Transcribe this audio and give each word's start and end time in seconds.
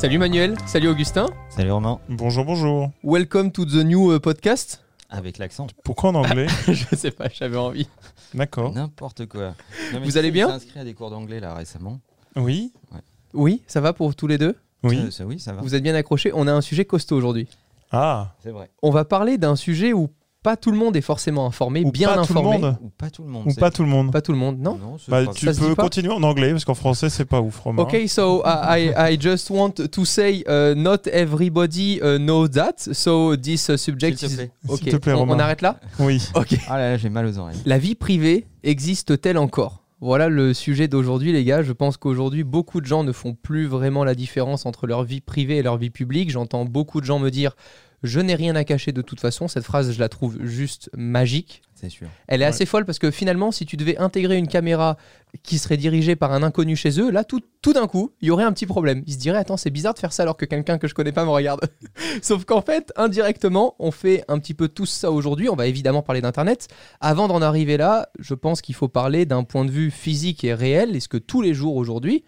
Salut 0.00 0.16
Manuel, 0.16 0.56
salut 0.66 0.88
Augustin. 0.88 1.26
Salut 1.50 1.72
Romain. 1.72 2.00
Bonjour, 2.08 2.46
bonjour. 2.46 2.90
Welcome 3.04 3.52
to 3.52 3.66
the 3.66 3.84
new 3.84 4.14
uh, 4.14 4.18
podcast. 4.18 4.82
Avec 5.10 5.36
l'accent. 5.36 5.66
Pourquoi 5.84 6.08
en 6.08 6.14
anglais 6.14 6.46
Je 6.68 6.96
sais 6.96 7.10
pas, 7.10 7.28
j'avais 7.30 7.58
envie. 7.58 7.86
D'accord. 8.32 8.72
N'importe 8.72 9.26
quoi. 9.26 9.48
Non, 9.92 10.00
mais 10.00 10.06
Vous 10.06 10.12
tu 10.12 10.16
allez 10.16 10.28
sais, 10.28 10.32
bien 10.32 10.48
s'est 10.48 10.54
inscrit 10.54 10.80
à 10.80 10.84
des 10.84 10.94
cours 10.94 11.10
d'anglais 11.10 11.38
là 11.38 11.52
récemment. 11.54 12.00
Oui 12.34 12.72
Oui, 13.34 13.60
ça 13.66 13.82
va 13.82 13.92
pour 13.92 14.14
tous 14.14 14.26
les 14.26 14.38
deux 14.38 14.56
Oui. 14.84 14.96
Ça, 15.04 15.10
ça, 15.10 15.26
oui, 15.26 15.38
ça 15.38 15.52
va. 15.52 15.60
Vous 15.60 15.74
êtes 15.74 15.82
bien 15.82 15.94
accrochés 15.94 16.30
On 16.32 16.46
a 16.46 16.52
un 16.54 16.62
sujet 16.62 16.86
costaud 16.86 17.18
aujourd'hui. 17.18 17.46
Ah 17.92 18.32
C'est 18.42 18.52
vrai. 18.52 18.70
On 18.80 18.90
va 18.90 19.04
parler 19.04 19.36
d'un 19.36 19.54
sujet 19.54 19.92
où 19.92 20.08
pas 20.42 20.56
tout 20.56 20.70
le 20.70 20.78
monde 20.78 20.96
est 20.96 21.00
forcément 21.02 21.46
informé, 21.46 21.82
Ou 21.84 21.90
bien 21.90 22.08
pas 22.08 22.24
tout 22.24 22.32
le 22.32 22.40
informé. 22.40 22.58
monde 22.58 22.76
Ou 22.82 22.90
pas 22.90 23.10
tout 23.10 23.22
le 23.22 23.28
monde. 23.28 23.42
Ou 23.46 23.54
pas 23.54 23.70
tout 23.70 23.82
le 23.82 23.88
monde 23.88 24.12
Pas 24.12 24.22
tout 24.22 24.32
le 24.32 24.38
monde, 24.38 24.58
non 24.58 24.78
Bah, 25.08 25.26
Tu 25.34 25.52
Ça 25.52 25.60
peux 25.60 25.74
continuer 25.74 26.12
en 26.12 26.22
anglais 26.22 26.50
parce 26.52 26.64
qu'en 26.64 26.74
français 26.74 27.10
c'est 27.10 27.24
pas 27.24 27.40
ouf, 27.40 27.58
Romain. 27.60 27.82
Okay, 27.82 28.08
so 28.08 28.42
I, 28.44 28.92
I, 28.96 29.18
just 29.20 29.50
want 29.50 29.74
to 29.90 30.04
say 30.04 30.42
uh, 30.48 30.74
not 30.74 31.06
everybody 31.12 32.00
uh, 32.02 32.18
knows 32.18 32.48
that, 32.50 32.74
so 32.78 33.36
this 33.36 33.68
uh, 33.68 33.76
subject 33.76 34.18
S'il 34.18 34.28
te 34.28 34.32
is... 34.32 34.36
plaît. 34.36 34.50
Ok, 34.68 34.78
S'il 34.78 34.92
te 34.92 34.96
plaît, 34.96 35.12
on, 35.12 35.28
on 35.28 35.38
arrête 35.38 35.62
là 35.62 35.78
Oui. 35.98 36.22
Ok. 36.34 36.56
Ah 36.68 36.78
là, 36.78 36.90
là, 36.90 36.96
j'ai 36.96 37.10
mal 37.10 37.26
aux 37.26 37.38
oreilles. 37.38 37.58
La 37.66 37.78
vie 37.78 37.94
privée 37.94 38.46
existe-t-elle 38.62 39.38
encore? 39.38 39.84
Voilà 40.02 40.30
le 40.30 40.54
sujet 40.54 40.88
d'aujourd'hui, 40.88 41.30
les 41.32 41.44
gars. 41.44 41.62
Je 41.62 41.72
pense 41.72 41.98
qu'aujourd'hui, 41.98 42.42
beaucoup 42.42 42.80
de 42.80 42.86
gens 42.86 43.04
ne 43.04 43.12
font 43.12 43.34
plus 43.34 43.66
vraiment 43.66 44.02
la 44.02 44.14
différence 44.14 44.64
entre 44.64 44.86
leur 44.86 45.04
vie 45.04 45.20
privée 45.20 45.58
et 45.58 45.62
leur 45.62 45.76
vie 45.76 45.90
publique. 45.90 46.30
J'entends 46.30 46.64
beaucoup 46.64 47.02
de 47.02 47.06
gens 47.06 47.18
me 47.18 47.30
dire 47.30 47.54
Je 48.02 48.20
n'ai 48.20 48.34
rien 48.34 48.56
à 48.56 48.64
cacher 48.64 48.92
de 48.92 49.02
toute 49.02 49.20
façon. 49.20 49.46
Cette 49.48 49.64
phrase, 49.64 49.92
je 49.92 49.98
la 50.00 50.08
trouve 50.08 50.38
juste 50.42 50.88
magique. 50.96 51.62
C'est 51.74 51.88
sûr. 51.90 52.08
Elle 52.28 52.40
est 52.42 52.44
Ouais. 52.44 52.48
assez 52.48 52.66
folle 52.66 52.84
parce 52.84 52.98
que 52.98 53.10
finalement, 53.10 53.52
si 53.52 53.64
tu 53.66 53.76
devais 53.76 53.96
intégrer 53.98 54.36
une 54.36 54.48
caméra 54.48 54.96
qui 55.42 55.58
serait 55.58 55.76
dirigée 55.76 56.16
par 56.16 56.32
un 56.32 56.42
inconnu 56.42 56.76
chez 56.76 56.98
eux, 57.00 57.10
là, 57.10 57.24
tout, 57.24 57.40
tout 57.62 57.72
d'un 57.72 57.86
coup, 57.86 58.12
il 58.20 58.28
y 58.28 58.30
aurait 58.30 58.44
un 58.44 58.52
petit 58.52 58.66
problème. 58.66 59.02
Ils 59.06 59.14
se 59.14 59.18
diraient 59.18 59.38
Attends, 59.38 59.56
c'est 59.56 59.70
bizarre 59.70 59.94
de 59.94 59.98
faire 59.98 60.12
ça 60.12 60.22
alors 60.24 60.36
que 60.36 60.44
quelqu'un 60.44 60.78
que 60.78 60.88
je 60.88 60.94
connais 60.94 61.12
pas 61.12 61.24
me 61.24 61.30
regarde. 61.30 61.60
Sauf 62.22 62.44
qu'en 62.44 62.60
fait, 62.62 62.92
indirectement, 62.96 63.76
on 63.78 63.90
fait 63.90 64.24
un 64.28 64.38
petit 64.38 64.54
peu 64.54 64.68
tout 64.68 64.86
ça 64.86 65.10
aujourd'hui. 65.10 65.48
On 65.48 65.56
va 65.56 65.66
évidemment 65.66 66.02
parler 66.02 66.20
d'Internet. 66.20 66.68
Avant 67.00 67.28
d'en 67.28 67.40
arriver 67.42 67.76
là, 67.76 68.08
je 68.18 68.34
pense 68.34 68.60
qu'il 68.62 68.74
faut 68.74 68.88
parler 68.88 69.24
d'un 69.26 69.44
point 69.44 69.64
de 69.64 69.70
vue 69.70 69.90
physique 69.90 70.44
et 70.44 70.52
réel. 70.54 70.96
Est-ce 70.96 71.08
que 71.08 71.18
tous 71.18 71.40
les 71.42 71.54
jours 71.54 71.76
aujourd'hui, 71.76 72.24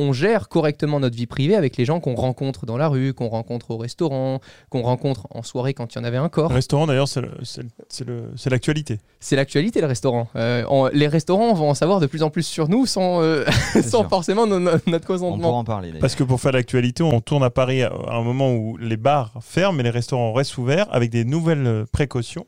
on 0.00 0.12
gère 0.12 0.48
correctement 0.48 1.00
notre 1.00 1.16
vie 1.16 1.26
privée 1.26 1.54
avec 1.56 1.76
les 1.76 1.84
gens 1.84 2.00
qu'on 2.00 2.14
rencontre 2.14 2.66
dans 2.66 2.76
la 2.76 2.88
rue, 2.88 3.12
qu'on 3.14 3.28
rencontre 3.28 3.70
au 3.72 3.76
restaurant, 3.76 4.40
qu'on 4.70 4.82
rencontre 4.82 5.26
en 5.30 5.42
soirée 5.42 5.74
quand 5.74 5.94
il 5.94 5.98
y 5.98 6.00
en 6.00 6.04
avait 6.04 6.16
un 6.16 6.28
corps 6.28 6.48
Le 6.50 6.54
restaurant 6.56 6.86
d'ailleurs 6.86 7.08
c'est 7.08 7.20
le- 7.20 7.30
c'est 7.42 7.62
le- 7.62 7.68
c'est 7.88 8.06
le- 8.06 8.30
c'est 8.36 8.50
l'actualité. 8.50 8.98
C'est 9.20 9.36
l'actualité, 9.36 9.80
le 9.80 9.86
restaurant. 9.86 10.28
Euh, 10.36 10.64
on- 10.68 10.88
les 10.92 11.06
restaurants 11.08 11.52
vont 11.54 11.70
en 11.70 11.74
savoir 11.74 12.00
de 12.00 12.06
plus 12.06 12.22
en 12.22 12.30
plus 12.30 12.44
sur 12.44 12.68
nous 12.68 12.86
sans, 12.86 13.20
euh, 13.22 13.44
sans 13.82 14.00
sûr. 14.00 14.08
forcément 14.08 14.46
no- 14.46 14.58
no- 14.58 14.70
notre 14.86 15.12
On 15.12 15.16
pourra 15.16 15.18
consentement. 15.18 15.58
en 15.58 15.64
parler. 15.64 15.92
Parce 16.00 16.14
que 16.14 16.24
pour 16.24 16.40
faire 16.40 16.52
l'actualité, 16.52 17.02
on 17.02 17.20
tourne 17.20 17.42
à 17.44 17.50
Paris 17.50 17.82
à 17.82 17.92
un 18.08 18.22
moment 18.22 18.52
où 18.54 18.76
les 18.78 18.96
bars 18.96 19.32
ferment 19.42 19.80
et 19.80 19.82
les 19.82 19.90
restaurants 19.90 20.32
restent 20.32 20.56
ouverts 20.58 20.86
avec 20.90 21.10
des 21.10 21.24
nouvelles 21.24 21.66
euh, 21.66 21.84
précautions. 21.92 22.46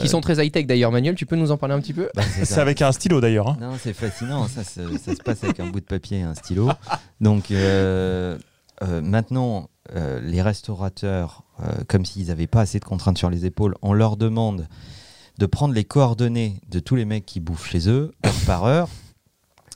Qui 0.00 0.08
sont 0.08 0.20
très 0.20 0.44
high-tech 0.44 0.66
d'ailleurs. 0.66 0.92
Manuel, 0.92 1.14
tu 1.14 1.26
peux 1.26 1.36
nous 1.36 1.50
en 1.50 1.56
parler 1.56 1.74
un 1.74 1.80
petit 1.80 1.92
peu 1.94 2.08
Bah, 2.14 2.22
c'est 2.22 2.58
avec 2.58 2.82
un 2.82 2.92
stylo 2.92 3.20
d'ailleurs. 3.20 3.48
hein. 3.48 3.56
Non, 3.60 3.72
c'est 3.82 3.92
fascinant. 3.94 4.46
Ça, 4.48 4.64
se- 4.64 4.98
ça 4.98 5.12
se 5.14 5.22
passe 5.22 5.44
avec 5.44 5.60
un 5.60 5.66
bout 5.70 5.80
de 5.80 5.84
papier 5.86 6.18
et 6.18 6.22
un 6.22 6.34
stylo. 6.34 6.70
Donc 7.20 7.50
euh, 7.50 8.38
euh, 8.82 9.00
maintenant, 9.02 9.70
euh, 9.94 10.20
les 10.20 10.42
restaurateurs, 10.42 11.42
euh, 11.62 11.72
comme 11.88 12.04
s'ils 12.04 12.26
n'avaient 12.28 12.46
pas 12.46 12.60
assez 12.62 12.78
de 12.78 12.84
contraintes 12.84 13.18
sur 13.18 13.30
les 13.30 13.46
épaules, 13.46 13.74
on 13.82 13.92
leur 13.92 14.16
demande 14.16 14.68
de 15.38 15.46
prendre 15.46 15.74
les 15.74 15.84
coordonnées 15.84 16.60
de 16.68 16.78
tous 16.80 16.96
les 16.96 17.04
mecs 17.04 17.26
qui 17.26 17.40
bouffent 17.40 17.68
chez 17.68 17.88
eux, 17.88 18.12
heure 18.24 18.32
par 18.46 18.64
heure. 18.64 18.88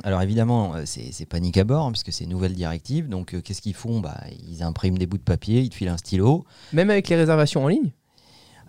Alors 0.03 0.23
évidemment, 0.23 0.75
c'est 0.87 1.13
c'est 1.13 1.27
panique 1.27 1.59
à 1.59 1.65
bord, 1.65 1.85
hein, 1.87 1.93
puisque 1.93 2.11
c'est 2.13 2.25
une 2.25 2.31
nouvelle 2.31 2.55
directive. 2.55 3.09
Donc 3.09 3.35
euh, 3.35 3.41
qu'est-ce 3.43 3.61
qu'ils 3.61 3.75
font? 3.75 4.01
Bah, 4.01 4.19
Ils 4.49 4.63
impriment 4.63 4.97
des 4.97 5.07
bouts 5.07 5.19
de 5.19 5.23
papier, 5.23 5.61
ils 5.61 5.69
te 5.69 5.75
filent 5.75 5.89
un 5.91 5.99
stylo. 5.99 6.45
Même 6.73 6.89
avec 6.89 7.09
les 7.09 7.17
réservations 7.17 7.65
en 7.65 7.69
ligne? 7.69 7.91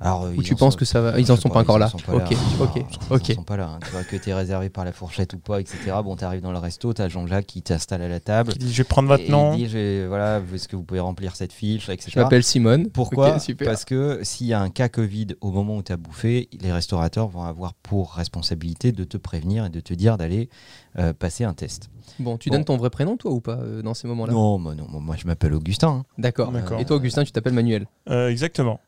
Alors, 0.04 0.24
Ou 0.24 0.34
ils 0.34 0.42
tu 0.44 0.54
en 0.54 0.58
penses 0.58 0.74
sont- 0.74 0.80
que 0.80 0.86
ça 0.86 1.00
va 1.00 1.20
Ils 1.20 1.26
Je 1.28 1.32
en 1.32 1.36
sais 1.36 1.44
sont 1.44 1.50
pas 1.50 1.60
encore 1.60 1.76
ils 1.76 1.84
en 1.84 1.86
là. 1.86 1.90
sont 1.90 2.00
pas 2.00 2.14
Ok, 2.14 2.32
là. 2.32 2.38
ok, 2.60 2.76
Ils 2.76 2.84
ok. 3.16 3.30
en 3.30 3.34
sont 3.36 3.44
pas 3.44 3.56
là. 3.58 3.68
hein. 3.68 3.80
Tu 3.84 3.92
vois 3.92 4.04
que 4.04 4.16
tu 4.16 4.30
es 4.30 4.34
réservé 4.34 4.70
par 4.70 4.84
la 4.84 4.92
fourchette 4.92 5.34
ou 5.34 5.38
pas, 5.38 5.62
etc. 5.62 5.96
Bon, 6.04 6.16
tu 6.16 6.24
arrives 6.24 6.42
dans 6.42 6.52
le 6.52 6.58
resto, 6.58 6.92
tu 6.94 7.02
as 7.04 7.08
Jean-Jacques 7.08 7.46
qui 7.46 7.62
t'installe 7.62 8.02
à 8.02 8.08
la 8.10 8.20
table. 8.20 8.54
Qui 8.54 8.58
dit, 8.60 8.74
je 8.74 8.78
vais 8.78 8.84
prendre 8.84 9.08
votre 9.08 9.24
et 9.24 9.30
nom. 9.30 9.54
Il 9.54 9.68
dit, 9.68 10.06
voilà, 10.08 10.42
est-ce 10.54 10.68
que 10.68 10.76
vous 10.76 10.84
pouvez 10.84 11.00
remplir 11.00 11.36
cette 11.36 11.54
fiche, 11.54 11.88
etc. 11.90 12.12
Je 12.16 12.20
m'appelle 12.20 12.44
Simone. 12.44 12.90
Pourquoi. 12.90 13.38
Parce 13.64 13.86
que 13.86 14.20
s'il 14.24 14.48
y 14.48 14.54
a 14.54 14.60
un 14.62 14.70
cas 14.72 14.90
Covid 14.90 15.28
au 15.42 15.52
moment 15.52 15.78
où 15.78 15.84
tu 15.84 15.92
as 15.92 15.98
bouffé, 15.98 16.50
les 16.60 16.72
restaurateurs 16.72 17.28
vont 17.28 17.44
avoir 17.44 17.76
pour 17.76 18.14
responsabilité 18.14 18.92
de 18.92 19.04
te 19.04 19.18
prévenir 19.18 19.66
et 19.66 19.70
de 19.70 19.80
te 19.82 19.94
dire 19.94 20.18
d'aller 20.18 20.50
euh, 20.98 21.14
passer 21.14 21.44
un 21.44 21.54
test. 21.54 21.90
Bon, 22.20 22.38
tu 22.38 22.50
Bon. 22.50 22.56
donnes 22.56 22.66
ton 22.66 22.78
vrai 22.78 22.90
prénom, 22.90 23.18
toi, 23.18 23.32
ou 23.32 23.40
pas, 23.40 23.58
euh, 23.60 23.82
dans 23.84 23.94
ces 23.94 24.08
moments-là? 24.08 24.34
Non, 24.34 24.58
moi, 24.58 24.74
non, 24.76 24.88
moi 24.90 25.16
je 25.18 25.26
m'appelle 25.28 25.54
Augustin. 25.54 25.90
hein. 25.90 26.06
D'accord. 26.18 26.52
D'accord. 26.52 26.80
Et 26.82 26.86
toi, 26.86 26.98
Augustin, 26.98 27.24
tu 27.24 27.32
t'appelles 27.32 27.54
Manuel? 27.54 27.86
Euh, 28.10 28.30
exactement. 28.30 28.80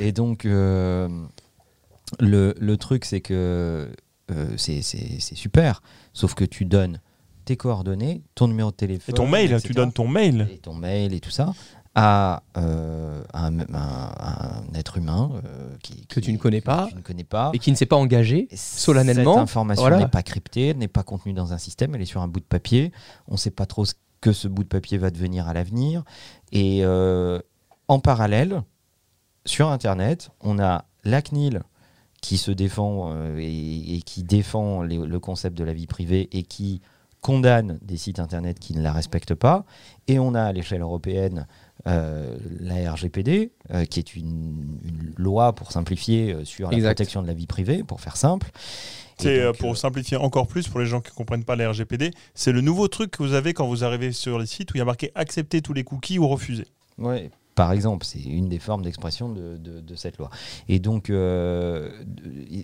Et 0.00 0.12
donc, 0.12 0.44
euh, 0.44 1.08
le, 2.20 2.54
le 2.58 2.76
truc, 2.76 3.04
c'est 3.04 3.20
que 3.20 3.90
euh, 4.30 4.46
c'est 4.56 4.82
super, 5.34 5.82
sauf 6.12 6.34
que 6.34 6.44
tu 6.44 6.64
donnes 6.64 7.00
tes 7.44 7.56
coordonnées, 7.56 8.22
ton 8.34 8.48
numéro 8.48 8.70
de 8.70 8.76
téléphone. 8.76 9.14
Et 9.14 9.16
ton 9.16 9.26
mail, 9.26 9.52
etc. 9.52 9.66
tu 9.66 9.72
donnes 9.74 9.92
ton 9.92 10.06
mail. 10.06 10.48
et 10.52 10.58
ton 10.58 10.74
mail 10.74 11.14
et 11.14 11.20
tout 11.20 11.30
ça 11.30 11.52
à, 11.94 12.42
euh, 12.58 13.22
un, 13.32 13.58
un- 13.58 13.64
un 13.74 14.62
être 14.74 14.98
humain 14.98 15.32
euh, 15.44 15.74
qui, 15.82 16.06
Que 16.06 16.20
qui- 16.20 16.26
tu 16.26 16.32
ne 16.32 16.38
connais 16.38 16.60
que 16.60 16.66
pas. 16.66 16.86
tu 16.90 16.94
ne 16.94 17.00
connais 17.00 17.24
pas. 17.24 17.50
Et 17.54 17.58
qui 17.58 17.70
ne 17.72 17.76
s'est 17.76 17.86
pas 17.86 17.96
engagé 17.96 18.46
Et 18.52 18.56
solennellement, 18.56 19.34
Cette 19.34 19.42
information 19.42 19.82
voilà. 19.82 19.98
n'est 19.98 20.06
pas 20.08 20.22
cryptée, 20.22 20.74
n'est 20.74 20.86
pas 20.86 21.02
contenue 21.02 21.32
dans 21.32 21.52
un 21.54 21.58
système, 21.58 21.94
elle 21.96 22.02
est 22.02 22.06
sur 22.06 22.20
un 22.22 22.28
bout 22.28 22.38
de 22.40 22.44
papier. 22.44 22.92
On 23.26 23.32
ne 23.32 23.38
sait 23.38 23.50
pas 23.50 23.66
trop 23.66 23.84
ce 23.84 23.94
que 24.20 24.32
ce 24.32 24.46
bout 24.46 24.62
de 24.62 24.68
papier 24.68 24.98
va 24.98 25.10
devenir 25.10 25.48
à 25.48 25.54
l'avenir. 25.54 26.04
Et 26.52 26.80
euh, 26.84 27.40
en 27.88 27.98
parallèle, 27.98 28.62
sur 29.44 29.68
Internet, 29.68 30.30
on 30.40 30.58
a 30.58 30.84
la 31.04 31.22
CNIL 31.22 31.62
qui 32.20 32.36
se 32.36 32.50
défend 32.50 33.12
euh, 33.12 33.38
et, 33.38 33.96
et 33.96 34.02
qui 34.02 34.22
défend 34.24 34.82
les- 34.82 34.96
le 34.98 35.20
concept 35.20 35.56
de 35.56 35.64
la 35.64 35.72
vie 35.72 35.86
privée 35.86 36.28
et 36.32 36.42
qui 36.42 36.80
condamne 37.20 37.78
des 37.82 37.96
sites 37.96 38.18
Internet 38.20 38.58
qui 38.60 38.74
ne 38.74 38.82
la 38.82 38.92
respectent 38.92 39.34
pas. 39.34 39.64
Et 40.06 40.18
on 40.18 40.34
a 40.34 40.42
à 40.42 40.52
l'échelle 40.52 40.82
européenne 40.82 41.46
euh, 41.86 42.36
la 42.60 42.92
RGPD, 42.92 43.52
euh, 43.72 43.84
qui 43.84 43.98
est 44.00 44.14
une, 44.16 44.78
une 44.84 45.12
loi 45.16 45.52
pour 45.54 45.70
simplifier 45.72 46.32
euh, 46.32 46.44
sur 46.44 46.70
la 46.70 46.76
protection 46.88 47.22
de 47.22 47.26
la 47.28 47.34
vie 47.34 47.46
privée, 47.46 47.82
pour 47.84 48.00
faire 48.00 48.16
simple. 48.16 48.50
Et 49.24 49.42
donc, 49.42 49.56
pour 49.58 49.72
euh, 49.72 49.74
simplifier 49.74 50.16
encore 50.16 50.46
plus 50.46 50.68
pour 50.68 50.78
les 50.80 50.86
gens 50.86 51.00
qui 51.00 51.10
ne 51.10 51.16
comprennent 51.16 51.44
pas 51.44 51.56
la 51.56 51.70
RGPD. 51.70 52.12
C'est 52.34 52.52
le 52.52 52.60
nouveau 52.60 52.86
truc 52.88 53.12
que 53.12 53.22
vous 53.22 53.32
avez 53.32 53.52
quand 53.52 53.66
vous 53.66 53.82
arrivez 53.84 54.12
sur 54.12 54.38
les 54.38 54.46
sites 54.46 54.70
où 54.72 54.74
il 54.76 54.78
y 54.78 54.82
a 54.82 54.84
marqué 54.84 55.10
accepter 55.16 55.60
tous 55.60 55.72
les 55.72 55.82
cookies 55.84 56.18
ou 56.20 56.28
refuser. 56.28 56.66
Ouais, 56.98 57.30
par 57.58 57.72
exemple, 57.72 58.06
c'est 58.06 58.22
une 58.22 58.48
des 58.48 58.60
formes 58.60 58.82
d'expression 58.82 59.28
de, 59.30 59.94
cette 59.96 60.16
loi. 60.18 60.30
Et 60.68 60.78
donc, 60.78 61.10
euh, 61.10 61.90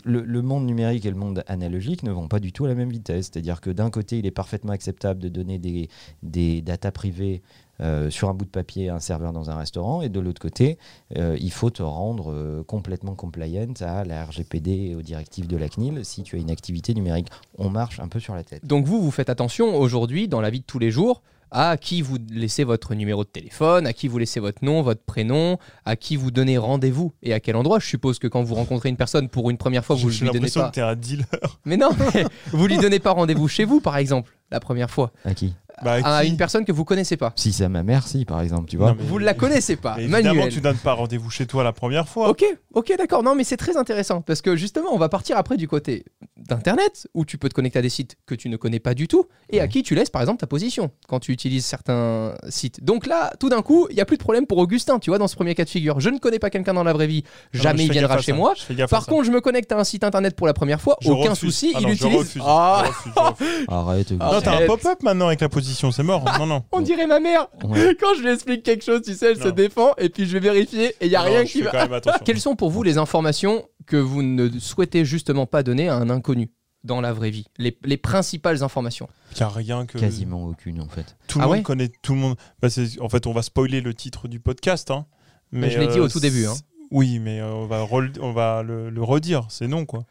le, 0.05 0.41
monde 0.41 0.67
numérique 0.67 1.05
et 1.05 1.11
le 1.11 1.17
monde 1.17 1.43
analogique 1.49 2.05
ne 2.05 2.13
vont 2.13 2.29
pas 2.29 2.39
du 2.39 2.53
tout 2.53 2.65
à 2.67 2.69
la 2.69 2.77
même 2.77 2.91
vitesse. 2.91 3.29
C'est-à-dire 3.33 3.61
que 3.61 3.71
d'un 3.71 3.91
côté, 3.91 4.21
il 4.21 4.27
est 4.27 4.31
parfaitement 4.31 4.71
acceptable 4.71 5.19
de 5.19 5.29
donner 5.29 5.59
des, 5.59 5.89
des 6.23 6.63
privées 6.95 7.43
euh, 7.81 8.09
sur 8.09 8.29
un 8.29 8.35
bout 8.35 8.45
de 8.45 8.51
papier 8.51 8.89
à 8.89 8.95
un 8.95 9.01
serveur 9.01 9.33
dans 9.33 9.51
un 9.51 9.57
restaurant, 9.57 10.01
et 10.01 10.09
de 10.09 10.21
l'autre 10.21 10.41
côté, 10.41 10.79
euh, 11.19 11.37
il 11.41 11.51
faut 11.51 11.71
te 11.71 11.83
rendre 11.83 12.63
complètement 12.63 13.17
compliant 13.17 13.75
à 13.81 14.05
la 14.05 14.25
RGPD 14.27 14.71
et 14.71 14.95
aux 14.95 15.03
directives 15.03 15.49
de 15.49 15.57
la 15.57 15.69
CNIL 15.69 16.05
si 16.05 16.23
tu 16.23 16.37
as 16.37 16.39
une 16.39 16.53
activité 16.53 16.95
numérique. 16.95 17.31
On 17.59 17.69
marche 17.69 17.99
un 17.99 18.07
peu 18.07 18.21
sur 18.21 18.37
la 18.37 18.45
tête. 18.45 18.65
Donc 18.65 18.87
vous, 18.87 19.03
vous 19.03 19.11
faites 19.11 19.29
attention 19.29 19.75
aujourd'hui, 19.75 20.29
dans 20.29 20.41
la 20.41 20.51
vie 20.51 20.61
de 20.61 20.67
tous 20.67 20.79
les 20.79 20.93
jours, 20.93 21.21
à 21.57 21.77
qui 21.77 22.03
vous 22.03 22.19
laissez 22.33 22.65
votre 22.65 22.95
numéro 22.97 23.23
de 23.23 23.29
téléphone, 23.29 23.87
à 23.87 23.93
qui 23.93 24.09
vous 24.09 24.19
laissez 24.19 24.41
votre 24.41 24.65
nom, 24.65 24.83
votre 24.83 25.03
prénom, 25.05 25.57
à 25.85 25.95
qui 25.95 26.17
vous 26.17 26.33
donnez 26.33 26.59
rendez-vous 26.59 27.13
et 27.23 27.33
à 27.33 27.39
quel 27.39 27.55
endroit. 27.55 27.79
Je 27.79 27.87
suppose 27.87 28.19
que 28.19 28.27
quand 28.27 28.43
vous 28.43 28.57
rencontrez 28.57 28.89
une 28.89 28.97
personne 28.97 29.29
pour 29.29 29.51
une 29.51 29.57
première 29.57 29.85
fois, 29.85 29.95
vous 29.95 30.09
lui 30.09 30.19
donnez 30.19 30.33
l'impression 30.33 30.63
pas. 30.63 30.69
que 30.71 30.75
tu 30.75 30.81
es 30.81 30.83
un 30.83 30.97
dealer. 30.97 31.27
Mais 31.65 31.77
non, 31.77 31.91
mais 32.13 32.25
vous 32.51 32.67
lui 32.67 32.77
donnez 32.77 32.99
pas 32.99 33.13
rendez-vous 33.13 33.47
chez 33.47 33.65
vous, 33.65 33.81
par 33.81 33.97
exemple, 33.97 34.37
la 34.51 34.59
première 34.59 34.91
fois, 34.91 35.13
À 35.25 35.33
qui? 35.33 35.55
Bah, 35.83 35.95
à 36.05 36.23
qui 36.25 36.31
une 36.31 36.37
personne 36.37 36.65
que 36.65 36.73
vous 36.73 36.85
connaissez 36.85 37.17
pas. 37.17 37.33
Si 37.37 37.53
c'est 37.53 37.69
ma 37.69 37.83
mère, 37.83 38.07
si, 38.07 38.25
par 38.25 38.41
exemple, 38.41 38.69
tu 38.69 38.77
vois. 38.77 38.91
Non, 38.91 38.97
mais- 38.99 39.05
Vous 39.05 39.19
ne 39.19 39.25
la 39.25 39.35
connaissez 39.35 39.77
pas, 39.77 39.95
Mais 39.97 40.05
évidemment, 40.05 40.35
Manuel. 40.35 40.53
tu 40.53 40.61
donnes 40.61 40.77
pas 40.77 40.93
rendez-vous 40.93 41.31
chez 41.31 41.47
toi 41.47 41.65
la 41.65 41.73
première 41.73 42.09
fois. 42.09 42.29
Ok, 42.29 42.45
ok, 42.75 42.93
d'accord. 42.97 43.23
Non, 43.23 43.35
mais 43.35 43.45
c'est 43.45 43.57
très 43.57 43.77
intéressant 43.77 44.21
parce 44.23 44.41
que 44.43 44.55
justement, 44.57 44.89
on 44.93 44.99
va 44.99 45.09
partir 45.09 45.37
après 45.37 45.57
du 45.57 45.67
côté 45.69 46.05
d'Internet 46.37 47.09
où 47.15 47.25
tu 47.25 47.39
peux 47.39 47.49
te 47.49 47.55
connecter 47.55 47.79
à 47.79 47.83
des 47.83 47.89
sites 47.89 48.17
que 48.27 48.35
tu 48.35 48.49
ne 48.49 48.57
connais 48.57 48.81
pas 48.81 48.95
du 48.95 49.09
tout 49.09 49.27
et 49.51 49.61
à 49.61 49.69
qui 49.69 49.83
tu 49.83 49.95
laisses 49.95 50.11
par 50.11 50.21
exemple 50.23 50.41
ta 50.41 50.47
position 50.47 50.91
quand 51.09 51.19
tu 51.21 51.33
utilises 51.33 51.65
certains 51.65 52.35
sites. 52.49 52.85
Donc 52.85 53.07
là, 53.07 53.33
tout 53.41 53.49
d'un 53.49 53.63
coup, 53.63 53.87
il 53.91 53.95
n'y 53.95 54.01
a 54.01 54.05
plus 54.05 54.17
de 54.17 54.23
problème 54.23 54.47
pour 54.47 54.59
Augustin, 54.59 54.99
tu 54.99 55.11
vois, 55.11 55.19
dans 55.19 55.29
ce 55.29 55.35
premier 55.37 55.55
cas 55.55 55.65
de 55.65 55.71
figure. 55.71 56.01
Je 56.01 56.11
ne 56.11 56.19
connais 56.19 56.39
pas 56.39 56.51
quelqu'un 56.51 56.75
dans 56.75 56.85
la 56.85 56.93
vraie 56.93 57.07
vie, 57.07 57.25
Ah 57.27 57.31
non, 57.57 57.63
jamais 57.63 57.85
il 57.87 57.93
viendra 57.93 58.19
chez 58.19 58.33
ça. 58.33 58.37
moi. 58.37 58.55
Par 58.91 59.05
ça. 59.05 59.11
contre, 59.11 59.25
je 59.25 59.31
me 59.31 59.41
connecte 59.41 59.73
à 59.73 59.79
un 59.79 59.85
site 59.85 60.05
internet 60.05 60.37
pour 60.37 60.47
la 60.47 60.53
première 60.55 60.81
fois, 60.81 60.97
Je 61.01 61.11
aucun 61.11 61.31
refuse. 61.31 61.39
souci, 61.39 61.73
Ah 61.75 61.79
il 61.81 61.87
non, 61.87 61.89
je 61.89 61.95
utilise. 61.95 62.33
je 62.35 62.41
Ah, 62.45 62.85
refuse, 62.87 63.13
je 63.17 63.21
refuse. 63.21 63.65
Arrête. 63.69 64.13
Ah, 64.21 64.31
Non, 64.35 64.41
t'as 64.41 64.51
un 64.51 64.55
Arrête. 64.55 64.67
pop-up 64.67 65.03
maintenant 65.03 65.27
avec 65.29 65.41
la 65.41 65.49
position, 65.49 65.64
c'est 65.73 66.03
mort. 66.03 66.25
Non, 66.39 66.47
non. 66.47 66.65
on 66.73 66.81
dirait 66.81 67.07
ma 67.07 67.21
mère. 67.21 67.49
Ouais. 67.65 67.97
Quand 67.99 68.15
je 68.17 68.23
lui 68.23 68.29
explique 68.31 68.63
quelque 68.63 68.85
chose, 68.85 69.03
tu 69.03 69.15
sais, 69.15 69.31
elle 69.33 69.43
se 69.43 69.49
défend 69.49 69.93
et 69.99 70.09
puis 70.09 70.27
je 70.27 70.33
vais 70.35 70.41
vérifier 70.41 70.89
et 71.01 71.07
il 71.07 71.11
y 71.11 71.17
a 71.17 71.21
Non, 71.25 71.27
rien 71.31 71.45
qui 71.45 71.63
va. 71.63 71.71
quand 71.71 71.79
même 71.79 71.93
attention. 71.93 72.21
Quelles 72.25 72.41
sont 72.41 72.57
pour 72.57 72.71
vous 72.71 72.83
les 72.83 72.99
informations 72.99 73.65
que 73.87 73.97
vous 73.97 74.23
ne 74.23 74.51
souhaitez 74.59 75.05
justement 75.05 75.47
pas 75.47 75.63
donner 75.63 75.89
à 75.89 75.97
un 75.97 76.11
inconnu 76.11 76.51
dans 76.85 77.01
la 77.01 77.13
vraie 77.13 77.31
vie? 77.31 77.47
Les, 77.59 77.77
les 77.85 77.97
principales 77.97 78.63
informations 78.63 79.09
Il 79.33 79.37
n'y 79.39 79.43
a 79.45 79.49
rien 79.49 79.87
que. 79.87 79.99
Quasiment 79.99 80.45
aucune 80.45 80.81
en 80.83 80.89
fait. 80.89 81.17
Tout 81.27 81.39
le 81.39 81.45
Ah 81.45 81.47
monde 81.49 81.57
ouais? 81.57 81.63
connaît. 81.63 81.89
Tout 82.03 82.15
le 82.15 82.21
monde. 82.21 82.37
Bah, 82.61 82.69
en 83.01 83.09
fait, 83.09 83.27
on 83.27 83.33
va 83.33 83.43
spoiler 83.43 83.81
le 83.81 83.95
titre 83.95 84.29
du 84.29 84.41
podcast. 84.41 84.91
hein. 84.91 85.07
Mais 85.53 85.71
je 85.71 85.79
l'ai 85.79 85.87
dit 85.87 86.01
au 86.01 86.09
tout 86.09 86.19
c'est- 86.19 86.31
début, 86.31 86.47
hein. 86.47 86.55
Oui, 86.91 87.19
mais 87.19 87.41
euh, 87.41 87.51
on 87.53 87.67
va, 87.67 87.83
rel- 87.83 88.13
on 88.21 88.33
va 88.33 88.63
le, 88.63 88.91
le 88.91 89.03
redire. 89.03 89.47
C'est 89.49 89.67
non, 89.69 89.85
quoi. 89.87 90.05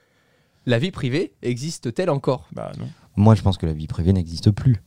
La 0.66 0.80
vie 0.80 0.92
privée 0.92 1.34
existe-t-elle 1.42 2.10
encore? 2.10 2.48
Bah 2.54 2.72
non. 2.80 2.88
Moi, 3.16 3.36
je 3.36 3.42
pense 3.42 3.58
que 3.58 3.66
la 3.66 3.74
vie 3.74 3.88
privée 3.88 4.12
n'existe 4.14 4.50
plus. 4.52 4.82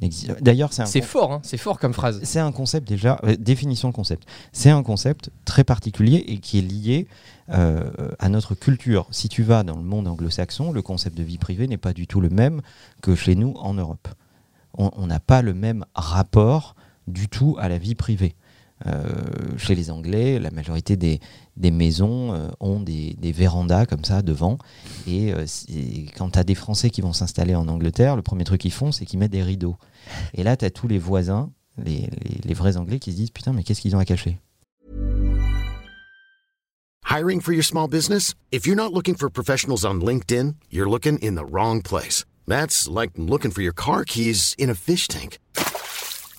N'exi- 0.00 0.28
D'ailleurs, 0.40 0.72
c'est 0.72 1.02
fort, 1.02 1.32
hein, 1.32 1.40
c'est 1.42 1.58
fort 1.58 1.78
comme 1.78 1.92
phrase. 1.92 2.20
c'est 2.22 2.38
un 2.38 2.52
concept 2.52 2.88
déjà, 2.88 3.20
euh, 3.24 3.36
définition 3.38 3.88
de 3.88 3.94
concept. 3.94 4.26
C'est 4.52 4.70
un 4.70 4.82
concept 4.82 5.30
très 5.44 5.62
particulier 5.64 6.24
et 6.28 6.38
qui 6.38 6.58
est 6.58 6.62
lié 6.62 7.06
euh, 7.50 7.90
à 8.18 8.28
notre 8.30 8.54
culture. 8.54 9.06
Si 9.10 9.28
tu 9.28 9.42
vas 9.42 9.62
dans 9.62 9.76
le 9.76 9.82
monde 9.82 10.08
anglo-saxon, 10.08 10.72
le 10.72 10.80
concept 10.82 11.16
de 11.18 11.22
vie 11.22 11.36
privée 11.38 11.66
n'est 11.66 11.76
pas 11.76 11.92
du 11.92 12.06
tout 12.06 12.20
le 12.20 12.30
même 12.30 12.62
que 13.02 13.14
chez 13.14 13.34
nous 13.34 13.52
en 13.58 13.74
Europe. 13.74 14.08
On 14.74 15.06
n'a 15.08 15.18
pas 15.20 15.42
le 15.42 15.52
même 15.52 15.84
rapport 15.94 16.76
du 17.08 17.28
tout 17.28 17.56
à 17.58 17.68
la 17.68 17.76
vie 17.76 17.96
privée. 17.96 18.36
Euh, 18.86 19.12
chez 19.58 19.74
les 19.74 19.90
Anglais, 19.90 20.38
la 20.38 20.50
majorité 20.50 20.96
des, 20.96 21.20
des 21.56 21.70
maisons 21.70 22.32
euh, 22.32 22.48
ont 22.60 22.80
des, 22.80 23.14
des 23.18 23.30
vérandas 23.32 23.84
comme 23.86 24.04
ça 24.04 24.22
devant. 24.22 24.56
Et 25.06 25.34
euh, 25.34 25.44
si- 25.46 26.10
quand 26.16 26.30
tu 26.30 26.38
as 26.38 26.44
des 26.44 26.54
Français 26.54 26.88
qui 26.88 27.02
vont 27.02 27.12
s'installer 27.12 27.54
en 27.54 27.68
Angleterre, 27.68 28.16
le 28.16 28.22
premier 28.22 28.44
truc 28.44 28.60
qu'ils 28.62 28.72
font, 28.72 28.90
c'est 28.90 29.04
qu'ils 29.04 29.18
mettent 29.18 29.32
des 29.32 29.42
rideaux. 29.42 29.76
Et 30.32 30.42
là, 30.42 30.56
tu 30.56 30.64
as 30.64 30.70
tous 30.70 30.88
les 30.88 30.98
voisins, 30.98 31.50
les, 31.76 32.08
les- 32.24 32.40
les 32.42 32.54
vrais 32.54 32.76
Anglais, 32.78 32.98
qui 32.98 33.12
se 33.12 33.16
disent 33.16 33.30
Putain, 33.30 33.52
mais 33.52 33.64
qu'est-ce 33.64 33.82
qu'ils 33.82 33.94
ont 33.96 33.98
à 33.98 34.04
cacher? 34.06 34.38
Hiring 37.04 37.40
for 37.40 37.52
your 37.52 37.64
small 37.64 37.88
business? 37.88 38.34
If 38.52 38.66
you're 38.66 38.76
not 38.76 38.92
looking 38.92 39.16
for 39.16 39.28
professionals 39.30 39.84
on 39.84 40.00
LinkedIn, 40.00 40.54
you're 40.70 40.88
looking 40.88 41.18
in 41.18 41.34
the 41.34 41.44
wrong 41.44 41.82
place. 41.82 42.24
That's 42.46 42.88
like 42.88 43.10
looking 43.16 43.50
for 43.50 43.62
your 43.62 43.74
car 43.74 44.04
keys 44.04 44.54
in 44.58 44.70
a 44.70 44.74
fish 44.74 45.06
tank. 45.08 45.38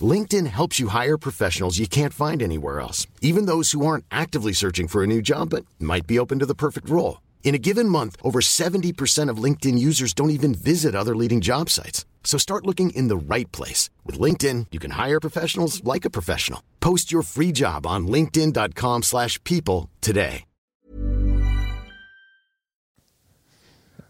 LinkedIn 0.02 0.48
helps 0.48 0.80
you 0.80 0.88
hire 0.88 1.18
professionals 1.18 1.78
you 1.78 1.88
can't 1.88 2.14
find 2.14 2.42
anywhere 2.42 2.80
else, 2.80 3.06
even 3.22 3.48
those 3.48 3.74
who 3.74 3.86
aren't 3.86 4.06
actively 4.10 4.54
searching 4.54 4.88
for 4.88 5.04
a 5.04 5.08
new 5.08 5.22
job 5.22 5.50
but 5.50 5.66
might 5.78 6.08
be 6.08 6.18
open 6.18 6.40
to 6.40 6.46
the 6.46 6.56
perfect 6.56 6.90
role. 6.90 7.20
In 7.44 7.54
a 7.54 7.60
given 7.60 7.90
month, 7.90 8.16
over 8.24 8.40
70% 8.40 9.30
of 9.30 9.44
LinkedIn 9.44 9.78
users 9.78 10.14
don't 10.14 10.30
even 10.38 10.56
visit 10.56 10.96
other 10.96 11.16
leading 11.16 11.42
job 11.42 11.70
sites. 11.70 12.06
So 12.24 12.38
start 12.38 12.66
looking 12.66 12.92
in 12.92 13.10
the 13.10 13.36
right 13.36 13.52
place. 13.52 13.90
With 14.06 14.18
LinkedIn, 14.18 14.68
you 14.72 14.80
can 14.80 14.92
hire 14.92 15.20
professionals 15.20 15.84
like 15.84 16.06
a 16.06 16.10
professional. 16.10 16.62
Post 16.80 17.12
your 17.12 17.24
free 17.24 17.52
job 17.52 17.86
on 17.86 18.08
linkedin.com/people 18.08 19.02
slash 19.02 19.38
people 19.44 19.90
today. 20.00 20.46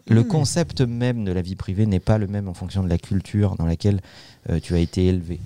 Le 0.08 0.24
hmm. 0.24 0.28
concept 0.28 0.82
même 0.82 1.24
de 1.24 1.32
la 1.32 1.42
vie 1.42 1.56
privée 1.56 1.86
n'est 1.86 2.00
pas 2.00 2.18
le 2.18 2.28
même 2.28 2.50
en 2.50 2.54
fonction 2.54 2.84
de 2.84 2.90
la 2.90 2.98
culture 2.98 3.56
dans 3.56 3.66
laquelle 3.66 4.02
euh, 4.50 4.60
tu 4.60 4.76
as 4.76 4.80
été 4.80 5.08
élevé. 5.08 5.40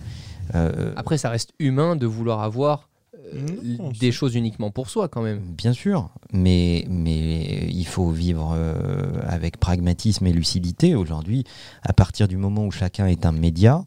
Euh, 0.53 0.93
Après, 0.95 1.17
ça 1.17 1.29
reste 1.29 1.53
humain 1.59 1.95
de 1.95 2.05
vouloir 2.05 2.41
avoir 2.41 2.89
euh, 3.33 3.45
Non, 3.79 3.91
des 3.91 4.11
choses 4.11 4.35
uniquement 4.35 4.71
pour 4.71 4.89
soi 4.89 5.07
quand 5.07 5.21
même. 5.21 5.39
Bien 5.39 5.73
sûr, 5.73 6.09
mais, 6.31 6.85
mais 6.89 7.67
il 7.71 7.85
faut 7.85 8.11
vivre 8.11 8.53
euh, 8.55 9.21
avec 9.25 9.57
pragmatisme 9.57 10.25
et 10.27 10.33
lucidité 10.33 10.95
aujourd'hui. 10.95 11.43
À 11.81 11.93
partir 11.93 12.27
du 12.27 12.37
moment 12.37 12.65
où 12.65 12.71
chacun 12.71 13.07
est 13.07 13.25
un 13.25 13.31
média, 13.31 13.85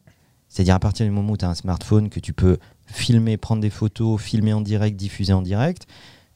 c'est-à-dire 0.48 0.74
à 0.74 0.80
partir 0.80 1.06
du 1.06 1.12
moment 1.12 1.32
où 1.32 1.36
tu 1.36 1.44
as 1.44 1.50
un 1.50 1.54
smartphone 1.54 2.08
que 2.08 2.20
tu 2.20 2.32
peux 2.32 2.58
filmer, 2.86 3.36
prendre 3.36 3.60
des 3.62 3.70
photos, 3.70 4.20
filmer 4.20 4.52
en 4.54 4.62
direct, 4.62 4.96
diffuser 4.96 5.32
en 5.32 5.42
direct, 5.42 5.86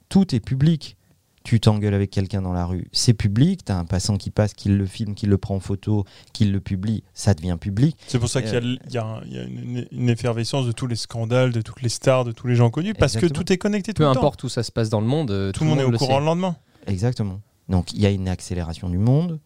tout 0.08 0.34
est 0.34 0.40
public. 0.40 0.96
Tu 1.44 1.58
t'engueules 1.58 1.94
avec 1.94 2.10
quelqu'un 2.10 2.40
dans 2.40 2.52
la 2.52 2.64
rue, 2.66 2.86
c'est 2.92 3.14
public. 3.14 3.64
Tu 3.64 3.72
as 3.72 3.76
un 3.78 3.84
passant 3.84 4.16
qui 4.16 4.30
passe, 4.30 4.54
qui 4.54 4.68
le 4.68 4.86
filme, 4.86 5.14
qui 5.14 5.26
le 5.26 5.38
prend 5.38 5.56
en 5.56 5.60
photo, 5.60 6.04
qui 6.32 6.44
le 6.44 6.60
publie, 6.60 7.02
ça 7.14 7.34
devient 7.34 7.56
public. 7.60 7.96
C'est 8.06 8.18
pour 8.20 8.28
ça 8.28 8.42
qu'il 8.42 8.52
y 8.52 8.56
a, 8.56 8.60
Euh, 8.60 8.76
il 8.86 8.92
y 8.94 8.98
a 8.98 9.04
un- 9.04 9.22
il 9.24 9.32
y 9.32 9.38
a 9.38 9.42
une, 9.42 9.86
une 9.90 10.08
effervescence 10.08 10.66
de 10.66 10.72
tous 10.72 10.86
les 10.86 10.94
scandales, 10.96 11.50
de 11.52 11.60
toutes 11.60 11.82
les 11.82 11.88
stars, 11.88 12.24
de 12.24 12.30
tous 12.32 12.46
les 12.46 12.54
gens 12.54 12.70
connus, 12.70 12.94
parce 12.94 13.14
Exactement. 13.16 13.40
que 13.40 13.44
tout 13.46 13.52
est 13.52 13.58
connecté 13.58 13.92
tout 13.92 14.02
Peu 14.02 14.08
le 14.08 14.12
temps. 14.14 14.20
importe 14.20 14.44
où 14.44 14.48
ça 14.48 14.62
se 14.62 14.70
passe 14.70 14.88
dans 14.88 15.00
le 15.00 15.06
monde, 15.08 15.30
euh, 15.32 15.50
Tout 15.52 15.64
le 15.64 15.70
monde 15.70 15.80
est 15.80 15.84
au 15.84 15.90
courant 15.92 16.14
sait. 16.14 16.20
le 16.20 16.26
lendemain. 16.26 16.56
Exactement. 16.86 17.40
Donc 17.68 17.92
il 17.92 18.00
y 18.00 18.06
a 18.06 18.10
une 18.10 18.28
accélération 18.28 18.88
du 18.88 18.98
monde, 18.98 19.40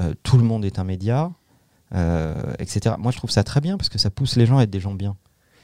euh, 0.00 0.14
tout 0.24 0.38
le 0.38 0.42
monde 0.44 0.64
est 0.64 0.78
un 0.80 0.84
média, 0.84 1.30
euh, 1.94 2.34
etc. 2.58 2.96
Moi 2.98 3.12
je 3.12 3.18
trouve 3.18 3.30
ça 3.30 3.44
très 3.44 3.60
bien 3.60 3.76
parce 3.76 3.88
que 3.88 3.98
ça 3.98 4.10
pousse 4.10 4.36
les 4.36 4.46
gens 4.46 4.58
à 4.58 4.64
être 4.64 4.70
des 4.70 4.80
gens 4.80 4.94
bien. 4.94 5.16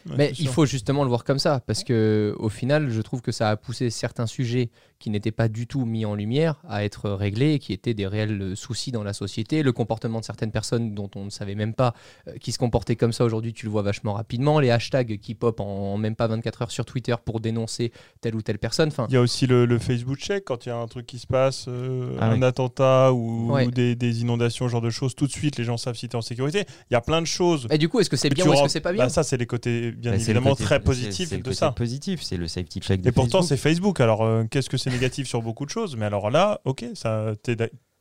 Ouais, 0.09 0.15
Mais 0.19 0.31
il 0.31 0.37
sûr. 0.45 0.53
faut 0.53 0.67
justement 0.67 1.03
le 1.05 1.09
voir 1.09 1.25
comme 1.25 1.39
ça, 1.39 1.61
parce 1.67 1.85
que 1.85 2.35
au 2.39 2.49
final, 2.49 2.91
je 2.91 3.01
trouve 3.03 3.21
que 3.23 3.33
ça 3.33 3.51
a 3.51 3.57
poussé 3.57 3.89
certains 3.91 4.27
sujets 4.27 4.71
qui 4.99 5.11
n'étaient 5.11 5.33
pas 5.33 5.49
du 5.49 5.67
tout 5.67 5.85
mis 5.85 6.05
en 6.05 6.15
lumière 6.15 6.61
à 6.69 6.85
être 6.85 7.11
réglés, 7.11 7.59
qui 7.59 7.73
étaient 7.73 7.95
des 7.95 8.07
réels 8.07 8.53
soucis 8.57 8.93
dans 8.93 9.03
la 9.03 9.13
société. 9.13 9.63
Le 9.65 9.73
comportement 9.73 10.21
de 10.21 10.25
certaines 10.25 10.53
personnes 10.53 10.95
dont 10.95 11.11
on 11.17 11.25
ne 11.25 11.31
savait 11.31 11.57
même 11.57 11.75
pas 11.75 11.93
euh, 12.29 12.33
qui 12.41 12.53
se 12.53 12.59
comportaient 12.59 12.95
comme 12.95 13.13
ça 13.13 13.25
aujourd'hui, 13.25 13.53
tu 13.53 13.67
le 13.67 13.73
vois 13.73 13.83
vachement 13.83 14.13
rapidement. 14.13 14.61
Les 14.61 14.71
hashtags 14.71 15.19
qui 15.19 15.35
pop 15.35 15.59
en, 15.61 15.65
en 15.65 15.99
même 15.99 16.15
pas 16.15 16.29
24 16.29 16.63
heures 16.63 16.71
sur 16.71 16.85
Twitter 16.85 17.15
pour 17.25 17.41
dénoncer 17.41 17.91
telle 18.21 18.37
ou 18.37 18.43
telle 18.43 18.59
personne. 18.61 18.89
Enfin, 18.89 19.07
Il 19.09 19.15
y 19.15 19.17
a 19.17 19.21
aussi 19.21 19.47
le, 19.49 19.67
le 19.67 19.79
Facebook 19.81 20.19
check 20.19 20.45
quand 20.45 20.67
il 20.67 20.69
y 20.69 20.73
a 20.73 20.77
un 20.77 20.87
truc 20.87 21.07
qui 21.07 21.19
se 21.19 21.27
passe, 21.27 21.67
euh, 21.69 22.17
Ah 22.21 22.31
un 22.31 22.43
attentat 22.43 23.13
ou, 23.13 23.51
Ouais. 23.53 23.67
ou 23.67 23.71
des, 23.73 23.97
des 23.97 24.21
inondations, 24.21 24.69
genre 24.69 24.81
de 24.81 24.91
choses. 24.91 25.17
Tout 25.17 25.27
de 25.27 25.33
suite, 25.33 25.57
les 25.59 25.65
gens 25.65 25.77
savent 25.77 25.97
si 25.97 26.09
tu 26.09 26.13
es 26.13 26.17
en 26.17 26.23
sécurité. 26.23 26.65
Il 26.91 26.95
y 26.95 26.97
a 26.97 27.01
plein 27.01 27.21
de 27.21 27.27
choses. 27.27 27.67
et 27.71 27.79
du 27.79 27.89
coup, 27.89 27.99
est-ce 27.99 28.11
que 28.11 28.17
c'est 28.17 28.31
bien 28.31 28.47
ou 28.47 28.53
est-ce 28.53 28.63
que 28.63 28.69
c'est 28.69 28.81
pas 28.81 28.93
bien 28.93 29.05
Bah, 29.05 29.09
Ça, 29.09 29.25
c'est 29.25 29.37
les 29.37 29.47
côtés, 29.47 29.92
bien 29.97 30.13
Bah, 30.13 30.19
c'est 30.19 30.25
évidemment, 30.25 30.51
côté- 30.51 30.65
très 30.65 30.77
c'est- 30.77 30.85
c'est 31.31 31.37
le 31.37 31.43
de 31.43 31.53
ça. 31.53 31.73
positif, 31.73 32.23
c'est 32.23 32.37
le 32.37 32.49
safety 32.49 32.81
check 32.81 33.01
de 33.03 33.09
Et 33.09 33.13
pourtant, 33.13 33.43
c'est 33.43 33.57
Facebook. 33.57 34.01
Alors, 34.01 34.23
euh, 34.23 34.45
qu'est-ce 34.51 34.69
que 34.71 34.77
c'est 34.77 34.91
négatif 34.91 35.27
sur 35.27 35.43
beaucoup 35.43 35.65
de 35.65 35.71
choses? 35.71 35.97
Mais 35.97 36.07
alors 36.07 36.31
là, 36.31 36.61
ok, 36.65 36.85
ça, 36.95 37.33
t'es, 37.43 37.57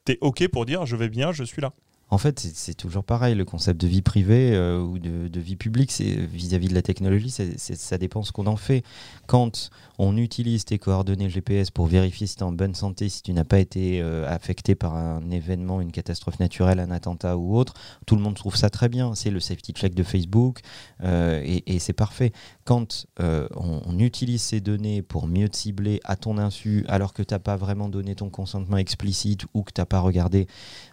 t'es 0.05 0.17
ok 0.21 0.47
pour 0.49 0.65
dire 0.65 0.85
je 0.85 0.95
vais 0.95 1.09
bien, 1.09 1.31
je 1.31 1.43
suis 1.43 1.61
là. 1.61 1.73
En 2.13 2.17
fait, 2.17 2.41
c'est- 2.41 2.53
c'est 2.55 2.73
toujours 2.73 3.05
pareil. 3.05 3.35
Le 3.35 3.45
concept 3.45 3.79
de 3.79 3.87
vie 3.87 4.01
privée 4.01 4.51
euh, 4.53 4.79
ou 4.81 4.99
de, 4.99 5.29
de 5.29 5.39
vie 5.39 5.55
publique, 5.55 5.91
c'est 5.93 6.03
vis-à-vis 6.15 6.67
de 6.67 6.73
la 6.73 6.81
technologie, 6.81 7.29
c'est- 7.29 7.57
c'est- 7.57 7.75
ça 7.79 7.97
dépend 7.97 8.21
ce 8.23 8.33
qu'on 8.33 8.47
en 8.47 8.57
fait. 8.57 8.83
Quand 9.27 9.69
on 10.03 10.17
utilise 10.17 10.65
tes 10.65 10.79
coordonnées 10.79 11.29
GPS 11.29 11.69
pour 11.69 11.85
vérifier 11.85 12.25
si 12.25 12.35
tu 12.35 12.39
es 12.39 12.43
en 12.43 12.51
bonne 12.51 12.73
santé, 12.73 13.07
si 13.07 13.21
tu 13.21 13.33
n'as 13.33 13.43
pas 13.43 13.59
été 13.59 14.01
euh, 14.01 14.27
affecté 14.27 14.73
par 14.73 14.95
un 14.95 15.29
événement, 15.29 15.79
une 15.79 15.91
catastrophe 15.91 16.39
naturelle, 16.39 16.79
un 16.79 16.89
attentat 16.89 17.37
ou 17.37 17.55
autre, 17.55 17.75
tout 18.07 18.15
le 18.15 18.21
monde 18.23 18.33
trouve 18.33 18.55
ça 18.55 18.71
très 18.71 18.89
bien. 18.89 19.13
C'est 19.13 19.29
le 19.29 19.39
safety 19.39 19.73
check 19.73 19.93
de 19.93 20.01
Facebook 20.01 20.61
euh, 21.03 21.43
et, 21.45 21.77
c'est 21.77 21.93
parfait. 21.93 22.31
Quand 22.63 23.05
euh, 23.19 23.47
on, 23.55 23.81
on 23.85 23.99
utilise 23.99 24.41
ces 24.41 24.59
données 24.59 25.03
pour 25.03 25.27
mieux 25.27 25.47
te 25.47 25.55
cibler 25.55 25.99
à 26.03 26.15
ton 26.15 26.39
insu, 26.39 26.83
alors 26.87 27.13
que 27.13 27.21
tu 27.21 27.35
n'as 27.35 27.39
pas 27.39 27.55
vraiment 27.55 27.87
donné 27.87 28.15
ton 28.15 28.31
consentement 28.31 28.77
explicite 28.77 29.45
ou 29.53 29.61
que 29.61 29.71
tu 29.71 29.81
n'as 29.81 29.85
pas 29.85 29.99
regardé 29.99 30.47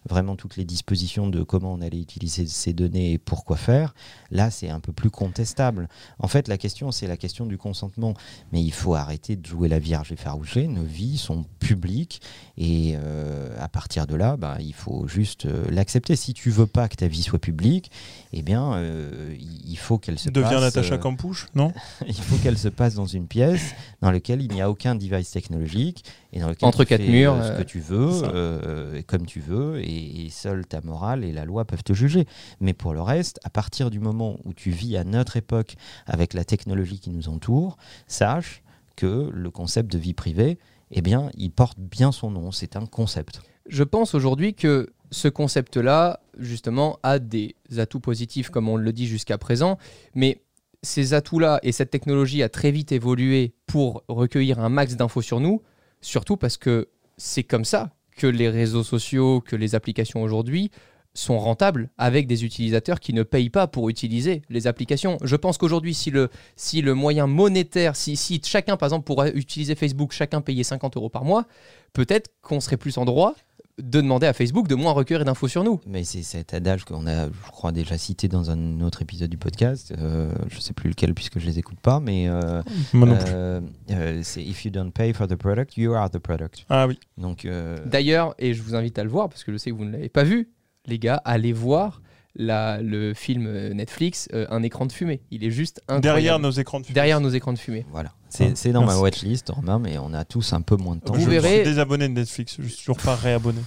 vraiment 0.07 0.37
toutes 0.37 0.59
les 0.59 0.67
dispositions 0.67 1.29
de 1.29 1.43
comment 1.43 1.73
on 1.73 1.81
allait 1.81 2.01
utiliser 2.01 2.47
ces 2.47 2.75
données 2.75 3.13
et 3.13 3.19
pourquoi 3.19 3.57
faire, 3.57 3.95
là 4.31 4.51
c'est 4.51 4.69
un 4.69 4.81
peu 4.81 4.93
plus 4.93 5.11
contestable. 5.11 5.89
En 6.19 6.29
fait, 6.29 6.47
la 6.47 6.59
question 6.59 6.93
c'est 6.93 7.07
la 7.07 7.17
question 7.17 7.47
du 7.47 7.57
consentement, 7.57 8.13
mais 8.53 8.63
il 8.63 8.73
faut 8.73 8.98
arrêter 9.01 9.37
de 9.37 9.47
jouer 9.47 9.69
la 9.69 9.79
vierge 9.79 10.13
effarouchée. 10.13 10.67
Nos 10.67 10.83
vies 10.83 11.19
sont 11.19 11.45
publiques 11.59 12.21
et 12.57 12.95
euh, 12.97 13.55
à 13.61 13.69
partir 13.69 14.07
de 14.07 14.15
là, 14.15 14.37
bah, 14.37 14.57
il 14.61 14.75
faut 14.75 15.07
juste 15.07 15.47
euh, 15.47 15.65
l'accepter. 15.71 16.17
Si 16.17 16.35
tu 16.35 16.51
veux 16.51 16.67
pas 16.67 16.89
que 16.89 16.97
ta 16.97 17.07
vie 17.07 17.23
soit 17.23 17.39
publique, 17.39 17.91
eh 18.33 18.43
bien, 18.43 18.75
euh, 18.75 19.35
il 19.39 19.79
faut 19.79 19.99
qu'elle 19.99 20.19
se 20.19 20.29
Deviens 20.31 20.51
passe. 20.51 20.75
Natacha 20.75 20.95
euh, 20.95 20.99
Campouche, 20.99 21.47
non? 21.55 21.73
il 22.07 22.15
faut 22.15 22.37
qu'elle 22.37 22.59
se 22.59 22.69
passe 22.69 22.95
dans 22.95 23.07
une 23.07 23.27
pièce 23.27 23.75
dans 24.03 24.11
laquelle 24.11 24.43
il 24.43 24.53
n'y 24.53 24.61
a 24.61 24.71
aucun 24.71 24.95
device 24.95 25.31
technologique 25.31 26.05
et 26.33 26.41
dans 26.41 26.49
lequel 26.49 26.69
Entre 26.69 26.85
tu 26.85 26.89
quatre 26.89 27.03
fais, 27.03 27.11
murs, 27.11 27.35
euh, 27.35 27.53
ce 27.53 27.59
que 27.59 27.67
tu 27.67 27.81
veux, 27.81 28.23
euh, 28.25 29.03
comme 29.07 29.25
tu 29.27 29.41
veux, 29.41 29.81
et, 29.81 30.27
et 30.27 30.31
seule 30.31 30.67
ta 30.67 30.81
morale 30.81 31.25
et 31.25 31.33
la 31.33 31.45
loi 31.45 31.65
peuvent 31.65 31.85
te 31.85 31.93
juger. 31.93 32.27
Mais 32.61 32.75
pour 32.75 32.93
le 32.93 33.01
reste, 33.01 33.41
à 33.45 33.51
partir 33.51 33.91
du 33.91 34.01
moment 34.01 34.39
où 34.45 34.53
tu 34.53 34.71
vis 34.71 34.97
à 34.97 35.05
notre 35.05 35.37
époque 35.37 35.77
avec 36.07 36.35
la 36.35 36.45
technologie 36.45 36.99
qui 36.99 37.11
nous 37.11 37.29
entoure, 37.29 37.77
sache 38.07 38.63
que 38.99 39.31
le 39.33 39.51
concept 39.53 39.93
de 39.93 39.97
vie 39.97 40.13
privée, 40.13 40.59
eh 40.91 41.03
bien, 41.03 41.31
il 41.37 41.53
porte 41.53 41.79
bien 41.79 42.11
son 42.11 42.33
nom. 42.33 42.51
C'est 42.51 42.75
un 42.75 42.85
concept. 42.85 43.41
Je 43.69 43.85
pense 43.85 44.13
aujourd'hui 44.15 44.55
que 44.55 44.89
ce 45.13 45.29
concept-là, 45.29 46.21
justement, 46.37 46.99
a 47.05 47.21
des 47.21 47.55
atouts 47.77 48.01
positifs, 48.01 48.51
comme 48.51 48.69
on 48.69 48.77
le 48.77 48.93
dit 48.93 49.07
jusqu'à 49.07 49.39
présent, 49.39 49.79
mais 50.17 50.43
ces 50.83 51.15
atouts-là 51.15 51.61
et 51.63 51.71
cette 51.71 51.91
technologie 51.91 52.43
a 52.43 52.49
très 52.49 52.73
vite 52.73 52.91
évolué 52.91 53.55
pour 53.67 54.03
recueillir 54.09 54.59
un 54.59 54.69
max 54.69 54.97
d'infos 54.97 55.23
sur 55.23 55.39
nous, 55.39 55.63
surtout 56.01 56.37
parce 56.37 56.57
que 56.57 56.89
c'est 57.17 57.45
comme 57.45 57.65
ça 57.65 57.95
que 58.17 58.27
les 58.27 58.49
réseaux 58.49 58.83
sociaux, 58.83 59.41
que 59.41 59.55
les 59.55 59.77
applications 59.77 60.23
aujourd'hui 60.23 60.73
sont 61.19 61.39
rentables 61.39 61.91
avec 61.99 62.27
des 62.27 62.45
utilisateurs 62.45 63.01
qui 63.01 63.13
ne 63.13 63.23
payent 63.23 63.51
pas 63.51 63.67
pour 63.67 63.89
utiliser 63.89 64.43
les 64.51 64.67
applications. 64.67 65.19
Je 65.23 65.37
pense 65.37 65.59
qu'aujourd'hui, 65.59 65.95
si 65.95 66.11
le, 66.11 66.29
si 66.57 66.81
le 66.83 66.95
moyen 66.95 67.27
monétaire, 67.27 67.97
si, 67.97 68.17
si 68.17 68.41
chacun, 68.45 68.77
par 68.77 68.87
exemple, 68.89 69.05
pourrait 69.05 69.33
utiliser 69.35 69.75
Facebook, 69.75 70.13
chacun 70.13 70.41
payait 70.41 70.63
50 70.65 70.97
euros 70.97 71.09
par 71.09 71.25
mois, 71.25 71.47
peut-être 71.93 72.31
qu'on 72.43 72.61
serait 72.61 72.77
plus 72.77 72.99
en 72.99 73.05
droit 73.05 73.35
de 73.79 74.01
demander 74.01 74.27
à 74.27 74.33
Facebook 74.33 74.67
de 74.67 74.75
moins 74.75 74.91
recueillir 74.91 75.25
d'infos 75.25 75.47
sur 75.47 75.63
nous. 75.63 75.81
Mais 75.87 76.03
c'est 76.03 76.23
cet 76.23 76.53
adage 76.53 76.85
qu'on 76.85 77.07
a, 77.07 77.27
je 77.27 77.51
crois, 77.53 77.71
déjà 77.71 77.97
cité 77.97 78.27
dans 78.27 78.51
un 78.51 78.81
autre 78.81 79.03
épisode 79.03 79.31
du 79.31 79.39
podcast. 79.39 79.93
Euh, 79.97 80.33
je 80.49 80.59
sais 80.59 80.73
plus 80.73 80.89
lequel 80.91 81.15
puisque 81.15 81.39
je 81.39 81.47
les 81.47 81.61
écoute 81.61 81.79
pas, 81.81 82.01
mais 82.01 82.29
euh, 82.29 82.61
Moi 82.93 83.07
non 83.07 83.17
plus. 83.17 83.25
euh, 83.33 83.61
euh, 83.93 84.21
c'est 84.25 84.43
If 84.43 84.65
you 84.65 84.73
don't 84.73 84.91
pay 84.91 85.13
for 85.13 85.29
the 85.29 85.37
product, 85.37 85.77
you 85.77 85.95
are 85.95 86.11
the 86.11 86.19
product. 86.19 86.65
Ah 86.69 86.89
oui. 86.89 86.99
Donc, 87.19 87.45
euh, 87.45 87.77
D'ailleurs, 87.87 88.35
et 88.41 88.53
je 88.53 88.63
vous 88.63 88.75
invite 88.75 88.99
à 88.99 89.05
le 89.05 89.11
voir 89.11 89.29
parce 89.29 89.45
que 89.45 89.53
je 89.53 89.57
sais 89.59 89.71
que 89.71 89.77
vous 89.77 89.85
ne 89.85 89.93
l'avez 89.93 90.09
pas 90.09 90.25
vu, 90.25 90.49
les 90.89 90.99
gars, 90.99 91.21
allez 91.25 91.53
voir 91.53 92.03
la, 92.35 92.81
le 92.83 93.15
film 93.15 93.47
euh, 93.47 93.73
Netflix 93.75 94.29
euh, 94.33 94.47
Un 94.51 94.63
écran 94.63 94.87
de 94.87 94.93
fumée. 94.93 95.21
Il 95.31 95.45
est 95.45 95.51
juste 95.51 95.81
incroyable. 95.89 96.03
Derrière 96.03 96.39
nos 96.39 96.51
écrans 96.51 96.81
de 96.81 96.87
fumée. 96.87 96.95
Derrière 96.95 97.21
nos 97.21 97.31
écrans 97.31 97.53
de 97.53 97.59
fumée. 97.59 97.85
voilà. 97.91 98.13
C'est 98.29 98.49
Ah, 98.49 98.53
c'est 98.55 98.73
dans 98.73 98.81
ma 98.83 98.89
merci. 98.89 99.03
watchlist, 99.03 99.49
Romain, 99.51 99.79
mais 99.79 99.99
on 99.99 100.13
a 100.13 100.25
tous 100.25 100.53
un 100.53 100.61
peu 100.61 100.77
moins 100.77 100.97
de 100.97 101.01
temps. 101.01 101.15
Vous 101.15 101.21
je 101.25 101.31
verrez- 101.31 101.57
suis 101.57 101.65
désabonné 101.65 102.09
de 102.09 102.13
Netflix. 102.15 102.57
Je 102.61 102.67
suis 102.69 102.79
toujours 102.79 102.99
pas 102.99 103.15
réabonné. 103.17 103.61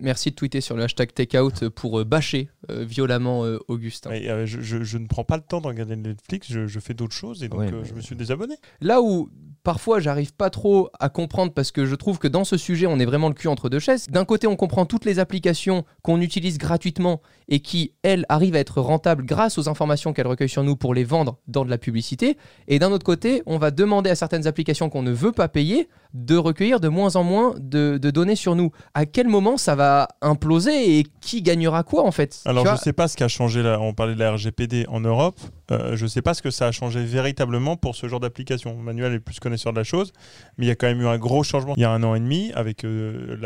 Merci 0.00 0.30
de 0.30 0.34
tweeter 0.34 0.60
sur 0.60 0.76
le 0.76 0.82
hashtag 0.82 1.12
takeout 1.14 1.70
pour 1.74 2.00
euh, 2.00 2.04
bâcher 2.04 2.50
euh, 2.70 2.84
violemment 2.84 3.44
euh, 3.44 3.58
Augustin. 3.68 4.10
Et, 4.12 4.28
euh, 4.28 4.44
je, 4.44 4.60
je- 4.60 4.82
je 4.82 4.98
ne 4.98 5.06
prends 5.06 5.24
pas 5.24 5.36
le 5.36 5.42
temps 5.42 5.60
de 5.62 5.66
regarder 5.68 5.96
Netflix. 5.96 6.48
Je, 6.50 6.66
je 6.66 6.80
fais 6.80 6.92
d'autres 6.94 7.14
choses 7.14 7.42
et 7.42 7.48
donc 7.48 7.60
Ouais, 7.60 7.72
euh, 7.72 7.84
je 7.84 7.94
me 7.94 8.00
suis 8.02 8.16
désabonné. 8.16 8.54
Là 8.80 9.00
où 9.00 9.30
parfois 9.66 9.98
j'arrive 9.98 10.32
pas 10.32 10.48
trop 10.48 10.90
à 11.00 11.08
comprendre 11.08 11.52
parce 11.52 11.72
que 11.72 11.86
je 11.86 11.96
trouve 11.96 12.20
que 12.20 12.28
dans 12.28 12.44
ce 12.44 12.56
sujet 12.56 12.86
on 12.86 13.00
est 13.00 13.04
vraiment 13.04 13.26
le 13.26 13.34
cul 13.34 13.48
entre 13.48 13.68
deux 13.68 13.80
chaises. 13.80 14.06
D'un 14.06 14.24
côté 14.24 14.46
on 14.46 14.54
comprend 14.54 14.86
toutes 14.86 15.04
les 15.04 15.18
applications 15.18 15.84
qu'on 16.02 16.20
utilise 16.20 16.56
gratuitement 16.56 17.20
et 17.48 17.60
qui 17.60 17.92
elles 18.02 18.26
arrivent 18.28 18.56
à 18.56 18.60
être 18.60 18.80
rentables 18.80 19.24
grâce 19.24 19.58
aux 19.58 19.68
informations 19.68 20.12
qu'elles 20.12 20.26
recueillent 20.26 20.48
sur 20.48 20.64
nous 20.64 20.76
pour 20.76 20.94
les 20.94 21.04
vendre 21.04 21.38
dans 21.46 21.64
de 21.64 21.70
la 21.70 21.78
publicité. 21.78 22.36
Et 22.68 22.78
d'un 22.78 22.90
autre 22.92 23.04
côté 23.04 23.42
on 23.46 23.58
va 23.58 23.70
demander 23.70 24.10
à 24.10 24.14
certaines 24.14 24.46
applications 24.46 24.88
qu'on 24.88 25.02
ne 25.02 25.12
veut 25.12 25.32
pas 25.32 25.48
payer 25.48 25.88
de 26.14 26.36
recueillir 26.36 26.80
de 26.80 26.88
moins 26.88 27.16
en 27.16 27.24
moins 27.24 27.54
de, 27.58 27.98
de 27.98 28.10
données 28.10 28.36
sur 28.36 28.54
nous. 28.56 28.70
À 28.94 29.04
quel 29.06 29.28
moment 29.28 29.56
ça 29.56 29.74
va 29.74 30.08
imploser 30.22 30.98
et 30.98 31.04
qui 31.20 31.42
gagnera 31.42 31.82
quoi 31.82 32.04
en 32.04 32.10
fait? 32.10 32.40
Alors 32.46 32.64
Tu 32.64 32.68
je 32.70 32.74
vois, 32.74 32.82
sais 32.82 32.92
pas 32.92 33.06
ce 33.08 33.16
qui 33.16 33.22
a 33.22 33.28
changé 33.28 33.62
là. 33.62 33.78
On 33.80 33.92
parlait 33.92 34.14
de 34.14 34.20
la 34.20 34.32
RGPD 34.32 34.86
en 34.88 35.00
Europe. 35.00 35.38
Euh, 35.70 35.96
je 35.96 36.06
sais 36.06 36.22
pas 36.22 36.32
ce 36.34 36.42
que 36.42 36.50
ça 36.50 36.68
a 36.68 36.72
changé 36.72 37.04
véritablement 37.04 37.76
pour 37.76 37.96
ce 37.96 38.08
genre 38.08 38.20
d'application. 38.20 38.76
Manuel 38.76 39.12
est 39.12 39.20
plus 39.20 39.40
connaisseur 39.40 39.72
de 39.72 39.78
la 39.78 39.84
chose, 39.84 40.12
mais 40.56 40.66
il 40.66 40.68
y 40.68 40.72
a 40.72 40.74
quand 40.74 40.86
même 40.86 41.00
eu 41.00 41.06
un 41.06 41.18
gros 41.18 41.42
changement. 41.42 41.74
Il 41.76 41.82
y 41.82 41.84
a 41.84 41.90
un 41.90 42.02
an 42.02 42.14
et 42.14 42.20
demi 42.20 42.50
avec 42.54 42.84
euh, 42.84 43.36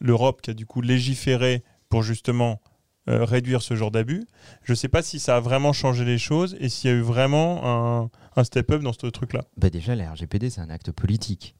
l'Europe 0.00 0.42
qui 0.42 0.50
a 0.50 0.54
du 0.54 0.66
coup 0.66 0.80
légiféré 0.80 1.62
pour 1.88 2.02
justement 2.02 2.60
euh, 3.08 3.24
réduire 3.24 3.62
ce 3.62 3.74
genre 3.74 3.90
d'abus. 3.90 4.26
Je 4.62 4.74
sais 4.74 4.88
pas 4.88 5.02
si 5.02 5.18
ça 5.18 5.36
a 5.36 5.40
vraiment 5.40 5.72
changé 5.72 6.04
les 6.04 6.18
choses 6.18 6.56
et 6.60 6.68
s'il 6.68 6.90
y 6.90 6.92
a 6.92 6.96
eu 6.96 7.00
vraiment 7.00 7.60
un, 7.64 8.10
un 8.36 8.44
step-up 8.44 8.82
dans 8.82 8.92
ce 8.92 9.06
truc-là. 9.06 9.44
Bah 9.56 9.70
déjà, 9.70 9.94
la 9.94 10.12
RGPD, 10.12 10.50
c'est 10.50 10.60
un 10.60 10.70
acte 10.70 10.92
politique. 10.92 11.56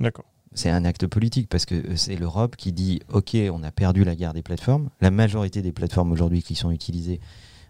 D'accord. 0.00 0.26
C'est 0.52 0.70
un 0.70 0.84
acte 0.84 1.06
politique 1.06 1.48
parce 1.48 1.66
que 1.66 1.74
euh, 1.74 1.96
c'est 1.96 2.16
l'Europe 2.16 2.56
qui 2.56 2.72
dit 2.72 3.00
OK, 3.12 3.36
on 3.52 3.62
a 3.62 3.72
perdu 3.72 4.04
la 4.04 4.14
guerre 4.14 4.32
des 4.32 4.42
plateformes. 4.42 4.90
La 5.00 5.10
majorité 5.10 5.60
des 5.60 5.72
plateformes 5.72 6.12
aujourd'hui 6.12 6.42
qui 6.42 6.54
sont 6.54 6.70
utilisées 6.70 7.20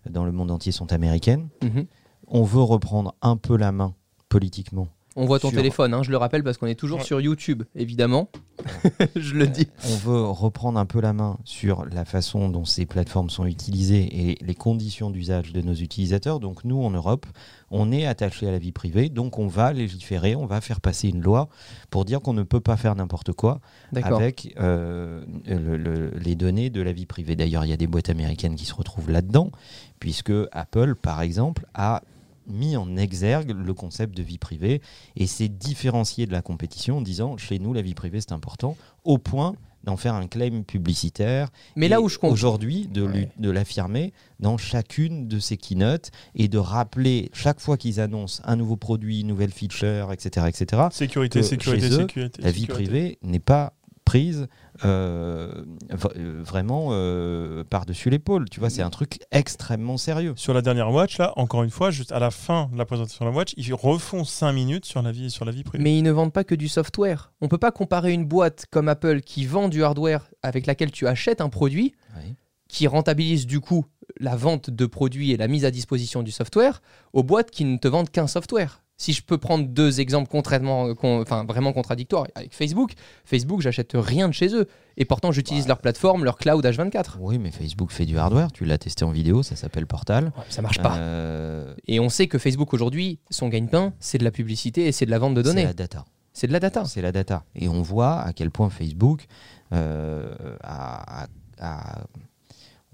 dans 0.08 0.24
le 0.24 0.32
monde 0.32 0.50
entier 0.50 0.72
sont 0.72 0.92
américaines. 0.92 1.48
Mhm. 1.62 1.86
On 2.28 2.42
veut 2.42 2.62
reprendre 2.62 3.14
un 3.22 3.36
peu 3.36 3.56
la 3.56 3.72
main 3.72 3.94
politiquement. 4.28 4.88
On 5.18 5.24
voit 5.24 5.40
ton 5.40 5.48
Sur- 5.48 5.56
téléphone, 5.56 5.94
hein, 5.94 6.02
je 6.02 6.10
le 6.10 6.18
rappelle 6.18 6.44
parce 6.44 6.58
qu'on 6.58 6.66
est 6.66 6.74
toujours 6.74 6.98
Ouais. 6.98 7.04
sur 7.04 7.20
YouTube, 7.20 7.62
évidemment. 7.74 8.28
je 9.16 9.34
le 9.34 9.46
dis. 9.46 9.66
On 9.90 9.96
veut 9.96 10.22
reprendre 10.24 10.78
un 10.78 10.84
peu 10.86 11.00
la 11.00 11.12
main 11.12 11.38
sur 11.44 11.84
la 11.86 12.04
façon 12.04 12.48
dont 12.48 12.64
ces 12.66 12.84
plateformes 12.86 13.30
sont 13.30 13.46
utilisées 13.46 14.30
et 14.30 14.38
les 14.44 14.54
conditions 14.54 15.10
d'usage 15.10 15.52
de 15.52 15.60
nos 15.62 15.74
utilisateurs. 15.74 16.38
Donc 16.40 16.64
nous, 16.64 16.82
en 16.82 16.90
Europe, 16.90 17.26
on 17.70 17.90
est 17.92 18.06
attaché 18.06 18.46
à 18.46 18.50
la 18.50 18.58
vie 18.58 18.72
privée, 18.72 19.08
donc 19.08 19.38
on 19.38 19.46
va 19.46 19.72
légiférer, 19.72 20.36
on 20.36 20.46
va 20.46 20.60
faire 20.60 20.80
passer 20.80 21.08
une 21.08 21.22
loi 21.22 21.48
pour 21.90 22.04
dire 22.04 22.20
qu'on 22.20 22.32
ne 22.34 22.42
peut 22.42 22.60
pas 22.60 22.76
faire 22.76 22.94
n'importe 22.94 23.32
quoi 23.32 23.60
avec 24.02 24.54
euh, 24.60 25.24
le- 25.46 25.76
le- 25.76 26.10
les 26.18 26.34
données 26.34 26.70
de 26.70 26.82
la 26.82 26.92
vie 26.92 27.06
privée. 27.06 27.36
D'ailleurs, 27.36 27.64
il 27.64 27.68
y 27.68 27.72
a 27.72 27.76
des 27.78 27.86
boîtes 27.86 28.10
américaines 28.10 28.54
qui 28.54 28.64
se 28.66 28.74
retrouvent 28.74 29.10
là-dedans, 29.10 29.50
puisque 29.98 30.32
Apple, 30.52 30.94
par 30.94 31.22
exemple, 31.22 31.66
a 31.74 32.02
mis 32.48 32.76
en 32.76 32.96
exergue 32.96 33.50
le 33.56 33.74
concept 33.74 34.16
de 34.16 34.22
vie 34.22 34.38
privée 34.38 34.80
et 35.16 35.26
s'est 35.26 35.48
différencié 35.48 36.26
de 36.26 36.32
la 36.32 36.42
compétition 36.42 36.98
en 36.98 37.02
disant 37.02 37.36
chez 37.36 37.58
nous 37.58 37.72
la 37.72 37.82
vie 37.82 37.94
privée 37.94 38.20
c'est 38.20 38.32
important 38.32 38.76
au 39.04 39.18
point 39.18 39.54
d'en 39.84 39.96
faire 39.96 40.14
un 40.14 40.26
claim 40.26 40.62
publicitaire 40.66 41.48
Mais 41.76 41.86
là 41.88 42.00
où 42.00 42.08
je 42.08 42.18
aujourd'hui 42.22 42.88
de, 42.88 43.02
Ouais. 43.06 43.30
l'affirmer 43.38 44.12
dans 44.40 44.56
chacune 44.58 45.28
de 45.28 45.38
ses 45.38 45.56
keynotes 45.56 46.10
et 46.34 46.48
de 46.48 46.58
rappeler 46.58 47.30
chaque 47.32 47.60
fois 47.60 47.76
qu'ils 47.76 48.00
annoncent 48.00 48.42
un 48.44 48.56
nouveau 48.56 48.76
produit, 48.76 49.20
une 49.20 49.28
nouvelle 49.28 49.52
feature, 49.52 50.12
etc., 50.12 50.46
etc., 50.48 50.82
Sécurité, 50.90 51.42
sécurité, 51.44 51.86
eux, 51.86 51.98
sécurité. 52.00 52.42
la 52.42 52.50
vie 52.50 52.62
sécurité. 52.62 52.84
privée 52.90 53.18
n'est 53.22 53.38
pas 53.38 53.74
prise 54.06 54.46
euh, 54.84 55.64
euh, 55.90 56.42
vraiment 56.42 56.88
euh, 56.92 57.64
par-dessus 57.64 58.08
l'épaule. 58.08 58.48
Tu 58.48 58.60
vois, 58.60 58.70
c'est 58.70 58.80
un 58.80 58.88
truc 58.88 59.18
extrêmement 59.32 59.98
sérieux. 59.98 60.32
Sur 60.36 60.54
la 60.54 60.62
dernière 60.62 60.90
watch, 60.90 61.18
là, 61.18 61.34
encore 61.36 61.62
une 61.64 61.70
fois, 61.70 61.90
juste 61.90 62.12
à 62.12 62.18
la 62.18 62.30
fin 62.30 62.70
de 62.72 62.78
la 62.78 62.86
présentation 62.86 63.26
de 63.26 63.30
la 63.30 63.36
watch, 63.36 63.52
ils 63.58 63.74
refont 63.74 64.24
5 64.24 64.52
minutes 64.52 64.86
sur 64.86 65.02
la 65.02 65.12
vie, 65.12 65.30
sur 65.30 65.44
la 65.44 65.52
vie 65.52 65.64
privée. 65.64 65.84
Mais 65.84 65.98
ils 65.98 66.02
ne 66.02 66.12
vendent 66.12 66.32
pas 66.32 66.44
que 66.44 66.54
du 66.54 66.68
software. 66.68 67.32
On 67.42 67.48
peut 67.48 67.58
pas 67.58 67.72
comparer 67.72 68.12
une 68.12 68.24
boîte 68.24 68.66
comme 68.70 68.88
Apple 68.88 69.20
qui 69.20 69.44
vend 69.44 69.68
du 69.68 69.82
hardware 69.82 70.30
avec 70.42 70.66
laquelle 70.66 70.92
tu 70.92 71.06
achètes 71.06 71.40
un 71.40 71.48
produit, 71.48 71.92
qui 72.68 72.86
rentabilise 72.86 73.46
du 73.46 73.60
coup 73.60 73.84
la 74.18 74.36
vente 74.36 74.70
de 74.70 74.86
produits 74.86 75.32
et 75.32 75.36
la 75.36 75.48
mise 75.48 75.64
à 75.64 75.70
disposition 75.70 76.22
du 76.22 76.30
software, 76.30 76.80
aux 77.12 77.22
boîtes 77.22 77.50
qui 77.50 77.64
ne 77.64 77.76
te 77.76 77.88
vendent 77.88 78.10
qu'un 78.10 78.26
software. 78.26 78.82
Si 78.98 79.12
je 79.12 79.22
peux 79.22 79.36
prendre 79.36 79.68
deux 79.68 80.00
exemples 80.00 80.28
contrairement, 80.30 80.94
con- 80.94 81.20
enfin 81.20 81.44
vraiment 81.44 81.72
contradictoires 81.74 82.26
avec 82.34 82.54
Facebook, 82.54 82.92
Facebook, 83.26 83.60
j'achète 83.60 83.92
rien 83.94 84.26
de 84.28 84.32
chez 84.32 84.54
eux 84.54 84.66
et 84.96 85.04
pourtant 85.04 85.32
j'utilise 85.32 85.68
leur 85.68 85.78
plateforme, 85.82 86.24
leur 86.24 86.38
cloud 86.38 86.64
H24. 86.64 87.16
Oui, 87.20 87.38
mais 87.38 87.50
Facebook 87.50 87.90
fait 87.92 88.06
du 88.06 88.16
hardware. 88.18 88.50
Tu 88.52 88.64
l'as 88.64 88.78
testé 88.78 89.04
en 89.04 89.10
vidéo, 89.10 89.42
ça 89.42 89.54
s'appelle 89.54 89.86
Portal. 89.86 90.32
Ça 90.48 90.62
marche 90.62 90.80
pas. 90.80 90.96
Euh, 90.96 91.74
Et 91.86 92.00
on 92.00 92.08
sait 92.08 92.26
que 92.26 92.38
Facebook 92.38 92.72
aujourd'hui, 92.72 93.18
son 93.28 93.48
gagne-pain, 93.48 93.92
c'est 94.00 94.16
de 94.16 94.24
la 94.24 94.30
publicité 94.30 94.86
et 94.86 94.92
c'est 94.92 95.04
de 95.04 95.10
la 95.10 95.18
vente 95.18 95.34
de 95.34 95.42
c'est 95.42 95.48
données. 95.48 95.64
la 95.64 95.74
data. 95.74 96.04
C'est 96.32 96.46
de 96.46 96.52
la 96.52 96.60
data. 96.60 96.84
C'est 96.86 97.02
la 97.02 97.12
data. 97.12 97.44
Et 97.54 97.68
on 97.68 97.82
voit 97.82 98.20
à 98.20 98.32
quel 98.32 98.50
point 98.50 98.70
Facebook 98.70 99.26
euh, 99.74 100.34
a, 100.62 101.24
a- 101.24 101.28
a- 101.60 102.04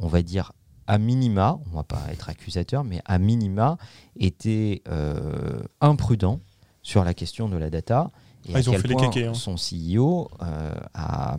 on 0.00 0.08
va 0.08 0.22
dire, 0.22 0.52
à 0.92 0.98
minima, 0.98 1.58
on 1.70 1.76
va 1.76 1.82
pas 1.84 2.02
être 2.10 2.28
accusateur, 2.28 2.84
mais 2.84 3.00
à 3.04 3.18
minima, 3.18 3.78
était 4.18 4.82
euh, 4.88 5.62
imprudent 5.80 6.40
sur 6.82 7.02
la 7.04 7.14
question 7.14 7.48
de 7.48 7.56
la 7.56 7.70
data. 7.70 8.10
Et 8.48 8.50
Ah, 8.54 8.56
à 8.56 8.60
ils 8.60 8.68
ont 8.68 8.72
quel 8.72 8.82
fait 8.82 8.88
les 8.88 8.94
point 8.94 9.08
kékés, 9.10 9.26
hein. 9.28 9.34
son 9.34 9.54
CEO 9.56 10.28
euh, 10.42 10.72
a 10.94 11.36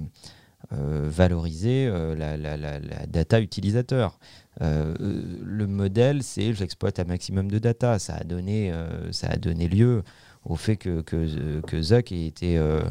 euh, 0.71 1.07
valorisé 1.07 1.85
euh, 1.87 2.15
la, 2.15 2.35
la- 2.37 2.57
la- 2.57 2.79
la 2.79 3.05
data 3.05 3.39
utilisateur. 3.41 4.17
Euh, 4.61 4.95
le 5.43 5.67
modèle, 5.67 6.23
c'est 6.23 6.53
j'exploite 6.53 6.99
un 6.99 7.03
maximum 7.03 7.51
de 7.51 7.59
data. 7.59 7.99
Ça 7.99 8.15
a 8.15 8.23
donné, 8.23 8.71
euh, 8.71 9.11
ça 9.11 9.27
a 9.27 9.35
donné 9.35 9.67
lieu 9.67 10.03
au 10.45 10.55
fait 10.55 10.77
que, 10.77 11.01
que, 11.01 11.59
que 11.61 11.81
Zuck 11.81 12.11
ait 12.11 12.25
été 12.25 12.57
euh, 12.57 12.81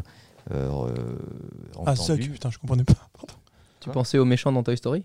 euh, 0.52 0.94
ah, 1.86 1.92
entendu. 1.92 2.22
Zuck, 2.24 2.32
putain, 2.32 2.50
je 2.50 2.58
comprenais 2.58 2.84
pas. 2.84 3.08
Pardon. 3.14 3.34
Tu 3.80 3.90
pensais 3.90 4.18
aux 4.18 4.24
méchants 4.24 4.52
dans 4.52 4.62
Toy 4.62 4.76
Story? 4.76 5.04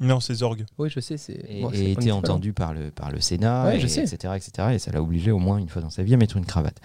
Non, 0.00 0.18
c'est 0.20 0.34
Zorg. 0.34 0.64
Oui, 0.78 0.90
je 0.90 0.98
sais. 1.00 1.16
C'est 1.16 1.40
et, 1.48 1.60
bon, 1.62 1.70
et 1.70 1.92
principalement. 1.92 2.18
entendu 2.18 2.52
par 2.52 2.74
le, 2.74 2.90
par 2.90 3.10
le 3.12 3.20
Sénat, 3.20 3.64
Ouais, 3.66 3.76
et- 3.76 3.80
je 3.80 3.86
sais. 3.86 4.02
etc., 4.02 4.34
etc. 4.36 4.68
Et 4.72 4.78
ça 4.78 4.90
l'a 4.90 5.00
obligé 5.00 5.30
au 5.30 5.38
moins 5.38 5.58
une 5.58 5.68
fois 5.68 5.80
dans 5.82 5.90
sa 5.90 6.02
vie 6.02 6.14
à 6.14 6.16
mettre 6.16 6.36
une 6.36 6.46
cravate. 6.46 6.78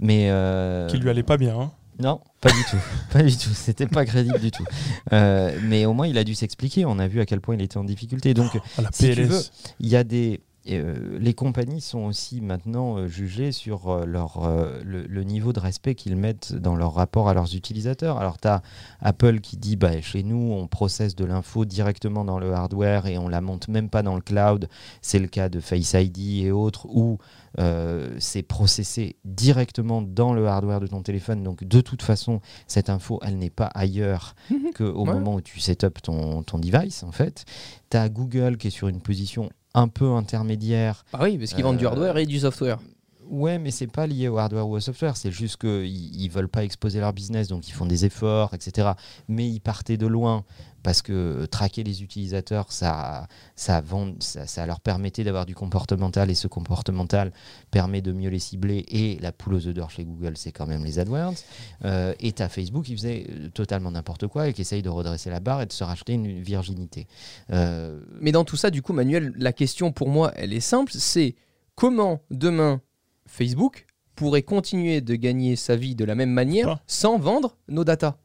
Mais 0.00 0.28
euh, 0.30 0.88
Qui 0.88 0.98
lui 0.98 1.08
allait 1.10 1.22
pas 1.22 1.36
bien. 1.36 1.58
hein. 1.58 1.70
Non, 1.98 2.20
pas 2.42 2.50
du 2.50 2.62
tout. 2.70 2.76
Pas 3.12 3.22
du 3.22 3.34
tout. 3.34 3.48
C'était 3.54 3.86
pas 3.86 4.04
crédible 4.04 4.38
du 4.38 4.50
tout. 4.50 4.64
Euh, 5.14 5.58
mais 5.62 5.86
au 5.86 5.94
moins, 5.94 6.06
il 6.06 6.18
a 6.18 6.24
dû 6.24 6.34
s'expliquer. 6.34 6.84
On 6.84 6.98
a 6.98 7.08
vu 7.08 7.20
à 7.20 7.24
quel 7.26 7.40
point 7.40 7.54
il 7.54 7.62
était 7.62 7.78
en 7.78 7.84
difficulté. 7.84 8.34
Donc, 8.34 8.50
Ah, 8.76 8.82
la 8.82 8.88
Si 8.92 9.10
tu 9.14 9.22
veux. 9.22 9.40
il 9.80 9.88
y 9.88 9.96
a 9.96 10.04
des. 10.04 10.40
Euh, 10.70 11.18
les 11.20 11.34
compagnies 11.34 11.80
sont 11.80 12.00
aussi 12.00 12.40
maintenant 12.40 12.96
euh, 12.98 13.06
jugées 13.08 13.52
sur 13.52 13.88
euh, 13.88 14.04
leur, 14.04 14.48
le, 14.84 15.02
le 15.06 15.22
niveau 15.24 15.52
de 15.52 15.60
respect 15.60 15.94
qu'ils 15.94 16.16
mettent 16.16 16.54
dans 16.54 16.76
leur 16.76 16.94
rapport 16.94 17.28
à 17.28 17.34
leurs 17.34 17.54
utilisateurs. 17.54 18.18
Alors, 18.18 18.38
tu 18.38 18.48
as 18.48 18.62
Apple 19.00 19.40
qui 19.40 19.56
dit 19.56 19.76
bah, 19.76 20.00
chez 20.00 20.22
nous, 20.22 20.52
on 20.52 20.66
processe 20.66 21.14
de 21.14 21.24
l'info 21.24 21.64
directement 21.64 22.24
dans 22.24 22.38
le 22.38 22.52
hardware 22.52 23.06
et 23.06 23.18
on 23.18 23.28
la 23.28 23.40
monte 23.40 23.68
même 23.68 23.88
pas 23.90 24.02
dans 24.02 24.14
le 24.14 24.20
cloud. 24.22 24.68
C'est 25.02 25.18
le 25.18 25.28
cas 25.28 25.48
de 25.48 25.60
Face 25.60 25.92
ID 25.94 26.44
et 26.44 26.50
autres 26.50 26.86
où 26.88 27.18
c'est 28.18 28.42
processé 28.42 29.16
directement 29.24 30.02
dans 30.02 30.34
le 30.34 30.46
hardware 30.46 30.78
de 30.80 30.86
ton 30.86 31.00
téléphone. 31.02 31.42
Donc, 31.42 31.64
de 31.64 31.80
toute 31.80 32.02
façon, 32.02 32.40
cette 32.66 32.90
info, 32.90 33.18
elle 33.22 33.38
n'est 33.38 33.48
pas 33.48 33.70
ailleurs 33.74 34.34
qu'au 34.76 35.06
Ouais. 35.06 35.14
moment 35.14 35.36
où 35.36 35.40
tu 35.40 35.58
set 35.58 35.82
up 35.84 36.02
ton, 36.02 36.42
ton 36.42 36.58
device, 36.58 37.02
en 37.02 37.12
fait. 37.12 37.46
Tu 37.90 37.96
as 37.96 38.10
Google 38.10 38.58
qui 38.58 38.66
est 38.66 38.70
sur 38.70 38.88
une 38.88 39.00
position 39.00 39.48
un 39.76 39.88
peu 39.88 40.10
intermédiaire. 40.12 41.04
Ah 41.12 41.20
oui, 41.22 41.38
parce 41.38 41.52
qu'ils 41.52 41.62
vendent 41.62 41.76
du 41.76 41.86
hardware 41.86 42.16
et 42.18 42.26
du 42.26 42.40
software. 42.40 42.78
Ouais, 43.28 43.58
mais 43.58 43.70
c'est 43.70 43.86
pas 43.86 44.06
lié 44.06 44.28
au 44.28 44.38
hardware 44.38 44.68
ou 44.68 44.76
au 44.76 44.80
software. 44.80 45.16
C'est 45.16 45.30
juste 45.30 45.56
qu'ils 45.58 45.86
ils 45.86 46.28
veulent 46.28 46.48
pas 46.48 46.64
exposer 46.64 47.00
leur 47.00 47.12
business, 47.12 47.48
donc 47.48 47.68
ils 47.68 47.72
font 47.72 47.86
des 47.86 48.04
efforts, 48.04 48.54
etc. 48.54 48.92
Mais 49.28 49.48
ils 49.48 49.60
partaient 49.60 49.96
de 49.96 50.06
loin 50.06 50.44
parce 50.86 51.02
que 51.02 51.12
euh, 51.12 51.46
traquer 51.46 51.82
les 51.82 52.04
utilisateurs, 52.04 52.70
ça, 52.70 53.26
ça, 53.56 53.82
leur 54.66 54.80
permettait 54.80 55.24
d'avoir 55.24 55.44
du 55.44 55.56
comportemental 55.56 56.30
et 56.30 56.36
ce 56.36 56.46
comportemental 56.46 57.32
permet 57.72 58.02
de 58.02 58.12
mieux 58.12 58.30
les 58.30 58.38
cibler. 58.38 58.84
Et 58.88 59.18
la 59.20 59.32
poule 59.32 59.54
aux 59.54 59.66
œufs 59.66 59.74
d'or 59.74 59.90
chez 59.90 60.04
Google, 60.04 60.36
c'est 60.36 60.52
quand 60.52 60.66
même 60.66 60.84
les 60.84 61.00
AdWords. 61.00 61.34
Euh, 61.84 62.14
et 62.20 62.30
t'as 62.30 62.48
Facebook 62.48 62.84
qui 62.84 62.94
faisait 62.94 63.26
euh, 63.28 63.48
totalement 63.48 63.90
n'importe 63.90 64.28
quoi 64.28 64.46
et 64.46 64.52
qui 64.52 64.60
essaye 64.60 64.82
de 64.82 64.88
redresser 64.88 65.28
la 65.28 65.40
barre 65.40 65.62
et 65.62 65.66
de 65.66 65.72
se 65.72 65.82
racheter 65.82 66.12
une 66.12 66.40
virginité. 66.40 67.08
Euh, 67.50 68.00
Mais 68.20 68.30
dans 68.30 68.44
tout 68.44 68.56
ça, 68.56 68.70
du 68.70 68.80
coup, 68.80 68.92
Manuel, 68.92 69.32
la 69.36 69.52
question 69.52 69.90
pour 69.90 70.08
moi, 70.08 70.30
elle 70.36 70.52
est 70.52 70.60
simple, 70.60 70.92
c'est 70.94 71.34
comment 71.74 72.20
demain 72.30 72.80
Facebook 73.26 73.86
pourrait 74.14 74.42
continuer 74.42 75.00
de 75.00 75.14
gagner 75.14 75.56
sa 75.56 75.76
vie 75.76 75.94
de 75.94 76.04
la 76.04 76.14
même 76.14 76.30
manière 76.30 76.78
sans 76.86 77.18
vendre 77.18 77.56
nos 77.68 77.84
datas 77.84 78.16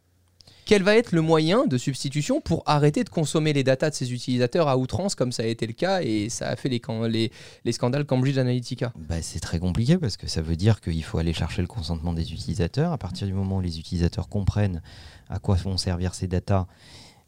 Quel 0.65 0.83
va 0.83 0.95
être 0.95 1.11
le 1.11 1.21
moyen 1.21 1.65
de 1.65 1.77
substitution 1.77 2.39
pour 2.39 2.63
arrêter 2.65 3.03
de 3.03 3.09
consommer 3.09 3.51
les 3.51 3.63
datas 3.65 3.89
de 3.89 3.95
ses 3.95 4.13
utilisateurs 4.13 4.69
à 4.69 4.77
outrance 4.77 5.15
comme 5.15 5.33
ça 5.33 5.43
a 5.43 5.47
été 5.47 5.67
le 5.67 5.73
cas 5.73 6.01
et 6.01 6.29
ça 6.29 6.47
a 6.47 6.55
fait 6.55 6.69
les, 6.69 6.79
can- 6.79 7.03
les, 7.07 7.29
les 7.65 7.71
scandales 7.73 8.05
Cambridge 8.05 8.37
Analytica? 8.37 8.93
Bah, 9.09 9.21
c'est 9.21 9.41
très 9.41 9.59
compliqué 9.59 9.97
parce 9.97 10.15
que 10.15 10.27
ça 10.27 10.41
veut 10.41 10.55
dire 10.55 10.79
qu'il 10.79 11.03
faut 11.03 11.17
aller 11.17 11.33
chercher 11.33 11.61
le 11.61 11.67
consentement 11.67 12.13
des 12.13 12.31
utilisateurs. 12.31 12.93
À 12.93 12.97
partir 12.97 13.27
du 13.27 13.33
moment 13.33 13.57
où 13.57 13.61
les 13.61 13.77
utilisateurs 13.79 14.29
comprennent 14.29 14.81
à 15.29 15.39
quoi 15.39 15.55
vont 15.57 15.75
servir 15.77 16.13
ces 16.13 16.27
datas, 16.27 16.67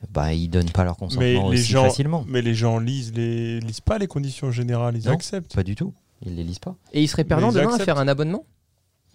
bah, 0.10 0.34
ils 0.34 0.48
donnent 0.50 0.70
pas 0.72 0.84
leur 0.86 0.94
Mais 0.96 1.00
consentement 1.00 1.50
les 1.50 1.60
aussi 1.60 1.72
gens, 1.72 1.84
facilement. 1.86 2.24
mais 2.30 2.42
les 2.42 2.54
gens 2.54 2.78
lisent 2.80 3.14
les 3.14 3.60
lisent 3.60 3.82
pas 3.82 3.98
les 3.98 4.08
conditions 4.08 4.52
générales, 4.52 4.96
ils 4.98 5.06
Non. 5.08 5.14
acceptent. 5.14 5.54
Pas 5.56 5.64
du 5.64 5.76
tout. 5.76 5.94
Ils 6.26 6.36
les 6.36 6.44
lisent 6.44 6.60
pas. 6.60 6.76
Et 6.94 7.02
il 7.02 7.08
serait 7.08 7.24
perdant 7.24 7.52
ils 7.52 7.56
demain 7.56 7.76
à 7.76 7.80
faire 7.80 7.98
un 7.98 8.08
abonnement? 8.08 8.46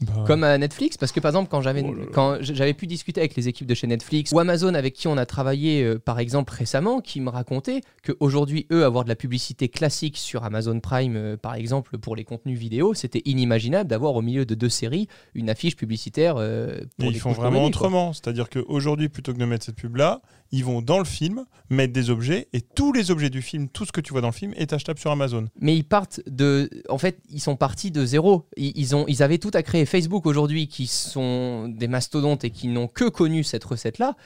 Bah, 0.00 0.24
Comme 0.26 0.44
à 0.44 0.56
Netflix, 0.58 0.96
parce 0.96 1.10
que 1.10 1.18
par 1.18 1.30
exemple, 1.30 1.48
quand 1.50 1.60
j'avais 1.60 1.82
Oh 1.82 1.94
quand 2.12 2.38
j'avais 2.40 2.74
pu 2.74 2.86
discuter 2.86 3.20
avec 3.20 3.34
les 3.34 3.48
équipes 3.48 3.66
de 3.66 3.74
chez 3.74 3.88
Netflix 3.88 4.30
ou 4.30 4.38
Amazon 4.38 4.74
avec 4.74 4.94
qui 4.94 5.08
on 5.08 5.16
a 5.16 5.26
travaillé 5.26 5.82
euh, 5.82 5.98
par 5.98 6.20
exemple 6.20 6.52
récemment, 6.54 7.00
qui 7.00 7.20
me 7.20 7.30
racontaient 7.30 7.80
qu'aujourd'hui, 8.04 8.66
eux, 8.70 8.84
avoir 8.84 9.02
de 9.02 9.08
la 9.08 9.16
publicité 9.16 9.68
classique 9.68 10.16
sur 10.16 10.44
Amazon 10.44 10.78
Prime, 10.78 11.16
euh, 11.16 11.36
par 11.36 11.54
exemple, 11.54 11.98
pour 11.98 12.14
les 12.14 12.22
contenus 12.22 12.56
vidéo, 12.58 12.94
c'était 12.94 13.22
inimaginable 13.24 13.90
d'avoir 13.90 14.14
au 14.14 14.22
milieu 14.22 14.46
de 14.46 14.54
deux 14.54 14.68
séries 14.68 15.08
une 15.34 15.50
affiche 15.50 15.74
publicitaire 15.74 16.36
euh, 16.38 16.78
Et 16.80 16.86
pour 16.98 17.06
ils 17.06 17.14
des 17.14 17.18
font 17.18 17.32
vraiment 17.32 17.64
autrement. 17.64 18.12
C'est-à-dire 18.12 18.48
qu'aujourd'hui, 18.50 19.08
plutôt 19.08 19.32
que 19.32 19.38
de 19.38 19.44
mettre 19.44 19.64
cette 19.64 19.76
pub-là, 19.76 20.22
ils 20.52 20.64
vont 20.64 20.80
dans 20.80 20.98
le 20.98 21.04
film, 21.04 21.44
mettre 21.70 21.92
des 21.92 22.08
objets, 22.10 22.48
et 22.52 22.60
tous 22.60 22.92
les 22.92 23.10
objets 23.10 23.30
du 23.30 23.42
film, 23.42 23.68
tout 23.68 23.84
ce 23.84 23.92
que 23.92 24.00
tu 24.00 24.12
vois 24.12 24.22
dans 24.22 24.28
le 24.28 24.32
film, 24.32 24.54
est 24.56 24.72
achetable 24.72 24.98
sur 24.98 25.10
Amazon. 25.10 25.46
Mais 25.60 25.76
ils 25.76 25.84
partent 25.84 26.20
de. 26.26 26.70
En 26.88 26.98
fait, 26.98 27.18
ils 27.30 27.40
sont 27.40 27.56
partis 27.56 27.90
de 27.90 28.04
zéro. 28.06 28.46
Ils, 28.56 28.72
ils 28.76 28.96
ont, 28.96 29.04
ils 29.08 29.22
avaient 29.22 29.38
tout 29.38 29.50
à 29.54 29.62
créer. 29.62 29.84
Facebook 29.88 30.26
aujourd'hui, 30.26 30.68
qui 30.68 30.86
sont 30.86 31.68
des 31.68 31.88
mastodontes 31.88 32.44
et 32.44 32.50
qui 32.50 32.68
n'ont 32.68 32.88
que 32.88 33.08
connu 33.08 33.42
cette 33.42 33.64
recette-là, 33.64 34.16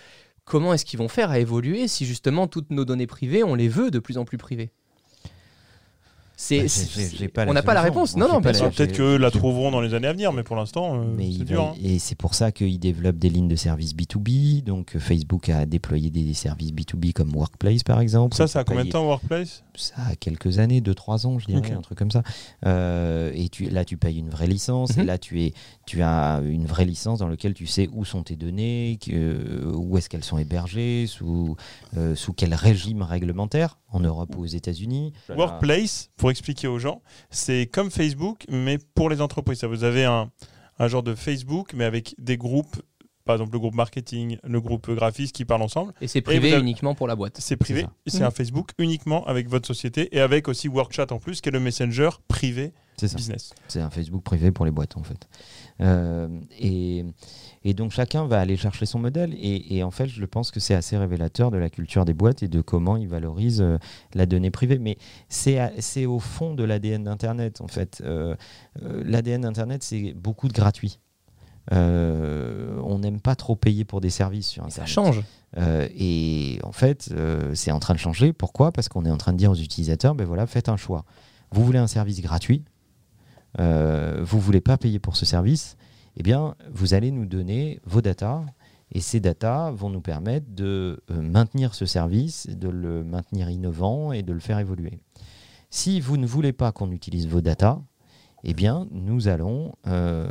comment 0.44 0.74
est-ce 0.74 0.84
qu'ils 0.84 0.98
vont 0.98 1.08
faire 1.08 1.30
à 1.30 1.38
évoluer 1.38 1.88
si 1.88 2.04
justement 2.04 2.46
toutes 2.48 2.70
nos 2.70 2.84
données 2.84 3.06
privées, 3.06 3.44
on 3.44 3.54
les 3.54 3.68
veut 3.68 3.90
de 3.90 3.98
plus 3.98 4.18
en 4.18 4.24
plus 4.24 4.38
privées? 4.38 4.72
C'est, 6.44 6.56
Bah, 6.56 6.62
j'ai- 6.62 6.68
c'est- 6.68 7.10
j'ai- 7.10 7.16
j'ai 7.18 7.28
pas 7.28 7.44
la 7.44 7.52
on 7.52 7.54
n'a 7.54 7.62
pas 7.62 7.72
la 7.72 7.82
réponse. 7.82 8.14
On 8.16 8.18
Non, 8.18 8.28
non, 8.28 8.40
bien 8.40 8.52
sûr. 8.52 8.68
Peut-être 8.72 8.96
qu'eux 8.96 9.16
la 9.16 9.30
trouveront 9.30 9.70
dans 9.70 9.80
les 9.80 9.94
années 9.94 10.08
à 10.08 10.12
venir, 10.12 10.32
mais 10.32 10.42
pour 10.42 10.56
l'instant, 10.56 10.96
euh, 10.96 11.04
Mais 11.16 11.30
c'est 11.30 11.44
dur. 11.44 11.62
va- 11.62 11.68
hein. 11.70 11.74
Et 11.80 12.00
c'est 12.00 12.16
pour 12.16 12.34
ça 12.34 12.50
qu'ils 12.50 12.80
développent 12.80 13.18
des 13.18 13.28
lignes 13.28 13.46
de 13.46 13.54
services 13.54 13.94
B2B. 13.94 14.64
Donc 14.64 14.96
euh, 14.96 14.98
Facebook 14.98 15.48
a 15.50 15.66
déployé 15.66 16.10
des 16.10 16.34
services 16.34 16.72
B2B 16.72 17.12
comme 17.12 17.32
Workplace 17.32 17.84
par 17.84 18.00
exemple. 18.00 18.34
Ça, 18.36 18.48
ça 18.48 18.58
a 18.60 18.64
combien 18.64 18.84
de 18.84 18.90
temps 18.90 19.06
Workplace? 19.06 19.62
Ça 19.76 19.94
a 20.10 20.16
quelques 20.16 20.58
années, 20.58 20.80
2-3 20.80 21.26
ans, 21.26 21.38
je 21.38 21.46
dirais, 21.46 21.60
Ok. 21.60 21.70
un 21.70 21.80
truc 21.80 21.96
comme 21.96 22.10
ça. 22.10 22.22
Euh, 22.66 23.30
et 23.34 23.48
tu, 23.48 23.66
là, 23.70 23.84
tu 23.84 23.96
payes 23.96 24.18
une 24.18 24.28
vraie 24.28 24.46
licence. 24.48 24.96
Mhm. 24.96 25.02
Et 25.02 25.06
là, 25.06 25.18
tu, 25.18 25.42
es, 25.44 25.54
tu 25.86 26.02
as 26.02 26.40
une 26.44 26.66
vraie 26.66 26.84
licence 26.84 27.20
dans 27.20 27.28
laquelle 27.28 27.54
tu 27.54 27.66
sais 27.66 27.88
où 27.92 28.04
sont 28.04 28.22
tes 28.24 28.34
données, 28.36 28.98
que- 29.00 29.72
où 29.74 29.96
est-ce 29.96 30.08
qu'elles 30.08 30.24
sont 30.24 30.38
hébergées, 30.38 31.06
sous, 31.06 31.56
euh, 31.96 32.14
sous 32.16 32.32
quel 32.32 32.52
régime 32.54 33.02
réglementaire, 33.02 33.78
en 33.90 34.00
Europe 34.00 34.34
ou 34.36 34.42
aux 34.42 34.46
États-Unis. 34.46 35.12
Workplace, 35.34 36.10
pour 36.16 36.30
expliquer 36.32 36.66
aux 36.66 36.78
gens, 36.80 37.00
c'est 37.30 37.66
comme 37.66 37.90
Facebook, 37.90 38.44
mais 38.48 38.78
pour 38.94 39.08
les 39.08 39.20
entreprises. 39.20 39.62
Vous 39.62 39.84
avez 39.84 40.04
un, 40.04 40.30
un 40.78 40.88
genre 40.88 41.02
de 41.04 41.14
Facebook, 41.14 41.72
mais 41.74 41.84
avec 41.84 42.14
des 42.18 42.36
groupes, 42.36 42.82
par 43.24 43.36
exemple 43.36 43.52
le 43.52 43.58
groupe 43.58 43.74
marketing, 43.74 44.38
le 44.44 44.60
groupe 44.60 44.90
graphiste 44.90 45.34
qui 45.34 45.44
parlent 45.44 45.62
ensemble. 45.62 45.92
Et 46.00 46.08
c'est 46.08 46.20
privé 46.22 46.52
avez- 46.52 46.60
uniquement 46.62 46.94
pour 46.94 47.06
la 47.06 47.16
boîte. 47.16 47.38
C'est 47.40 47.56
privé, 47.56 47.86
c'est 48.06 48.22
un 48.22 48.30
Facebook 48.30 48.70
uniquement 48.78 49.24
avec 49.26 49.48
votre 49.48 49.66
société 49.66 50.14
et 50.16 50.20
avec 50.20 50.48
aussi 50.48 50.68
Workchat 50.68 51.06
en 51.10 51.18
plus, 51.18 51.40
qui 51.40 51.48
est 51.48 51.52
le 51.52 51.60
messenger 51.60 52.10
privé 52.28 52.72
C'est 52.96 53.08
ça. 53.08 53.16
business. 53.16 53.52
C'est 53.68 53.80
un 53.80 53.90
Facebook 53.90 54.22
privé 54.22 54.50
pour 54.50 54.64
les 54.64 54.70
boîtes 54.70 54.96
en 54.96 55.02
fait. 55.02 55.28
Euh, 55.80 56.28
et, 56.60 57.04
et 57.64 57.74
donc 57.74 57.92
chacun 57.92 58.26
va 58.26 58.38
aller 58.40 58.56
chercher 58.56 58.86
son 58.86 58.98
modèle 58.98 59.32
et, 59.34 59.76
et 59.76 59.82
en 59.82 59.90
fait 59.90 60.06
je 60.06 60.24
pense 60.24 60.50
que 60.50 60.60
c'est 60.60 60.74
assez 60.74 60.96
révélateur 60.96 61.50
de 61.50 61.56
la 61.56 61.70
culture 61.70 62.04
des 62.04 62.14
boîtes 62.14 62.42
et 62.42 62.48
de 62.48 62.60
comment 62.60 62.96
ils 62.96 63.08
valorisent 63.08 63.62
euh, 63.62 63.78
la 64.14 64.26
donnée 64.26 64.50
privée. 64.50 64.78
Mais 64.78 64.98
c'est 65.28 66.06
au 66.06 66.18
fond 66.18 66.54
de 66.54 66.62
l'ADN 66.64 67.04
d'Internet 67.04 67.60
en 67.60 67.68
fait. 67.68 68.02
Euh, 68.04 68.34
euh, 68.82 69.02
L'ADN 69.04 69.40
d'Internet 69.42 69.82
c'est 69.82 70.12
beaucoup 70.14 70.48
de 70.48 70.52
gratuit. 70.52 70.98
Euh, 71.70 72.80
on 72.84 72.98
n'aime 72.98 73.20
pas 73.20 73.36
trop 73.36 73.54
payer 73.54 73.84
pour 73.84 74.00
des 74.00 74.10
services 74.10 74.48
sur 74.48 74.66
Et 74.66 74.70
ça 74.70 74.82
Internet. 74.82 75.14
change. 75.14 75.24
Euh, 75.58 75.86
et 75.96 76.58
en 76.64 76.72
fait, 76.72 77.10
euh, 77.12 77.54
c'est 77.54 77.70
en 77.70 77.78
train 77.78 77.94
de 77.94 77.98
changer. 78.00 78.32
Pourquoi? 78.32 78.72
Parce 78.72 78.88
qu'on 78.88 79.04
est 79.04 79.10
en 79.10 79.16
train 79.16 79.32
de 79.32 79.38
dire 79.38 79.50
aux 79.52 79.56
utilisateurs, 79.56 80.14
ben 80.14 80.26
voilà, 80.26 80.46
faites 80.46 80.68
un 80.68 80.76
choix. 80.76 81.04
Vous 81.52 81.64
voulez 81.64 81.78
un 81.78 81.86
service 81.86 82.20
gratuit, 82.20 82.64
vous 83.58 84.40
voulez 84.40 84.62
pas 84.62 84.78
payer 84.78 84.98
pour 84.98 85.16
ce 85.16 85.26
service, 85.26 85.76
eh 86.16 86.22
bien, 86.22 86.54
vous 86.72 86.94
allez 86.94 87.10
nous 87.10 87.26
donner 87.26 87.80
vos 87.84 88.00
datas. 88.00 88.42
Et 88.90 89.00
ces 89.00 89.20
datas 89.20 89.70
vont 89.70 89.90
nous 89.90 90.00
permettre 90.00 90.46
de 90.50 91.02
maintenir 91.10 91.74
ce 91.74 91.84
service, 91.86 92.46
de 92.48 92.68
le 92.68 93.04
maintenir 93.04 93.50
innovant 93.50 94.12
et 94.12 94.22
de 94.22 94.32
le 94.32 94.40
faire 94.40 94.58
évoluer. 94.58 94.98
Si 95.70 96.00
vous 96.00 96.16
ne 96.18 96.26
voulez 96.26 96.52
pas 96.52 96.72
qu'on 96.72 96.90
utilise 96.90 97.26
vos 97.28 97.40
datas, 97.42 97.80
eh 98.44 98.54
bien, 98.54 98.86
nous 98.90 99.28
allons 99.28 99.72
euh, 99.86 100.26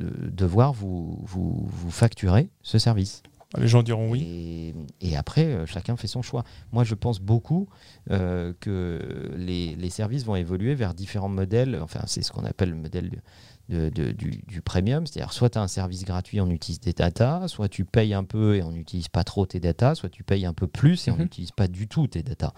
euh, 0.00 0.10
devoir 0.32 0.72
vous, 0.72 1.18
vous, 1.24 1.66
vous 1.66 1.90
facturer 1.90 2.48
ce 2.62 2.78
service. 2.78 3.22
Les 3.58 3.68
gens 3.68 3.82
diront 3.84 4.10
oui. 4.10 4.74
Et, 5.00 5.10
et 5.12 5.16
après, 5.16 5.44
euh, 5.46 5.66
chacun 5.66 5.96
fait 5.96 6.08
son 6.08 6.20
choix. 6.20 6.42
Moi, 6.72 6.82
je 6.84 6.94
pense 6.94 7.20
beaucoup 7.20 7.68
euh, 8.10 8.52
que 8.60 9.30
les, 9.36 9.76
les 9.76 9.90
services 9.90 10.24
vont 10.24 10.34
évoluer 10.36 10.74
vers 10.74 10.94
différents 10.94 11.28
modèles. 11.28 11.78
Enfin, 11.80 12.00
c'est 12.06 12.22
ce 12.22 12.32
qu'on 12.32 12.44
appelle 12.44 12.70
le 12.70 12.76
modèle 12.76 13.22
de- 13.68 13.88
de- 13.88 14.10
du, 14.10 14.42
du 14.48 14.62
premium. 14.62 15.06
C'est-à-dire, 15.06 15.32
soit 15.32 15.50
tu 15.50 15.58
as 15.58 15.62
un 15.62 15.68
service 15.68 16.04
gratuit, 16.04 16.40
on 16.40 16.50
utilise 16.50 16.80
des 16.80 16.92
datas, 16.92 17.46
soit 17.48 17.68
tu 17.68 17.84
payes 17.84 18.14
un 18.14 18.24
peu 18.24 18.56
et 18.56 18.62
on 18.64 18.72
n'utilise 18.72 19.08
pas 19.08 19.22
trop 19.24 19.46
tes 19.46 19.60
datas, 19.60 19.94
soit 19.94 20.10
tu 20.10 20.24
payes 20.24 20.44
un 20.44 20.52
peu 20.52 20.66
plus 20.66 21.06
et 21.06 21.12
on 21.12 21.14
Mhm. 21.16 21.22
n'utilise 21.22 21.52
pas 21.52 21.68
du 21.68 21.86
tout 21.86 22.08
tes 22.08 22.24
datas. 22.24 22.52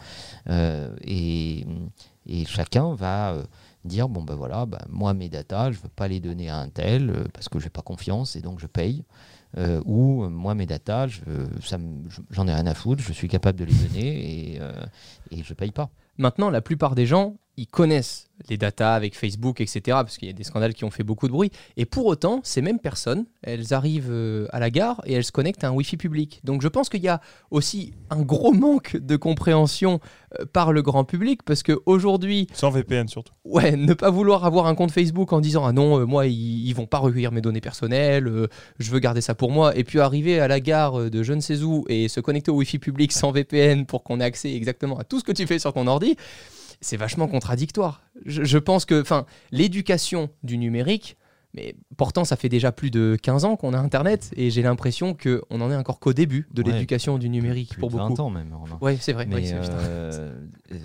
Euh, 0.49 0.97
et, 1.03 1.67
et 2.27 2.45
chacun 2.47 2.95
va 2.95 3.37
dire 3.89 4.09
bon 4.09 4.23
ben 4.23 4.35
voilà, 4.35 4.67
bah, 4.67 4.79
moi 4.89 5.13
mes 5.15 5.29
datas, 5.29 5.73
je 5.73 5.79
veux 5.81 5.89
pas 5.89 6.07
les 6.09 6.21
donner 6.21 6.49
à 6.49 6.59
un 6.59 6.69
tel 6.69 7.11
euh, 7.11 7.25
parce 7.33 7.49
que 7.49 7.59
j'ai 7.59 7.71
pas 7.71 7.83
confiance 7.83 8.37
et 8.37 8.41
donc 8.41 8.61
je 8.61 8.67
paye. 8.67 9.05
Euh, 9.57 9.81
ou 9.87 10.25
euh, 10.25 10.29
moi 10.29 10.55
mes 10.55 10.67
datas, 10.67 11.07
je- 11.09 11.21
je- 11.61 12.21
j'en 12.31 12.47
ai 12.47 12.55
rien 12.55 12.67
à 12.67 12.75
foutre, 12.75 13.03
je 13.03 13.13
suis 13.13 13.29
capable 13.29 13.59
de 13.59 13.65
les 13.65 13.75
donner 13.75 14.55
et, 14.55 14.61
et 15.31 15.43
je 15.43 15.55
paye 15.55 15.71
pas. 15.73 15.91
Maintenant, 16.19 16.51
la 16.51 16.61
plupart 16.61 16.95
des 16.95 17.07
gens, 17.07 17.37
ils 17.59 17.67
connaissent 17.67 18.29
les 18.49 18.57
datas 18.57 18.95
avec 18.95 19.17
Facebook, 19.17 19.61
etc., 19.61 19.81
parce 19.87 20.17
qu'il 20.17 20.29
y 20.29 20.31
a 20.31 20.35
des 20.35 20.45
scandales 20.45 20.73
qui 20.73 20.85
ont 20.85 20.91
fait 20.91 21.03
beaucoup 21.03 21.27
de 21.27 21.33
bruit. 21.33 21.51
Et 21.77 21.87
pour 21.87 22.07
autant, 22.07 22.41
ces 22.45 22.63
mêmes 22.63 22.79
personnes, 22.79 23.27
elles 23.43 23.75
arrivent 23.75 24.13
euh, 24.13 24.47
à 24.53 24.61
la 24.61 24.71
gare 24.71 25.03
et 25.07 25.15
elles 25.15 25.25
se 25.25 25.33
connectent 25.33 25.65
à 25.65 25.69
un 25.69 25.73
Wi-Fi 25.73 25.97
public. 25.97 26.41
Donc 26.45 26.63
je 26.63 26.69
pense 26.69 26.89
qu'il 26.89 27.03
y 27.03 27.09
a 27.09 27.21
aussi 27.51 27.95
un 28.11 28.23
gros 28.23 28.53
manque 28.53 28.97
de 28.97 29.17
compréhension 29.17 29.99
euh, 30.39 30.45
par 30.45 30.73
le 30.73 30.83
grand 30.83 31.05
public, 31.05 31.43
parce 31.43 31.65
qu'aujourd'hui, 31.65 32.47
Sans 32.53 32.71
VPN 32.71 33.09
surtout. 33.09 33.33
ouais, 33.45 33.77
ne 33.77 33.95
pas 33.95 34.11
vouloir 34.11 34.45
avoir 34.45 34.67
un 34.67 34.77
compte 34.77 34.93
Facebook 34.93 35.33
en 35.33 35.41
disant 35.41 35.65
ah 35.67 35.73
non, 35.73 35.99
euh, 35.99 36.05
moi 36.05 36.27
ils, 36.27 36.69
ils 36.69 36.75
vont 36.75 36.87
pas 36.87 36.99
recueillir 36.99 37.33
mes 37.33 37.41
données 37.41 37.61
personnelles, 37.61 38.29
euh, 38.29 38.47
je 38.79 38.91
veux 38.93 39.01
garder 39.01 39.21
ça 39.21 39.35
pour 39.35 39.51
moi, 39.51 39.77
et 39.77 39.83
puis 39.83 39.99
arriver 39.99 40.39
à 40.39 40.47
la 40.47 40.61
gare 40.61 41.11
de 41.11 41.23
je 41.25 41.33
ne 41.33 41.41
sais 41.41 41.63
où 41.63 41.85
et 41.89 42.07
se 42.09 42.21
connecter 42.21 42.53
au 42.53 42.57
Wi-Fi 42.57 42.79
public 42.79 43.11
sans 43.13 43.33
VPN 43.33 43.85
pour 43.85 44.05
qu'on 44.05 44.21
ait 44.21 44.25
accès 44.25 44.55
exactement 44.55 44.99
à 44.99 45.05
tout 45.05 45.19
ce 45.19 45.25
que 45.25 45.33
tu 45.33 45.47
fais 45.47 45.59
sur 45.59 45.73
ton 45.73 45.87
ordi, 45.87 46.17
c'est 46.81 46.97
vachement 46.97 47.27
contradictoire. 47.29 48.03
Je, 48.27 48.45
je 48.45 48.59
pense 48.59 48.85
que, 48.85 49.01
enfin, 49.01 49.27
l'éducation 49.53 50.31
du 50.43 50.59
numérique. 50.59 51.17
Mais 51.55 51.75
pourtant, 51.97 52.25
ça 52.27 52.37
fait 52.37 52.51
déjà 52.51 52.73
plus 52.73 52.91
de 52.91 53.17
15 53.23 53.47
ans 53.47 53.57
qu'on 53.57 53.73
a 53.73 53.79
Internet 53.79 54.31
et 54.37 54.51
j'ai 54.51 54.61
l'impression 54.61 55.15
qu'on 55.15 55.61
en 55.63 55.71
est 55.71 55.77
encore 55.77 55.99
qu'au 55.99 56.13
début 56.13 56.47
de 56.53 56.63
Ouais, 56.63 56.73
l'éducation 56.73 57.17
du 57.17 57.31
numérique 57.31 57.71
Plus 57.71 57.81
pour 57.81 57.89
de 57.91 57.97
20 57.97 58.09
beaucoup. 58.11 58.23
ans 58.23 58.31
même. 58.31 58.55
Ouais, 58.83 58.99
c'est 59.01 59.15
vrai. 59.15 59.27
Ouais, 59.27 59.51
euh, 59.55 60.37
euh, 60.73 60.79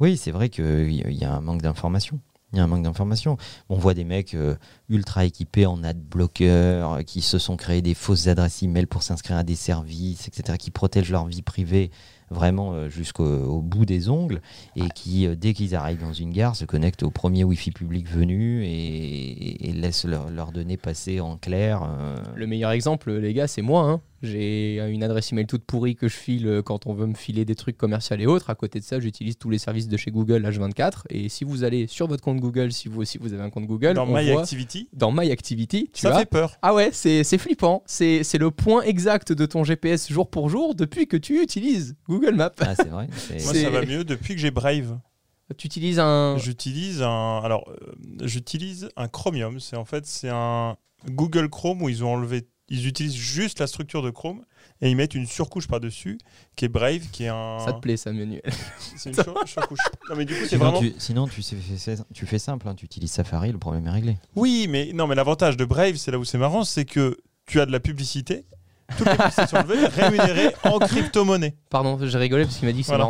oui, 0.00 0.18
c'est 0.18 0.30
vrai 0.30 0.50
qu'il 0.50 0.92
y, 0.92 1.02
a- 1.02 1.08
il 1.08 1.16
y 1.16 1.24
a 1.24 1.32
un 1.32 1.40
manque 1.40 1.62
d'information. 1.62 2.20
Il 2.52 2.58
y 2.58 2.60
a 2.60 2.64
un 2.64 2.66
manque 2.66 2.84
d'information. 2.84 3.36
On 3.70 3.76
voit 3.78 3.94
des 3.94 4.04
mecs 4.04 4.34
euh, 4.34 4.54
ultra 4.90 5.24
équipés 5.24 5.66
en 5.66 5.82
adblocker, 5.82 6.48
euh, 6.50 7.02
qui 7.02 7.20
se 7.22 7.38
sont 7.38 7.56
créés 7.56 7.82
des 7.82 7.94
fausses 7.94 8.26
adresses 8.28 8.62
email 8.62 8.86
pour 8.86 9.02
s'inscrire 9.02 9.38
à 9.38 9.42
des 9.42 9.56
services, 9.56 10.28
etc., 10.28 10.58
qui 10.58 10.70
protègent 10.70 11.10
leur 11.10 11.26
vie 11.26 11.42
privée 11.42 11.90
vraiment 12.30 12.72
euh, 12.72 12.88
jusqu'au 12.88 13.24
au 13.24 13.60
bout 13.62 13.84
des 13.84 14.08
ongles 14.08 14.40
et 14.76 14.88
qui, 14.94 15.26
euh, 15.26 15.34
dès 15.36 15.52
qu'ils 15.54 15.74
arrivent 15.74 16.00
dans 16.00 16.12
une 16.12 16.30
gare, 16.32 16.56
se 16.56 16.64
connectent 16.64 17.02
au 17.02 17.10
premier 17.10 17.44
Wi-Fi 17.44 17.70
public 17.70 18.08
venu 18.08 18.64
et, 18.64 19.72
laissent 19.72 20.04
leur- 20.06 20.30
leurs 20.30 20.52
données 20.52 20.76
passer 20.76 21.20
en 21.20 21.36
clair. 21.36 21.82
euh, 21.82 22.16
Le 22.36 22.46
meilleur 22.46 22.70
exemple, 22.70 23.12
les 23.12 23.34
gars, 23.34 23.46
c'est 23.46 23.60
moi. 23.62 23.82
hein. 23.90 24.00
J'ai 24.24 24.78
une 24.88 25.02
adresse 25.04 25.30
email 25.32 25.46
toute 25.46 25.64
pourrie 25.64 25.94
que 25.94 26.08
je 26.08 26.16
file 26.16 26.46
euh, 26.48 26.62
quand 26.62 26.86
on 26.86 26.94
veut 26.94 27.06
me 27.06 27.14
filer 27.14 27.44
des 27.44 27.54
trucs 27.54 27.76
commerciaux 27.76 28.16
et 28.18 28.26
autres. 28.26 28.50
À 28.50 28.54
côté 28.54 28.80
de 28.80 28.84
ça, 28.84 28.98
j'utilise 29.00 29.36
tous 29.38 29.50
les 29.50 29.58
services 29.58 29.88
de 29.88 29.96
chez 29.96 30.10
Google 30.10 30.44
H24. 30.44 31.02
Et 31.10 31.28
si 31.28 31.44
vous 31.44 31.62
allez 31.64 31.86
sur 31.86 32.06
votre 32.08 32.22
compte 32.22 32.40
Google, 32.40 32.72
si 32.72 32.88
vous 32.88 33.00
aussi 33.02 33.18
vous 33.18 33.32
avez 33.32 33.42
un 33.42 33.50
compte 33.50 33.66
Google, 33.66 33.94
Dans 33.94 34.04
on 34.08 34.16
My 34.16 34.30
voit 34.32 34.42
Activity, 34.42 34.88
dans 34.92 35.12
My 35.12 35.30
Activity, 35.30 35.90
tu 35.92 36.00
ça 36.00 36.16
as 36.16 36.18
fait 36.20 36.26
peur. 36.26 36.56
Ah 36.62 36.74
ouais, 36.74 36.90
c'est 36.92 37.22
c'est 37.24 37.38
flippant. 37.38 37.82
C'est 37.86 38.24
c'est 38.24 38.38
le 38.38 38.50
point 38.50 38.82
exact 38.82 39.32
de 39.32 39.46
ton 39.46 39.62
GPS 39.64 40.10
jour 40.10 40.28
pour 40.30 40.48
jour 40.48 40.74
depuis 40.74 41.06
que 41.06 41.16
tu 41.16 41.42
utilises 41.42 41.94
Google 42.08 42.34
Maps. 42.34 42.52
Ah, 42.60 42.74
c'est 42.74 42.88
vrai. 42.88 43.08
c'est- 43.16 43.44
Moi, 43.44 43.54
ça 43.54 43.70
va 43.70 43.84
mieux 43.84 44.04
depuis 44.04 44.34
que 44.34 44.40
j'ai 44.40 44.50
Brave. 44.50 44.98
Tu 45.58 45.66
utilises 45.66 45.98
un. 45.98 46.38
J'utilise 46.38 47.02
un, 47.02 47.40
alors, 47.44 47.68
euh, 47.68 47.94
j'utilise 48.22 48.88
un 48.96 49.08
Chromium. 49.08 49.60
C'est 49.60 49.76
en 49.76 49.84
fait 49.84 50.06
c'est 50.06 50.30
un 50.30 50.76
Google 51.10 51.50
Chrome 51.50 51.82
où 51.82 51.88
ils 51.90 52.02
ont 52.02 52.14
enlevé, 52.14 52.48
ils 52.68 52.86
utilisent 52.86 53.14
juste 53.16 53.58
la 53.60 53.66
structure 53.66 54.02
de 54.02 54.10
Chrome 54.10 54.44
et 54.80 54.90
ils 54.90 54.96
mettent 54.96 55.14
une 55.14 55.26
surcouche 55.26 55.68
par 55.68 55.80
dessus 55.80 56.18
qui 56.56 56.64
est 56.64 56.68
Brave, 56.68 57.00
qui 57.12 57.24
est 57.24 57.28
un. 57.28 57.58
Ça 57.64 57.72
te 57.72 57.80
plaît, 57.80 57.96
ça, 57.96 58.12
Manuel 58.12 58.42
C'est 58.96 59.10
une 59.10 59.14
sur- 59.14 59.34
surcouche. 59.48 59.78
Non 60.08 60.16
mais 60.16 60.24
du 60.24 60.34
coup 60.34 60.40
c'est 60.42 60.48
Sinon, 60.56 60.64
vraiment. 60.70 60.80
tu, 60.80 60.94
sinon, 60.98 61.28
tu, 61.28 61.42
sais- 61.42 61.56
fais- 61.56 61.96
tu 62.12 62.26
fais 62.26 62.38
simple, 62.38 62.66
hein, 62.68 62.74
tu 62.74 62.84
utilises 62.84 63.12
Safari, 63.12 63.52
le 63.52 63.58
problème 63.58 63.86
est 63.86 63.90
réglé. 63.90 64.16
Oui, 64.36 64.66
mais 64.68 64.92
non, 64.94 65.06
mais 65.06 65.14
l'avantage 65.14 65.56
de 65.56 65.64
Brave, 65.64 65.96
c'est 65.96 66.10
là 66.10 66.18
où 66.18 66.24
c'est 66.24 66.38
marrant, 66.38 66.64
c'est 66.64 66.84
que 66.84 67.18
tu 67.46 67.60
as 67.60 67.66
de 67.66 67.72
la 67.72 67.80
publicité. 67.80 68.44
Toutes 68.98 69.06
les 69.06 69.58
enlevées, 69.58 69.86
rémunérées 69.86 70.54
en 70.64 70.78
crypto-monnaie. 70.78 71.54
Pardon, 71.70 71.98
j'ai 72.02 72.18
rigolé 72.18 72.44
parce 72.44 72.56
qu'il 72.56 72.66
m'a 72.66 72.72
dit 72.72 72.80
que 72.80 72.86
c'est 72.86 72.92
Voilà. 72.96 73.04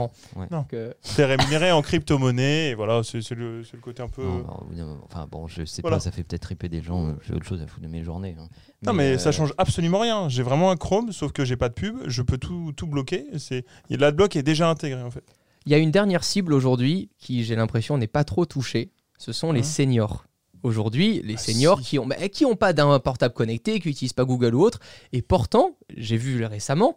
marrant. 0.50 0.66
C'est 1.02 1.24
rémunéré 1.24 1.72
en 1.72 1.82
crypto-monnaie, 1.82 2.70
et 2.70 2.74
voilà, 2.74 3.02
c'est 3.02 3.20
c'est 3.22 3.34
le, 3.34 3.62
c'est 3.64 3.74
le 3.74 3.80
côté 3.82 4.02
un 4.02 4.08
peu. 4.08 4.22
Non, 4.22 4.44
non, 4.72 4.86
non, 4.86 4.98
enfin 5.04 5.26
bon, 5.30 5.46
je 5.48 5.64
sais 5.64 5.82
Voilà. 5.82 5.96
pas, 5.96 6.00
ça 6.00 6.10
fait 6.10 6.22
peut-être 6.24 6.42
triper 6.42 6.68
des 6.68 6.82
gens, 6.82 7.06
euh, 7.08 7.12
j'ai 7.26 7.34
autre 7.34 7.46
chose 7.46 7.60
à 7.62 7.66
foutre 7.66 7.82
de 7.82 7.88
mes 7.90 8.02
journées. 8.02 8.36
hein. 8.38 8.48
Non, 8.82 8.92
mais 8.92 9.18
ça 9.18 9.28
euh, 9.28 9.32
change 9.32 9.52
absolument 9.58 10.00
rien. 10.00 10.28
J'ai 10.28 10.42
vraiment 10.42 10.70
un 10.70 10.76
Chrome, 10.76 11.12
sauf 11.12 11.32
que 11.32 11.44
j'ai 11.44 11.56
pas 11.56 11.68
de 11.68 11.74
pub, 11.74 11.96
je 12.06 12.22
peux 12.22 12.38
tout, 12.38 12.72
tout 12.76 12.86
bloquer. 12.86 13.26
C'est- 13.38 13.64
et 13.90 13.96
L'adblock 13.96 14.36
est 14.36 14.42
déjà 14.42 14.68
intégré 14.68 15.02
en 15.02 15.10
fait. 15.10 15.24
Il 15.66 15.72
y 15.72 15.74
a 15.74 15.78
une 15.78 15.90
dernière 15.90 16.24
cible 16.24 16.52
aujourd'hui 16.52 17.08
qui, 17.18 17.44
j'ai 17.44 17.56
l'impression, 17.56 17.96
n'est 17.96 18.06
pas 18.06 18.24
trop 18.24 18.44
touchée. 18.44 18.90
Ce 19.18 19.32
sont 19.32 19.52
les 19.52 19.60
Hein 19.60 19.62
seniors. 19.62 20.26
Aujourd'hui, 20.64 21.20
les 21.24 21.34
Ah, 21.34 21.38
seniors 21.38 21.78
si. 21.80 21.84
qui 21.84 21.98
ont, 21.98 22.06
bah, 22.06 22.16
qui 22.32 22.44
ont 22.44 22.56
pas 22.56 22.72
d'un 22.72 22.98
portable 22.98 23.34
connecté, 23.34 23.78
qui 23.80 23.88
n'utilisent 23.88 24.14
pas 24.14 24.24
Google 24.24 24.54
ou 24.54 24.62
autre. 24.62 24.80
Et 25.12 25.22
pourtant, 25.22 25.76
j'ai 25.96 26.16
vu 26.16 26.44
récemment 26.44 26.96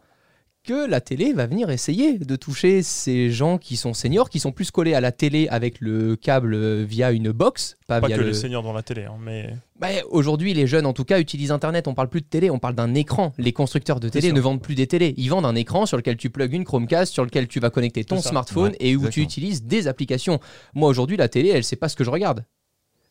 que 0.64 0.90
la 0.90 1.00
télé 1.00 1.32
va 1.32 1.48
venir 1.48 1.70
essayer 1.70 2.18
de 2.20 2.36
toucher 2.36 2.82
ces 2.84 3.30
gens 3.30 3.58
qui 3.58 3.78
sont 3.78 3.94
seniors, 3.94 4.30
qui 4.30 4.40
sont 4.40 4.52
plus 4.52 4.70
collés 4.70 4.94
à 4.96 5.00
la 5.02 5.14
télé 5.14 5.48
avec 5.50 5.80
le 5.80 6.18
câble 6.18 6.54
euh, 6.56 6.84
via 6.86 7.12
une 7.12 7.32
box, 7.32 7.78
pas, 7.88 8.02
Pas 8.02 8.08
via 8.08 8.18
que 8.18 8.22
le... 8.22 8.28
les 8.28 8.34
seniors 8.34 8.64
dans 8.64 8.74
la 8.74 8.84
télé, 8.84 9.06
hein, 9.06 9.16
mais. 9.22 9.54
Bah, 9.80 9.88
Aujourd'hui, 10.10 10.54
les 10.54 10.68
jeunes, 10.68 10.86
en 10.86 10.92
tout 10.94 11.06
cas, 11.06 11.20
utilisent 11.20 11.52
Internet. 11.52 11.88
On 11.88 11.94
parle 11.94 12.10
plus 12.10 12.22
de 12.22 12.26
télé, 12.26 12.50
on 12.50 12.60
parle 12.60 12.76
d'un 12.76 12.96
écran. 12.96 13.32
Les 13.38 13.54
constructeurs 13.54 14.00
de 14.02 14.10
télé 14.10 14.32
ne 14.34 14.42
vendent 14.42 14.62
plus 14.62 14.76
des 14.76 14.88
télés. 14.88 15.14
Ils 15.18 15.30
vendent 15.30 15.46
un 15.46 15.56
écran 15.56 15.86
sur 15.86 15.96
lequel 15.96 16.18
tu 16.18 16.30
plugues 16.30 16.54
une 16.54 16.66
Chromecast, 16.66 17.14
sur 17.14 17.24
lequel 17.24 17.48
tu 17.48 17.60
vas 17.62 17.70
connecter 17.70 18.04
ton 18.04 18.22
smartphone 18.22 18.72
Ouais, 18.72 18.78
et 18.80 18.96
où 18.98 19.08
tu 19.10 19.22
utilises 19.22 19.64
des 19.64 19.88
applications. 19.88 20.40
Moi, 20.74 20.90
aujourd'hui, 20.90 21.16
la 21.16 21.30
télé, 21.30 21.50
elle 21.50 21.64
sait 21.64 21.76
pas 21.78 21.88
ce 21.90 21.96
que 21.96 22.04
je 22.04 22.10
regarde. 22.10 22.44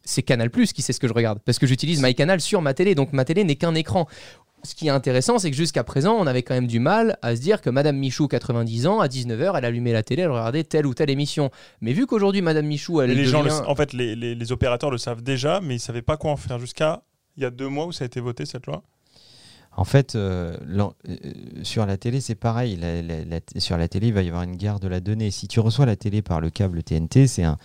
C'est 0.07 0.23
Canal 0.23 0.49
Plus 0.51 0.73
qui 0.73 0.81
sait 0.81 0.95
ce 0.95 1.01
que 1.01 1.09
je 1.09 1.13
regarde. 1.13 1.41
Parce 1.45 1.59
que 1.59 1.67
j'utilise 1.67 2.01
MyCanal 2.03 2.41
sur 2.41 2.63
ma 2.63 2.73
télé. 2.73 2.95
Donc 2.95 3.13
ma 3.13 3.25
télé 3.27 3.45
n'est 3.45 3.57
qu'un 3.57 3.75
écran. 3.75 4.07
Ce 4.65 4.75
qui 4.75 4.87
est 4.89 4.91
intéressant, 4.91 5.39
c'est 5.39 5.51
que 5.51 5.57
jusqu'à 5.57 5.85
présent, 5.85 6.17
on 6.19 6.27
avait 6.27 6.43
quand 6.43 6.55
même 6.55 6.67
du 6.67 6.81
mal 6.81 7.19
à 7.23 7.37
se 7.37 7.41
dire 7.41 7.61
que 7.61 7.71
Madame 7.71 7.97
Michou, 7.99 8.27
90 8.27 8.87
ans, 8.89 8.99
à 9.01 9.07
19h, 9.07 9.53
elle 9.57 9.65
allumait 9.65 9.93
la 9.93 10.03
télé, 10.03 10.23
elle 10.23 10.31
regardait 10.31 10.65
telle 10.65 10.87
ou 10.87 10.95
telle 10.95 11.11
émission. 11.11 11.51
Mais 11.83 11.93
vu 11.93 12.07
qu'aujourd'hui, 12.07 12.41
Madame 12.43 12.67
Michou, 12.67 13.01
elle 13.01 13.11
les 13.13 13.27
gens, 13.27 13.43
le- 13.43 13.53
en 13.53 13.75
fait, 13.77 13.93
les, 13.93 14.17
les- 14.17 14.35
les 14.35 14.53
opérateurs 14.53 14.91
le 14.91 14.99
savent 14.99 15.23
déjà, 15.23 15.61
mais 15.61 15.77
ils 15.77 15.81
savaient 15.81 16.03
pas 16.03 16.17
quoi 16.17 16.33
en 16.33 16.37
faire 16.37 16.59
jusqu'à 16.59 17.03
il 17.37 17.43
y 17.43 17.47
a 17.47 17.51
deux 17.51 17.69
mois 17.69 17.87
où 17.87 17.93
ça 17.93 18.05
a 18.05 18.07
été 18.07 18.19
voté 18.19 18.45
cette 18.47 18.67
loi? 18.67 18.83
En 19.77 19.85
fait, 19.85 20.15
euh, 20.17 20.57
euh, 20.67 20.89
sur 21.63 21.85
la 21.85 21.97
télé, 21.99 22.21
c'est 22.21 22.35
pareil. 22.35 22.77
La- 22.77 23.03
la- 23.03 23.25
la- 23.25 23.61
sur 23.61 23.77
la 23.77 23.89
télé, 23.89 24.09
il 24.09 24.15
va 24.15 24.23
y 24.23 24.29
avoir 24.29 24.43
une 24.43 24.57
guerre 24.57 24.81
de 24.81 24.89
la 24.89 25.01
donnée. 25.01 25.31
Si 25.31 25.49
tu 25.49 25.61
reçois 25.61 25.85
la 25.87 25.97
télé 25.97 26.23
par 26.23 26.41
le 26.41 26.49
câble 26.51 26.83
TNT, 26.83 27.27
c'est 27.27 27.43
un, 27.45 27.59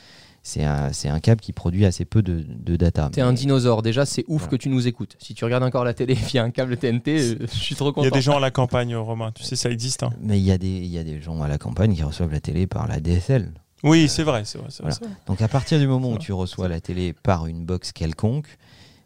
c'est 0.44 0.64
un, 0.64 0.92
c'est 0.92 1.08
un 1.10 1.20
câble 1.20 1.40
qui 1.42 1.54
produit 1.54 1.86
assez 1.86 2.04
peu 2.06 2.22
de, 2.24 2.44
de 2.48 2.76
data. 2.76 3.10
T'es 3.12 3.22
un 3.22 3.34
dinosaure, 3.34 3.82
déjà 3.82 4.06
c'est 4.06 4.24
ouf 4.28 4.42
Voilà. 4.42 4.52
que 4.52 4.56
tu 4.56 4.70
nous 4.70 4.88
écoutes. 4.88 5.16
Si 5.20 5.34
tu 5.36 5.46
regardes 5.46 5.64
encore 5.64 5.84
la 5.84 5.94
télé 5.94 6.14
via 6.16 6.44
un 6.44 6.50
câble 6.52 6.78
TNT, 6.78 7.10
euh, 7.20 7.36
je 7.42 7.58
suis 7.58 7.76
trop 7.76 7.86
Il 7.88 7.90
y 7.90 7.94
content. 7.94 8.08
a 8.08 8.12
des 8.12 8.22
gens 8.22 8.38
à 8.38 8.40
la 8.40 8.52
campagne, 8.52 8.96
Romain, 8.96 9.32
tu 9.34 9.44
sais, 9.44 9.56
ça 9.56 9.70
existe. 9.70 10.04
hein. 10.04 10.10
Mais 10.22 10.40
il 10.40 10.44
y, 10.44 10.52
a 10.52 10.58
des- 10.58 10.68
il 10.68 10.88
y 10.88 10.98
a 10.98 11.04
des 11.04 11.22
gens 11.22 11.42
à 11.42 11.48
la 11.48 11.58
campagne 11.58 11.94
qui 11.96 12.04
reçoivent 12.04 12.32
la 12.32 12.40
télé 12.42 12.66
par 12.68 12.88
la 12.88 13.00
DSL. 13.00 13.52
Oui, 13.84 14.08
c'est 14.08 14.24
vrai, 14.24 14.44
c'est 14.46 14.58
vrai. 14.60 14.68
c'est 14.70 14.84
vrai, 14.84 14.92
Voilà. 14.92 14.96
c'est 15.00 15.06
vrai. 15.06 15.14
Donc 15.28 15.42
à 15.42 15.48
partir 15.48 15.80
du 15.80 15.88
moment 15.88 16.12
où 16.12 16.18
tu 16.18 16.34
reçois 16.34 16.68
la 16.68 16.80
télé 16.82 17.14
par 17.14 17.48
une 17.48 17.64
box 17.66 17.92
quelconque, 17.92 18.58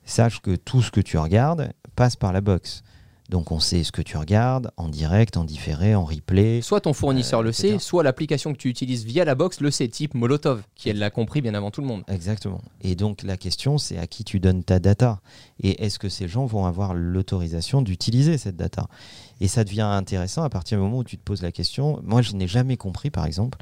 sache 0.05 0.39
que 0.41 0.55
tout 0.55 0.81
ce 0.81 0.91
que 0.91 1.01
tu 1.01 1.17
regardes 1.17 1.71
passe 1.95 2.15
par 2.15 2.31
la 2.33 2.41
box. 2.41 2.83
Donc 3.29 3.51
on 3.51 3.59
sait 3.59 3.83
ce 3.83 3.91
que 3.91 4.01
tu 4.01 4.17
regardes 4.17 4.71
en 4.77 4.87
direct, 4.87 5.35
en 5.37 5.43
différé, 5.43 5.95
en 5.95 6.05
replay. 6.05 6.61
Soit 6.61 6.81
ton 6.81 6.93
fournisseur 6.93 7.39
Euh, 7.39 7.43
le 7.43 7.51
sait, 7.51 7.79
soit 7.79 8.03
l'application 8.03 8.53
que 8.53 8.57
tu 8.57 8.69
utilises 8.69 9.03
via 9.03 9.25
la 9.25 9.35
box 9.35 9.61
le 9.61 9.71
sait, 9.71 9.87
type 9.87 10.13
Molotov, 10.13 10.61
qui 10.75 10.89
elle 10.89 10.99
l'a 10.99 11.09
compris 11.09 11.41
bien 11.41 11.53
avant 11.55 11.71
tout 11.71 11.81
le 11.81 11.87
monde. 11.87 12.03
Exactement. 12.07 12.61
Et 12.81 12.95
donc 12.95 13.23
la 13.23 13.37
question, 13.37 13.77
c'est 13.77 13.97
à 13.97 14.05
qui 14.07 14.23
tu 14.23 14.39
donnes 14.39 14.63
ta 14.63 14.79
data 14.79 15.21
Et 15.61 15.83
est-ce 15.83 15.97
que 15.97 16.09
ces 16.09 16.27
gens 16.27 16.45
vont 16.45 16.65
avoir 16.65 16.93
l'autorisation 16.93 17.81
d'utiliser 17.81 18.37
cette 18.37 18.57
data? 18.57 18.87
Et 19.41 19.47
ça 19.47 19.63
devient 19.63 19.81
intéressant 19.81 20.43
à 20.43 20.49
partir 20.49 20.77
du 20.77 20.83
moment 20.83 20.99
où 20.99 21.03
tu 21.03 21.17
te 21.17 21.23
poses 21.23 21.41
la 21.41 21.51
question. 21.51 21.99
Moi, 22.03 22.21
je 22.21 22.33
n'ai 22.33 22.47
jamais 22.47 22.77
compris, 22.77 23.09
par 23.09 23.25
exemple, 23.25 23.57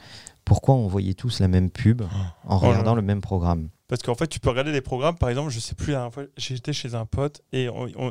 pourquoi 0.46 0.76
on 0.76 0.88
voyait 0.88 1.14
tous 1.14 1.40
la 1.40 1.48
même 1.48 1.70
pub 1.70 2.02
en 2.02 2.08
Oh 2.56 2.60
regardant 2.60 2.96
le 2.96 3.02
même 3.02 3.22
programme. 3.22 3.70
Parce 3.94 4.02
qu'en 4.02 4.16
fait, 4.16 4.26
tu 4.26 4.40
peux 4.40 4.50
regarder 4.50 4.72
des 4.72 4.82
programmes, 4.82 5.20
par 5.20 5.30
exemple, 5.30 5.52
je 5.52 5.60
sais 5.60 5.76
plus, 5.76 5.92
la 5.92 5.98
dernière 6.00 6.14
fois, 6.16 6.24
j'étais 6.36 6.74
chez 6.74 6.96
un 6.96 7.06
pote 7.06 7.44
et 7.52 7.68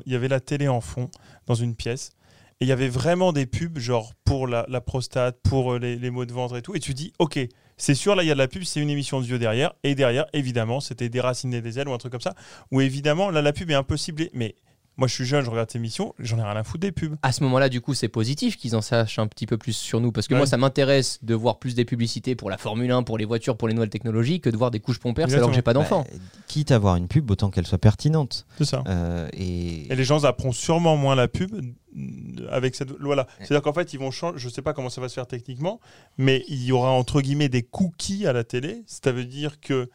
il 0.06 0.12
y 0.12 0.14
avait 0.14 0.28
la 0.28 0.38
télé 0.38 0.68
en 0.68 0.80
fond 0.80 1.10
dans 1.48 1.56
une 1.56 1.74
pièce. 1.74 2.12
Et 2.60 2.66
il 2.66 2.68
y 2.68 2.72
avait 2.72 2.88
vraiment 2.88 3.32
des 3.32 3.46
pubs, 3.46 3.80
genre 3.80 4.12
pour 4.24 4.46
la, 4.46 4.64
la 4.68 4.80
prostate, 4.80 5.40
pour 5.42 5.72
euh, 5.72 5.80
les, 5.80 5.96
les 5.96 6.10
maux 6.12 6.24
de 6.24 6.32
ventre 6.32 6.56
et 6.56 6.62
tout. 6.62 6.76
Et 6.76 6.78
tu 6.78 6.94
dis, 6.94 7.12
ok, 7.18 7.40
c'est 7.76 7.96
sûr, 7.96 8.14
là, 8.14 8.22
il 8.22 8.28
y 8.28 8.30
a 8.30 8.34
de 8.34 8.38
la 8.38 8.46
pub, 8.46 8.62
c'est 8.62 8.78
une 8.78 8.90
émission 8.90 9.20
de 9.20 9.26
vieux 9.26 9.40
derrière. 9.40 9.74
Et 9.82 9.96
derrière, 9.96 10.26
évidemment, 10.32 10.78
c'était 10.78 11.08
Déraciner 11.08 11.60
des 11.60 11.80
ailes 11.80 11.88
ou 11.88 11.92
un 11.92 11.98
truc 11.98 12.12
comme 12.12 12.20
ça. 12.20 12.36
Où 12.70 12.80
évidemment, 12.80 13.30
là, 13.30 13.42
la 13.42 13.52
pub 13.52 13.68
est 13.68 13.74
un 13.74 13.82
peu 13.82 13.96
ciblée. 13.96 14.30
Mais 14.34 14.54
moi, 14.96 15.08
je 15.08 15.14
suis 15.14 15.24
jeune, 15.24 15.44
je 15.44 15.50
regarde 15.50 15.70
ces 15.70 15.78
émissions, 15.78 16.14
j'en 16.18 16.38
ai 16.38 16.42
rien 16.42 16.56
à 16.56 16.64
foutre 16.64 16.80
des 16.80 16.92
pubs. 16.92 17.16
À 17.22 17.32
ce 17.32 17.42
moment-là, 17.44 17.68
du 17.68 17.80
coup, 17.80 17.94
c'est 17.94 18.08
positif 18.08 18.56
qu'ils 18.56 18.76
en 18.76 18.82
sachent 18.82 19.18
un 19.18 19.26
petit 19.26 19.46
peu 19.46 19.56
plus 19.56 19.72
sur 19.72 20.00
nous, 20.00 20.12
parce 20.12 20.28
que 20.28 20.34
Ouais. 20.34 20.38
moi, 20.40 20.46
ça 20.46 20.56
m'intéresse 20.58 21.18
de 21.22 21.34
voir 21.34 21.58
plus 21.58 21.74
des 21.74 21.84
publicités 21.84 22.34
pour 22.34 22.50
la 22.50 22.58
Formule 22.58 22.90
1, 22.90 23.02
pour 23.02 23.16
les 23.18 23.24
voitures, 23.24 23.56
pour 23.56 23.68
les 23.68 23.74
nouvelles 23.74 23.88
technologies, 23.90 24.40
que 24.40 24.50
de 24.50 24.56
voir 24.56 24.70
des 24.70 24.80
couches 24.80 24.98
pompères 24.98 25.32
alors 25.32 25.48
que 25.48 25.54
j'ai 25.54 25.62
pas 25.62 25.72
d'enfant. 25.74 26.04
Bah, 26.10 26.18
quitte 26.46 26.70
à 26.70 26.76
avoir 26.76 26.96
une 26.96 27.08
pub, 27.08 27.30
autant 27.30 27.50
qu'elle 27.50 27.66
soit 27.66 27.78
pertinente. 27.78 28.46
C'est 28.58 28.66
ça. 28.66 28.84
Euh, 28.86 29.28
et, 29.32 29.90
Et 29.90 29.96
les 29.96 30.04
gens 30.04 30.24
apprendront 30.24 30.52
sûrement 30.52 30.96
moins 30.96 31.14
la 31.14 31.28
pub 31.28 31.54
euh, 31.54 32.48
avec 32.50 32.74
cette 32.74 32.90
loi-là. 32.98 33.26
C'est-à-dire 33.38 33.62
qu'en 33.62 33.72
fait, 33.72 33.92
ils 33.94 33.98
vont 33.98 34.10
changer, 34.10 34.38
je 34.38 34.48
ne 34.48 34.52
sais 34.52 34.62
pas 34.62 34.72
comment 34.74 34.90
ça 34.90 35.00
va 35.00 35.08
se 35.08 35.14
faire 35.14 35.26
techniquement, 35.26 35.80
mais 36.18 36.44
il 36.48 36.62
y 36.62 36.72
aura 36.72 36.90
entre 36.90 37.20
guillemets 37.22 37.48
des 37.48 37.62
cookies 37.62 38.26
à 38.26 38.32
la 38.32 38.44
télé. 38.44 38.82
Ça 38.86 39.12
veut 39.12 39.24
dire 39.24 39.60
que 39.60 39.88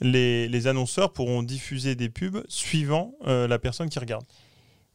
les, 0.00 0.66
annonceurs 0.66 1.12
pourront 1.12 1.42
diffuser 1.42 1.94
des 1.94 2.08
pubs 2.08 2.42
suivant 2.48 3.14
euh, 3.26 3.46
la 3.48 3.58
personne 3.58 3.88
qui 3.88 3.98
regarde. 3.98 4.24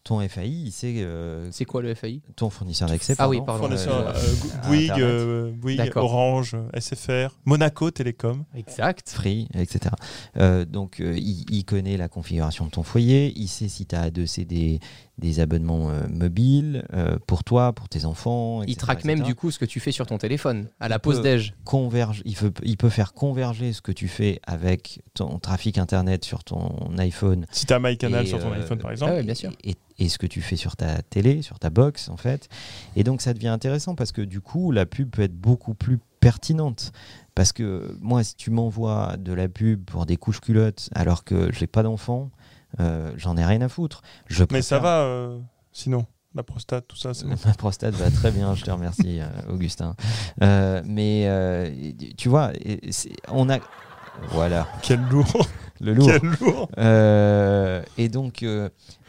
Ton 0.05 0.19
FAI, 0.29 0.47
il 0.47 0.71
sait 0.71 0.93
euh, 0.99 1.49
C'est 1.51 1.65
quoi 1.65 1.81
le 1.81 1.93
FAI 1.95 2.21
ton 2.37 2.49
fournisseur 2.51 2.87
d'accès. 2.87 3.15
Ah 3.17 3.27
oui, 3.27 3.41
pardon. 3.45 3.63
Fournisseurs, 3.63 4.07
euh, 4.07 4.13
euh, 4.13 4.57
à 4.63 4.67
Bouygues, 4.67 4.83
Internet. 4.91 5.03
euh, 5.03 5.51
Bouygues, 5.51 5.77
D'accord. 5.79 6.03
Orange, 6.05 6.55
SFR, 6.79 7.35
Monaco 7.43 7.89
Télécom. 7.91 8.45
Exact. 8.55 9.09
Free, 9.09 9.47
etc. 9.55 9.95
Euh, 10.37 10.63
donc, 10.63 10.99
euh, 11.01 11.17
il, 11.17 11.45
il 11.51 11.65
connaît 11.65 11.97
la 11.97 12.07
configuration 12.07 12.65
de 12.65 12.69
ton 12.71 12.83
foyer, 12.83 13.33
il 13.35 13.47
sait 13.47 13.67
si 13.67 13.87
tu 13.87 13.95
as 13.95 14.01
adossé 14.01 14.45
des, 14.45 14.79
des 15.17 15.39
abonnements 15.39 15.89
euh, 15.89 16.07
mobiles 16.07 16.85
euh, 16.93 17.17
pour 17.25 17.43
toi, 17.43 17.73
pour 17.73 17.89
tes 17.89 18.05
enfants. 18.05 18.61
Il 18.61 18.69
etc., 18.71 18.77
traque 18.79 19.05
même 19.05 19.17
etc. 19.19 19.27
du 19.27 19.33
coup 19.35 19.49
ce 19.49 19.57
que 19.57 19.65
tu 19.65 19.79
fais 19.79 19.91
sur 19.91 20.05
ton 20.05 20.19
téléphone, 20.19 20.67
à 20.79 20.87
la 20.87 20.99
pause 20.99 21.17
peut- 21.17 21.23
déj. 21.23 21.55
Converge, 21.63 22.21
il, 22.25 22.35
peut, 22.35 22.51
il 22.63 22.77
peut 22.77 22.89
faire 22.89 23.13
converger 23.13 23.73
ce 23.73 23.81
que 23.81 23.91
tu 23.91 24.07
fais 24.07 24.39
avec 24.45 25.01
ton 25.15 25.39
trafic 25.39 25.79
internet 25.79 26.23
sur 26.25 26.43
ton 26.43 26.95
iPhone. 26.99 27.47
Si 27.51 27.65
tu 27.65 27.73
as 27.73 27.79
MyCanal 27.79 28.23
Et, 28.25 28.27
sur 28.27 28.37
ton 28.39 28.51
euh, 28.51 28.59
iPhone, 28.61 28.77
par 28.77 28.91
exemple. 28.91 29.13
Ah 29.13 29.15
ouais, 29.15 29.23
bien 29.23 29.33
sûr. 29.33 29.51
Et, 29.63 29.75
et 29.97 30.09
ce 30.09 30.17
que 30.17 30.27
tu 30.27 30.41
fais 30.41 30.55
sur 30.55 30.75
ta 30.75 31.01
télé, 31.01 31.41
sur 31.41 31.59
ta 31.59 31.69
box, 31.69 32.09
en 32.09 32.17
fait. 32.17 32.49
Et 32.95 33.03
donc, 33.03 33.21
ça 33.21 33.33
devient 33.33 33.47
intéressant 33.47 33.95
parce 33.95 34.11
que 34.11 34.21
du 34.21 34.41
coup, 34.41 34.71
la 34.71 34.85
pub 34.85 35.09
peut 35.09 35.21
être 35.21 35.35
beaucoup 35.35 35.73
plus 35.73 35.99
pertinente. 36.19 36.91
Parce 37.35 37.51
que 37.53 37.95
moi, 38.01 38.23
si 38.23 38.35
tu 38.35 38.49
m'envoies 38.49 39.15
de 39.17 39.33
la 39.33 39.47
pub 39.47 39.83
pour 39.85 40.05
des 40.05 40.17
couches 40.17 40.39
culottes 40.41 40.89
alors 40.95 41.23
que 41.23 41.51
j'ai 41.53 41.67
pas 41.67 41.83
d'enfant, 41.83 42.31
euh, 42.79 43.11
j'en 43.17 43.37
ai 43.37 43.45
rien 43.45 43.61
à 43.61 43.69
foutre. 43.69 44.01
Je 44.27 44.43
Mais 44.51 44.61
ça 44.61 44.79
va, 44.79 45.01
euh, 45.01 45.37
sinon, 45.71 46.05
la 46.33 46.43
prostate, 46.43 46.87
tout 46.87 46.95
ça, 46.97 47.13
c'est 47.13 47.25
bon. 47.25 47.35
Ma 47.45 47.53
prostate 47.53 47.93
va 47.95 48.09
très 48.11 48.31
bien, 48.31 48.55
je 48.55 48.63
te 48.63 48.71
remercie, 48.71 49.19
euh, 49.21 49.27
Augustin. 49.49 49.95
Euh, 50.41 50.81
mais 50.85 51.93
tu 52.17 52.27
vois, 52.29 52.51
on 53.29 53.49
a, 53.49 53.59
Voilà, 54.31 54.67
Quel 54.81 55.01
lourd. 55.07 55.47
le 55.79 55.93
lourd. 55.93 56.09
Quel 56.09 56.29
lourd. 56.41 56.69
Et 57.97 58.09
donc, 58.09 58.43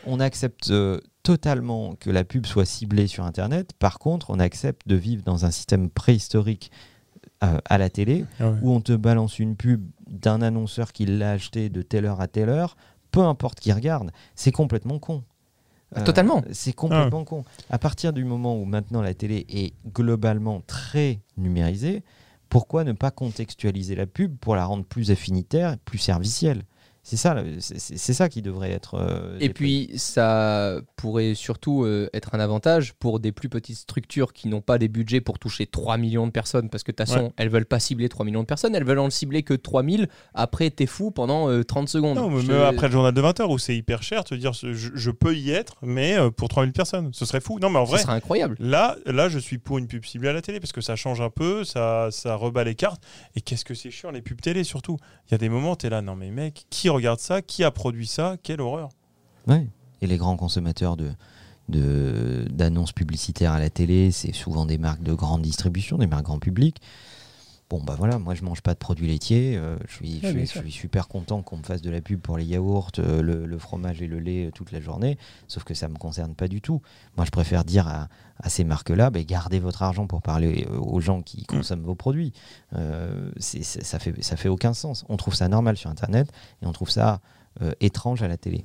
on 0.07 0.21
accepte 0.21 0.71
euh, 0.71 1.01
totalement 1.23 1.95
que 1.97 2.11
la 2.11 2.25
pub 2.25 2.47
soit 2.47 2.65
ciblée 2.65 3.07
sur 3.07 3.25
Internet. 3.25 3.73
Par 3.79 3.99
contre, 3.99 4.31
on 4.31 4.39
accepte 4.39 4.87
de 4.87 4.97
vivre 4.97 5.23
dans 5.25 5.45
un 5.45 5.51
système 5.51 5.91
préhistorique 5.91 6.71
euh, 7.45 7.59
à 7.65 7.79
la 7.79 7.91
télé 7.91 8.25
Ah 8.41 8.51
ouais. 8.51 8.59
où 8.63 8.73
on 8.73 8.81
te 8.81 8.93
balance 8.93 9.39
une 9.39 9.57
pub 9.57 9.85
d'un 10.09 10.41
annonceur 10.43 10.93
qui 10.93 11.05
l'a 11.07 11.33
acheté 11.33 11.69
de 11.69 11.83
telle 11.83 12.07
heure 12.07 12.21
à 12.21 12.29
telle 12.29 12.49
heure, 12.49 12.77
peu 13.11 13.21
importe 13.21 13.61
qui 13.61 13.73
regarde. 13.73 14.11
C'est 14.35 14.53
complètement 14.53 14.99
con. 14.99 15.23
Euh, 15.97 16.05
Totalement. 16.05 16.43
C'est 16.53 16.73
complètement 16.73 17.25
con. 17.25 17.45
À 17.71 17.79
partir 17.79 18.13
du 18.13 18.25
moment 18.25 18.57
où 18.57 18.65
maintenant 18.65 19.03
la 19.03 19.15
télé 19.15 19.47
est 19.49 19.75
globalement 19.93 20.63
très 20.67 21.21
numérisée, 21.37 22.03
pourquoi 22.49 22.85
ne 22.85 22.93
pas 22.93 23.11
contextualiser 23.11 23.95
la 23.97 24.07
pub 24.07 24.37
pour 24.39 24.55
la 24.57 24.65
rendre 24.65 24.85
plus 24.85 25.11
affinitaire, 25.11 25.77
plus 25.85 25.99
servicielle? 25.99 26.63
C'est 27.09 27.17
ça, 27.17 27.37
c'est- 27.61 28.13
ça 28.15 28.29
qui 28.29 28.43
devrait 28.43 28.73
être. 28.73 28.95
euh, 28.95 29.37
Et 29.39 29.49
puis, 29.51 29.91
ça 29.95 30.81
pourrait 30.97 31.35
surtout 31.35 31.85
euh, 31.85 32.11
être 32.13 32.35
un 32.35 32.41
avantage 32.41 32.95
pour 32.95 33.21
des 33.21 33.31
plus 33.31 33.49
petites 33.49 33.77
structures 33.77 34.33
qui 34.33 34.49
n'ont 34.49 34.61
pas 34.61 34.77
des 34.77 34.89
budgets 34.89 35.21
pour 35.21 35.39
toucher 35.39 35.67
3 35.67 35.99
millions 35.99 36.27
de 36.27 36.33
personnes, 36.33 36.69
parce 36.69 36.83
que 36.83 36.91
de 36.91 36.97
toute 36.97 37.07
façon, 37.07 37.27
Ouais. 37.27 37.33
elles 37.37 37.49
veulent 37.49 37.65
pas 37.65 37.79
cibler 37.79 38.09
3 38.09 38.25
millions 38.27 38.41
de 38.41 38.47
personnes, 38.47 38.75
elles 38.75 38.83
veulent 38.85 38.99
en 38.99 39.09
cibler 39.11 39.45
que 39.45 39.55
3000. 39.55 40.09
Après, 40.35 40.69
t'es 40.71 40.87
fou 40.87 41.13
pendant 41.13 41.49
euh, 41.49 41.63
30 41.63 41.89
secondes. 41.89 42.17
Non, 42.17 42.29
mais 42.29 42.55
après 42.65 42.89
le 42.89 42.93
journal 42.93 43.15
de 43.15 43.21
20h 43.23 43.53
où 43.53 43.59
c'est 43.59 43.77
hyper 43.77 44.03
cher, 44.03 44.25
te 44.25 44.35
dire 44.35 44.53
je, 44.53 44.73
je 44.73 45.11
peux 45.13 45.37
y 45.37 45.53
être, 45.53 45.77
mais 45.83 46.19
euh, 46.19 46.31
pour 46.33 46.49
3000 46.49 46.73
personnes, 46.73 47.11
ce 47.13 47.25
serait 47.25 47.41
fou. 47.41 47.61
Non, 47.61 47.71
mais 47.71 47.79
en 47.79 47.87
Ce 47.87 47.91
vrai, 47.93 48.01
serait 48.01 48.15
incroyable. 48.15 48.57
là, 48.59 48.97
là, 49.07 49.29
je 49.29 49.39
suis 49.39 49.59
pour 49.59 49.79
une 49.79 49.87
pub 49.87 50.05
ciblée 50.05 50.31
à 50.31 50.33
la 50.33 50.43
télé 50.43 50.59
parce 50.59 50.73
que 50.73 50.81
ça 50.81 50.97
change 50.97 51.21
un 51.21 51.31
peu, 51.31 51.63
ça, 51.63 52.09
ça 52.11 52.35
rebat 52.35 52.65
les 52.65 52.75
cartes. 52.75 53.01
Et 53.37 53.41
qu'est-ce 53.43 53.65
que 53.65 53.75
c'est 53.75 53.93
chiant 53.93 54.11
les 54.11 54.23
pubs 54.23 54.41
télé 54.41 54.65
surtout. 54.65 54.97
Il 55.29 55.33
y 55.33 55.35
a 55.37 55.39
des 55.39 55.49
moments, 55.49 55.77
tu 55.77 55.87
es 55.87 55.91
là, 55.91 56.03
non 56.03 56.17
mais 56.17 56.33
mec, 56.33 56.65
qui 56.69 56.89
regarde 56.97 57.21
ça 57.21 57.43
Qui 57.43 57.65
a 57.65 57.71
produit 57.71 58.07
ça 58.07 58.37
Quelle 58.43 58.61
horreur. 58.61 58.89
Ouais. 59.47 59.67
Et 60.03 60.07
les 60.07 60.17
grands 60.17 60.37
consommateurs 60.37 60.97
de 60.97 61.11
d'annonces 61.69 62.93
publicitaires 62.93 63.51
à 63.51 63.59
la 63.59 63.71
télé, 63.71 64.13
c'est 64.13 64.33
souvent 64.33 64.67
des 64.67 64.79
marques 64.79 65.03
de 65.03 65.13
grande 65.15 65.43
distribution, 65.43 65.99
des 65.99 66.07
marques 66.07 66.25
grand 66.25 66.39
public. 66.39 66.81
Bon, 67.69 67.83
bah 67.83 67.97
voilà, 67.99 68.21
moi 68.21 68.37
je 68.37 68.45
mange 68.45 68.61
pas 68.63 68.75
de 68.75 68.79
produits 68.79 69.09
laitiers. 69.09 69.57
euh, 69.57 69.77
je, 69.89 69.95
suis, 69.95 70.21
je 70.33 70.39
je 70.63 70.71
super 70.71 71.09
content 71.09 71.43
qu'on 71.43 71.57
me 71.57 71.65
fasse 71.65 71.83
de 71.83 71.91
la 71.91 72.01
pub 72.01 72.21
pour 72.21 72.39
les 72.39 72.45
yaourts, 72.45 72.93
euh, 73.01 73.23
le, 73.23 73.45
le 73.45 73.59
fromage 73.59 74.01
et 74.03 74.07
le 74.07 74.21
lait 74.21 74.47
euh, 74.47 74.51
toute 74.53 74.71
la 74.71 74.81
journée. 74.81 75.19
Sauf 75.49 75.65
que 75.65 75.75
ça 75.75 75.89
me 75.89 75.97
concerne 75.97 76.37
pas 76.37 76.47
du 76.47 76.61
tout. 76.61 76.81
Moi, 77.17 77.27
je 77.27 77.33
préfère 77.33 77.65
dire 77.65 77.89
à, 77.89 78.07
à 78.39 78.49
ces 78.51 78.63
marques-là, 78.63 79.11
bah, 79.11 79.21
gardez 79.25 79.59
votre 79.59 79.83
argent 79.83 80.07
pour 80.07 80.23
parler 80.23 80.65
aux 80.79 81.01
gens 81.01 81.23
qui 81.23 81.45
consomment 81.45 81.83
vos 81.83 81.97
produits. 81.97 82.33
C'est- 83.39 83.63
ça 83.65 83.99
fait 83.99 84.23
ça 84.23 84.37
fait 84.37 84.49
aucun 84.49 84.73
sens. 84.75 85.05
On 85.09 85.17
trouve 85.17 85.35
ça 85.35 85.49
normal 85.49 85.77
sur 85.77 85.91
Internet 85.91 86.31
et 86.63 86.67
on 86.67 86.73
trouve 86.73 86.91
ça 86.91 87.21
étrange 87.81 88.23
à 88.23 88.29
la 88.29 88.37
télé. 88.37 88.65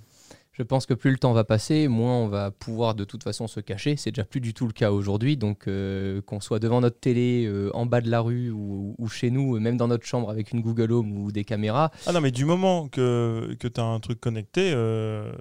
Je 0.62 0.64
pense 0.64 0.86
que 0.86 0.94
plus 0.94 1.10
le 1.10 1.18
temps 1.18 1.34
va 1.34 1.44
passer, 1.44 1.88
moins 1.88 2.18
on 2.18 2.28
va 2.28 2.52
pouvoir 2.52 2.94
de 2.94 3.04
toute 3.04 3.24
façon 3.24 3.48
se 3.48 3.60
cacher. 3.60 3.96
C'est 3.96 4.12
déjà 4.12 4.24
plus 4.24 4.42
du 4.42 4.54
tout 4.54 4.68
le 4.68 4.74
cas 4.74 4.92
aujourd'hui. 4.92 5.36
Donc, 5.36 5.68
euh, 5.68 6.22
qu'on 6.22 6.40
soit 6.40 6.60
devant 6.60 6.82
notre 6.82 7.00
télé, 7.00 7.46
euh, 7.48 7.72
en 7.74 7.88
bas 7.88 8.00
de 8.00 8.12
la 8.12 8.20
rue 8.20 8.52
ou, 8.52 8.96
chez 9.08 9.32
nous, 9.32 9.56
euh, 9.56 9.60
même 9.60 9.76
dans 9.76 9.88
notre 9.88 10.06
chambre 10.06 10.30
avec 10.30 10.52
une 10.52 10.62
Google 10.62 10.92
Home 10.92 11.18
ou 11.18 11.32
des 11.32 11.46
caméras, 11.46 11.90
Ah 12.06 12.12
non, 12.12 12.22
mais 12.22 12.30
du 12.30 12.46
moment 12.46 12.88
que, 12.90 13.56
que 13.60 13.68
tu 13.68 13.82
as 13.82 13.84
un 13.84 14.00
truc 14.00 14.22
connecté, 14.22 14.72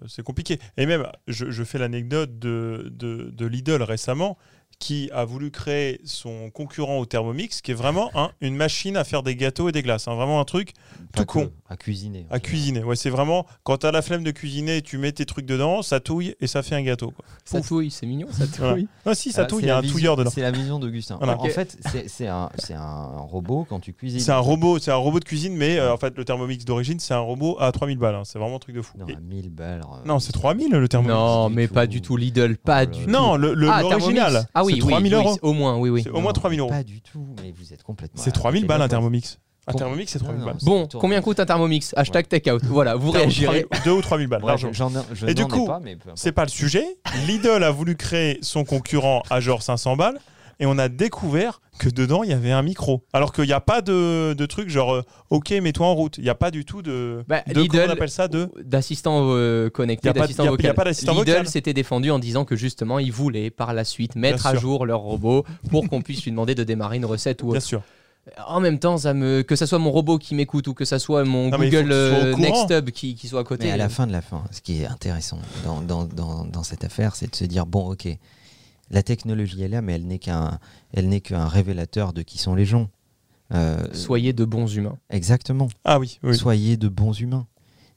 c'est 0.06 0.22
compliqué. 0.22 0.58
Et 0.78 0.86
même, 0.86 1.06
je, 1.28 1.50
je 1.50 1.64
fais 1.64 1.76
l'anecdote 1.76 2.38
de, 2.38 2.90
de, 2.90 3.30
de 3.30 3.46
Lidl 3.46 3.82
récemment 3.82 4.38
qui 4.80 5.08
a 5.12 5.24
voulu 5.24 5.50
créer 5.52 6.00
son 6.04 6.50
concurrent 6.50 6.98
au 6.98 7.06
Thermomix, 7.06 7.60
qui 7.60 7.70
est 7.70 7.74
vraiment 7.74 8.10
un- 8.16 8.30
une 8.40 8.56
machine 8.56 8.96
à 8.96 9.04
faire 9.04 9.22
des 9.22 9.36
gâteaux 9.36 9.68
et 9.68 9.72
des 9.72 9.82
glaces. 9.82 10.08
hein. 10.08 10.14
vraiment 10.16 10.40
un 10.40 10.44
truc 10.44 10.72
Pas 11.12 11.20
Tout 11.20 11.26
con. 11.26 11.50
À 11.68 11.76
cuisiner. 11.76 12.26
à 12.30 12.40
cuisiner. 12.40 12.82
Ouais, 12.82 12.96
c'est 12.96 13.10
vraiment 13.10 13.46
quand 13.62 13.78
tu 13.78 13.86
as 13.86 13.92
la 13.92 14.00
flemme 14.02 14.24
de 14.24 14.30
cuisiner, 14.32 14.80
tu 14.82 14.96
mets 14.98 15.12
tes 15.12 15.24
trucs 15.26 15.46
dedans, 15.46 15.82
ça 15.82 16.00
touille 16.00 16.34
et 16.40 16.46
ça 16.46 16.62
fait 16.62 16.74
un 16.74 16.82
gâteau. 16.82 17.10
quoi. 17.12 17.24
ça 17.44 17.58
Pouf. 17.58 17.68
touille, 17.68 17.90
c'est 17.90 18.06
mignon, 18.06 18.26
ça 18.30 18.44
Voilà. 18.58 18.74
touille. 18.74 18.88
Ah 19.06 19.14
si, 19.14 19.32
ça 19.32 19.42
Ah, 19.42 19.44
touille, 19.46 19.64
il 19.64 19.68
y 19.68 19.70
a 19.70 19.76
un 19.76 19.80
vision- 19.80 19.94
touilleur 19.96 20.16
dedans. 20.16 20.30
C'est 20.30 20.40
la 20.40 20.50
vision 20.50 20.78
d'Augustin. 20.78 21.16
Voilà. 21.18 21.38
En 21.40 21.44
fait, 21.46 21.76
c'est- 22.06 22.26
un, 22.26 22.48
robot 23.18 23.66
quand 23.68 23.80
tu 23.80 23.92
cuisines. 23.92 24.20
C'est 24.20 24.32
un 24.32 24.38
robot, 24.38 24.78
c'est 24.78 24.90
un 24.90 24.96
robot 24.96 25.20
de 25.20 25.24
cuisine, 25.24 25.54
mais 25.56 25.78
euh, 25.78 25.92
en 25.92 25.96
fait 25.96 26.16
le 26.16 26.24
Thermomix 26.24 26.64
d'origine, 26.64 26.98
c'est 27.00 27.14
un 27.14 27.18
robot 27.20 27.56
à 27.60 27.70
3000 27.72 27.98
balles. 27.98 28.14
hein. 28.14 28.22
C'est 28.24 28.38
vraiment 28.38 28.56
un 28.56 28.60
truc 28.60 28.74
de 28.76 28.82
fou. 28.82 28.96
Non, 28.98 29.06
Et- 29.06 29.14
à 29.14 29.20
1000 29.20 29.50
balles. 29.50 29.82
euh, 29.82 30.06
non, 30.06 30.18
c'est 30.18 30.32
3000 30.32 30.70
le 30.72 30.88
Thermomix. 30.88 31.14
Non, 31.14 31.50
mais 31.50 31.68
tout. 31.68 31.74
pas 31.74 31.86
du 31.86 32.00
tout 32.00 32.16
Lidl, 32.16 32.56
pas 32.56 32.82
Oh 32.84 32.86
du 32.86 33.04
tout. 33.04 33.10
Non, 33.10 33.36
le- 33.36 33.54
le- 33.54 33.68
Ah, 33.70 33.82
l'original. 33.82 34.14
Thermomix. 34.32 34.50
Ah 34.54 34.64
oui, 34.64 34.69
oui, 34.74 34.78
3000 34.80 35.14
oui, 35.14 35.20
euros. 35.20 35.38
au 35.42 35.52
moins, 35.52 35.76
oui, 35.76 35.90
oui. 35.90 36.02
C'est 36.02 36.10
au 36.10 36.20
moins 36.20 36.32
Non, 36.32 36.32
3000 36.32 36.60
euros. 36.60 36.70
Pas 36.70 36.82
du 36.82 37.00
tout, 37.00 37.26
mais 37.42 37.52
vous 37.52 37.72
êtes 37.72 37.82
complètement. 37.82 38.22
C'est 38.22 38.32
3000 38.32 38.58
arrêtez 38.58 38.66
balles 38.68 38.82
un. 38.82 38.88
Thermomix. 38.88 39.38
Un 39.66 39.72
Thermomix, 39.74 40.10
c'est 40.10 40.18
3000 40.18 40.40
Non, 40.40 40.46
balles. 40.46 40.56
Bon, 40.62 40.88
c'est 40.90 40.98
combien 40.98 41.20
coûte 41.20 41.38
un 41.38 41.46
Thermomix 41.46 41.92
Hashtag 41.96 42.28
takeout. 42.28 42.58
Voilà, 42.64 42.96
vous 42.96 43.10
réagirez. 43.10 43.66
3000 43.70 43.84
deux 43.84 43.92
ou 43.92 44.00
3000 44.02 44.26
balles, 44.26 44.42
je 45.12 45.26
Et 45.26 45.34
du 45.34 45.46
coup. 45.46 45.68
C'est 46.14 46.32
pas 46.32 46.44
le 46.44 46.50
sujet. 46.50 46.84
Lidl 47.26 47.62
a 47.62 47.70
voulu 47.70 47.96
créer 47.96 48.38
son 48.42 48.64
concurrent 48.64 49.22
à 49.30 49.40
genre 49.40 49.62
500 49.62 49.96
balles 49.96 50.18
et 50.60 50.66
on 50.66 50.78
a 50.78 50.88
découvert 50.88 51.60
que 51.78 51.88
dedans 51.88 52.22
il 52.22 52.30
y 52.30 52.32
avait 52.32 52.52
un 52.52 52.62
micro. 52.62 53.02
Alors 53.12 53.32
qu'il 53.32 53.44
n'y 53.46 53.52
a 53.52 53.60
pas 53.60 53.80
de, 53.82 54.34
de 54.34 54.46
truc 54.46 54.68
genre 54.68 54.92
euh, 54.94 55.02
OK, 55.30 55.50
mets-toi 55.50 55.86
en 55.86 55.94
route. 55.94 56.18
Il 56.18 56.24
n'y 56.24 56.30
a 56.30 56.34
pas 56.34 56.50
du 56.50 56.64
tout 56.64 56.82
de. 56.82 57.24
Bah, 57.26 57.42
de 57.48 57.60
Lidl, 57.60 57.68
comment 57.78 57.84
on 57.86 57.90
appelle 57.90 58.10
ça 58.10 58.28
de 58.28 58.48
D'assistant 58.62 59.20
euh, 59.30 59.70
connecté, 59.70 60.08
Y 60.08 60.10
a 60.10 60.14
pas- 60.14 60.20
d'assistant 60.20 60.44
vocal. 60.46 60.66
y 60.66 60.68
a 60.68 60.74
pas 60.74 60.84
d'assistant 60.84 61.12
Lidl 61.14 61.30
vocal. 61.30 61.48
s'était 61.48 61.72
défendu 61.74 62.10
en 62.10 62.18
disant 62.18 62.44
que 62.44 62.54
justement, 62.54 62.98
ils 62.98 63.10
voulaient 63.12 63.50
par 63.50 63.72
la 63.74 63.84
suite 63.84 64.14
mettre 64.14 64.46
à 64.46 64.50
sûr. 64.52 64.60
jour 64.60 64.86
leur 64.86 65.00
robot 65.00 65.44
pour 65.70 65.88
qu'on 65.88 66.02
puisse 66.02 66.22
lui 66.24 66.30
demander 66.30 66.54
de 66.54 66.62
démarrer 66.64 66.98
une 66.98 67.06
recette 67.06 67.42
ou 67.42 67.46
Bien 67.48 67.56
autre. 67.56 67.66
sûr. 67.66 67.82
En 68.46 68.60
même 68.60 68.78
temps, 68.78 68.98
ça 68.98 69.14
me... 69.14 69.40
que 69.42 69.56
ça 69.56 69.66
soit 69.66 69.78
mon 69.78 69.90
robot 69.90 70.18
qui 70.18 70.34
m'écoute 70.34 70.68
ou 70.68 70.74
que 70.74 70.84
ça 70.84 70.98
soit 70.98 71.24
mon 71.24 71.48
Non, 71.48 71.56
il 71.62 71.70
Google 71.70 71.86
soit 71.88 71.94
euh. 71.94 72.36
Next 72.36 72.70
Hub 72.70 72.90
qui, 72.90 73.14
qui 73.14 73.26
soit 73.28 73.40
à 73.40 73.44
côté. 73.44 73.64
Mais 73.64 73.72
à 73.72 73.76
la 73.78 73.88
fin 73.88 74.06
de 74.06 74.12
la 74.12 74.20
fin, 74.20 74.44
ce 74.50 74.60
qui 74.60 74.82
est 74.82 74.86
intéressant 74.86 75.38
dans, 75.64 75.80
dans, 75.80 76.04
dans, 76.04 76.44
dans 76.44 76.62
cette 76.62 76.84
affaire, 76.84 77.16
c'est 77.16 77.30
de 77.30 77.34
se 77.34 77.46
dire 77.46 77.64
bon, 77.64 77.90
ok, 77.90 78.06
la 78.90 79.02
technologie 79.02 79.62
est 79.62 79.68
là, 79.68 79.82
mais 79.82 79.94
elle 79.94 80.06
n'est 80.06 80.18
qu'un, 80.18 80.58
elle 80.92 81.08
n'est 81.08 81.20
qu'un 81.20 81.46
révélateur 81.46 82.12
de 82.12 82.22
qui 82.22 82.38
sont 82.38 82.54
les 82.54 82.66
gens. 82.66 82.90
Euh, 83.52 83.84
Soyez 83.92 84.32
de 84.32 84.44
bons 84.44 84.72
humains. 84.74 84.98
Exactement. 85.10 85.68
Ah 85.84 85.98
oui, 85.98 86.18
oui. 86.22 86.36
Soyez 86.36 86.76
de 86.76 86.88
bons 86.88 87.18
humains. 87.18 87.46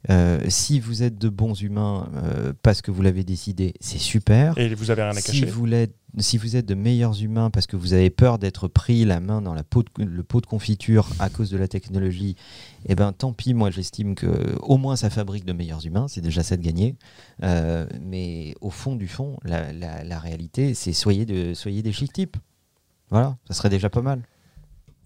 Euh, 0.10 0.42
si 0.50 0.82
vous 0.82 1.02
êtes 1.02 1.18
de 1.18 1.30
bons 1.30 1.62
humains 1.62 2.10
euh, 2.16 2.52
parce 2.62 2.82
que 2.82 2.92
vous 2.92 3.02
l'avez 3.02 3.24
décidé, 3.24 3.74
c'est 3.80 3.98
super. 4.00 4.58
Et 4.58 4.74
vous 4.76 4.92
avez 4.92 5.02
rien 5.04 5.12
à 5.12 5.22
Si 5.22 5.32
cacher. 5.42 5.46
vous, 5.46 5.66
si 6.20 6.38
vous 6.38 6.58
êtes 6.58 6.66
de 6.66 6.76
meilleurs 6.76 7.22
humains 7.24 7.50
parce 7.50 7.68
que 7.68 7.78
vous 7.78 7.94
avez 7.94 8.10
peur 8.10 8.38
d'être 8.38 8.68
pris 8.68 9.06
la 9.06 9.22
main 9.22 9.42
dans 9.42 9.54
la 9.54 9.64
pot 9.64 9.84
de, 9.98 10.04
le 10.04 10.24
pot 10.24 10.42
de 10.42 10.46
confiture 10.46 11.08
à 11.20 11.30
cause 11.30 11.50
de 11.50 11.58
la 11.58 11.70
technologie, 11.70 12.36
eh 12.86 12.96
ben 12.96 13.14
tant 13.14 13.32
pis, 13.32 13.54
moi 13.54 13.72
j'estime 13.72 14.14
que 14.16 14.58
au 14.62 14.78
moins 14.78 14.98
ça 14.98 15.10
fabrique 15.10 15.46
de 15.46 15.54
meilleurs 15.54 15.86
humains, 15.86 16.08
c'est 16.10 16.22
déjà 16.22 16.44
ça 16.44 16.58
de 16.58 16.62
gagner. 16.64 16.96
Euh, 17.44 17.88
mais 18.02 18.56
au 18.60 18.70
fond 18.72 18.96
du 18.98 19.08
fond, 19.08 19.38
la, 19.46 19.72
la- 19.72 20.04
la 20.04 20.20
réalité, 20.20 20.74
c'est 20.74 20.92
soyez, 20.94 21.26
de, 21.26 21.54
soyez 21.54 21.82
des 21.82 21.94
chic 21.94 22.12
types. 22.12 22.36
Voilà, 23.10 23.38
ça 23.48 23.54
serait 23.54 23.70
déjà 23.70 23.90
pas 23.90 24.02
mal. 24.02 24.22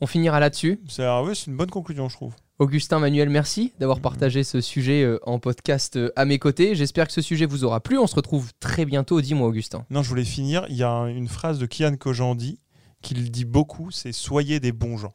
On 0.02 0.06
finira 0.08 0.40
là-dessus. 0.40 0.80
C'est 0.88 1.04
ouais, 1.08 1.34
une 1.48 1.58
bonne 1.58 1.70
conclusion, 1.72 2.08
je 2.10 2.16
trouve. 2.16 2.34
Augustin 2.60 3.00
Manuel, 3.00 3.30
merci 3.30 3.74
d'avoir 3.80 4.00
partagé 4.00 4.44
ce 4.44 4.62
sujet 4.62 5.04
euh, 5.04 5.20
en 5.24 5.40
podcast 5.40 5.96
euh, 5.96 6.12
à 6.16 6.26
mes 6.26 6.40
côtés. 6.40 6.76
J'espère 6.76 7.08
que 7.08 7.14
ce 7.14 7.22
sujet 7.22 7.46
vous 7.46 7.64
aura 7.64 7.80
plu. 7.82 7.98
On 8.00 8.08
se 8.08 8.16
retrouve 8.16 8.52
très 8.60 8.86
bientôt. 8.86 9.22
Dis-moi, 9.22 9.48
Augustin. 9.48 9.86
Non, 9.90 10.02
je 10.04 10.10
voulais 10.10 10.24
finir. 10.26 10.66
Il 10.70 10.76
y 10.76 10.84
a 10.84 10.90
un- 10.90 11.08
une 11.08 11.28
phrase 11.28 11.60
de 11.60 11.66
Kian 11.68 11.96
Kojandi 11.98 12.60
qui 13.02 13.14
le 13.14 13.30
dit 13.30 13.46
beaucoup 13.46 13.92
c'est 13.92 14.12
soyez 14.12 14.60
des 14.60 14.72
bons 14.72 14.98
gens. 14.98 15.14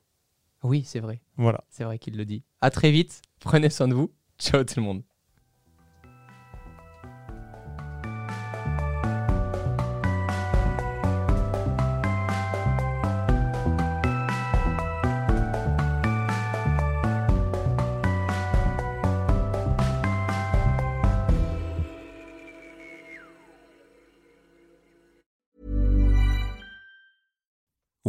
Oui, 0.63 0.85
c'est 0.87 1.01
vrai. 1.01 1.21
Voilà. 1.37 1.65
C'est 1.69 1.83
vrai 1.83 1.99
qu'il 1.99 2.17
le 2.17 2.25
dit. 2.25 2.45
À 2.61 2.71
très 2.71 2.93
vite. 2.93 3.23
Prenez 3.41 3.71
soin 3.71 3.89
de 3.89 3.95
vous. 3.95 4.13
Ciao 4.39 4.63
tout 4.63 4.75
le 4.77 4.83
monde. 4.83 5.03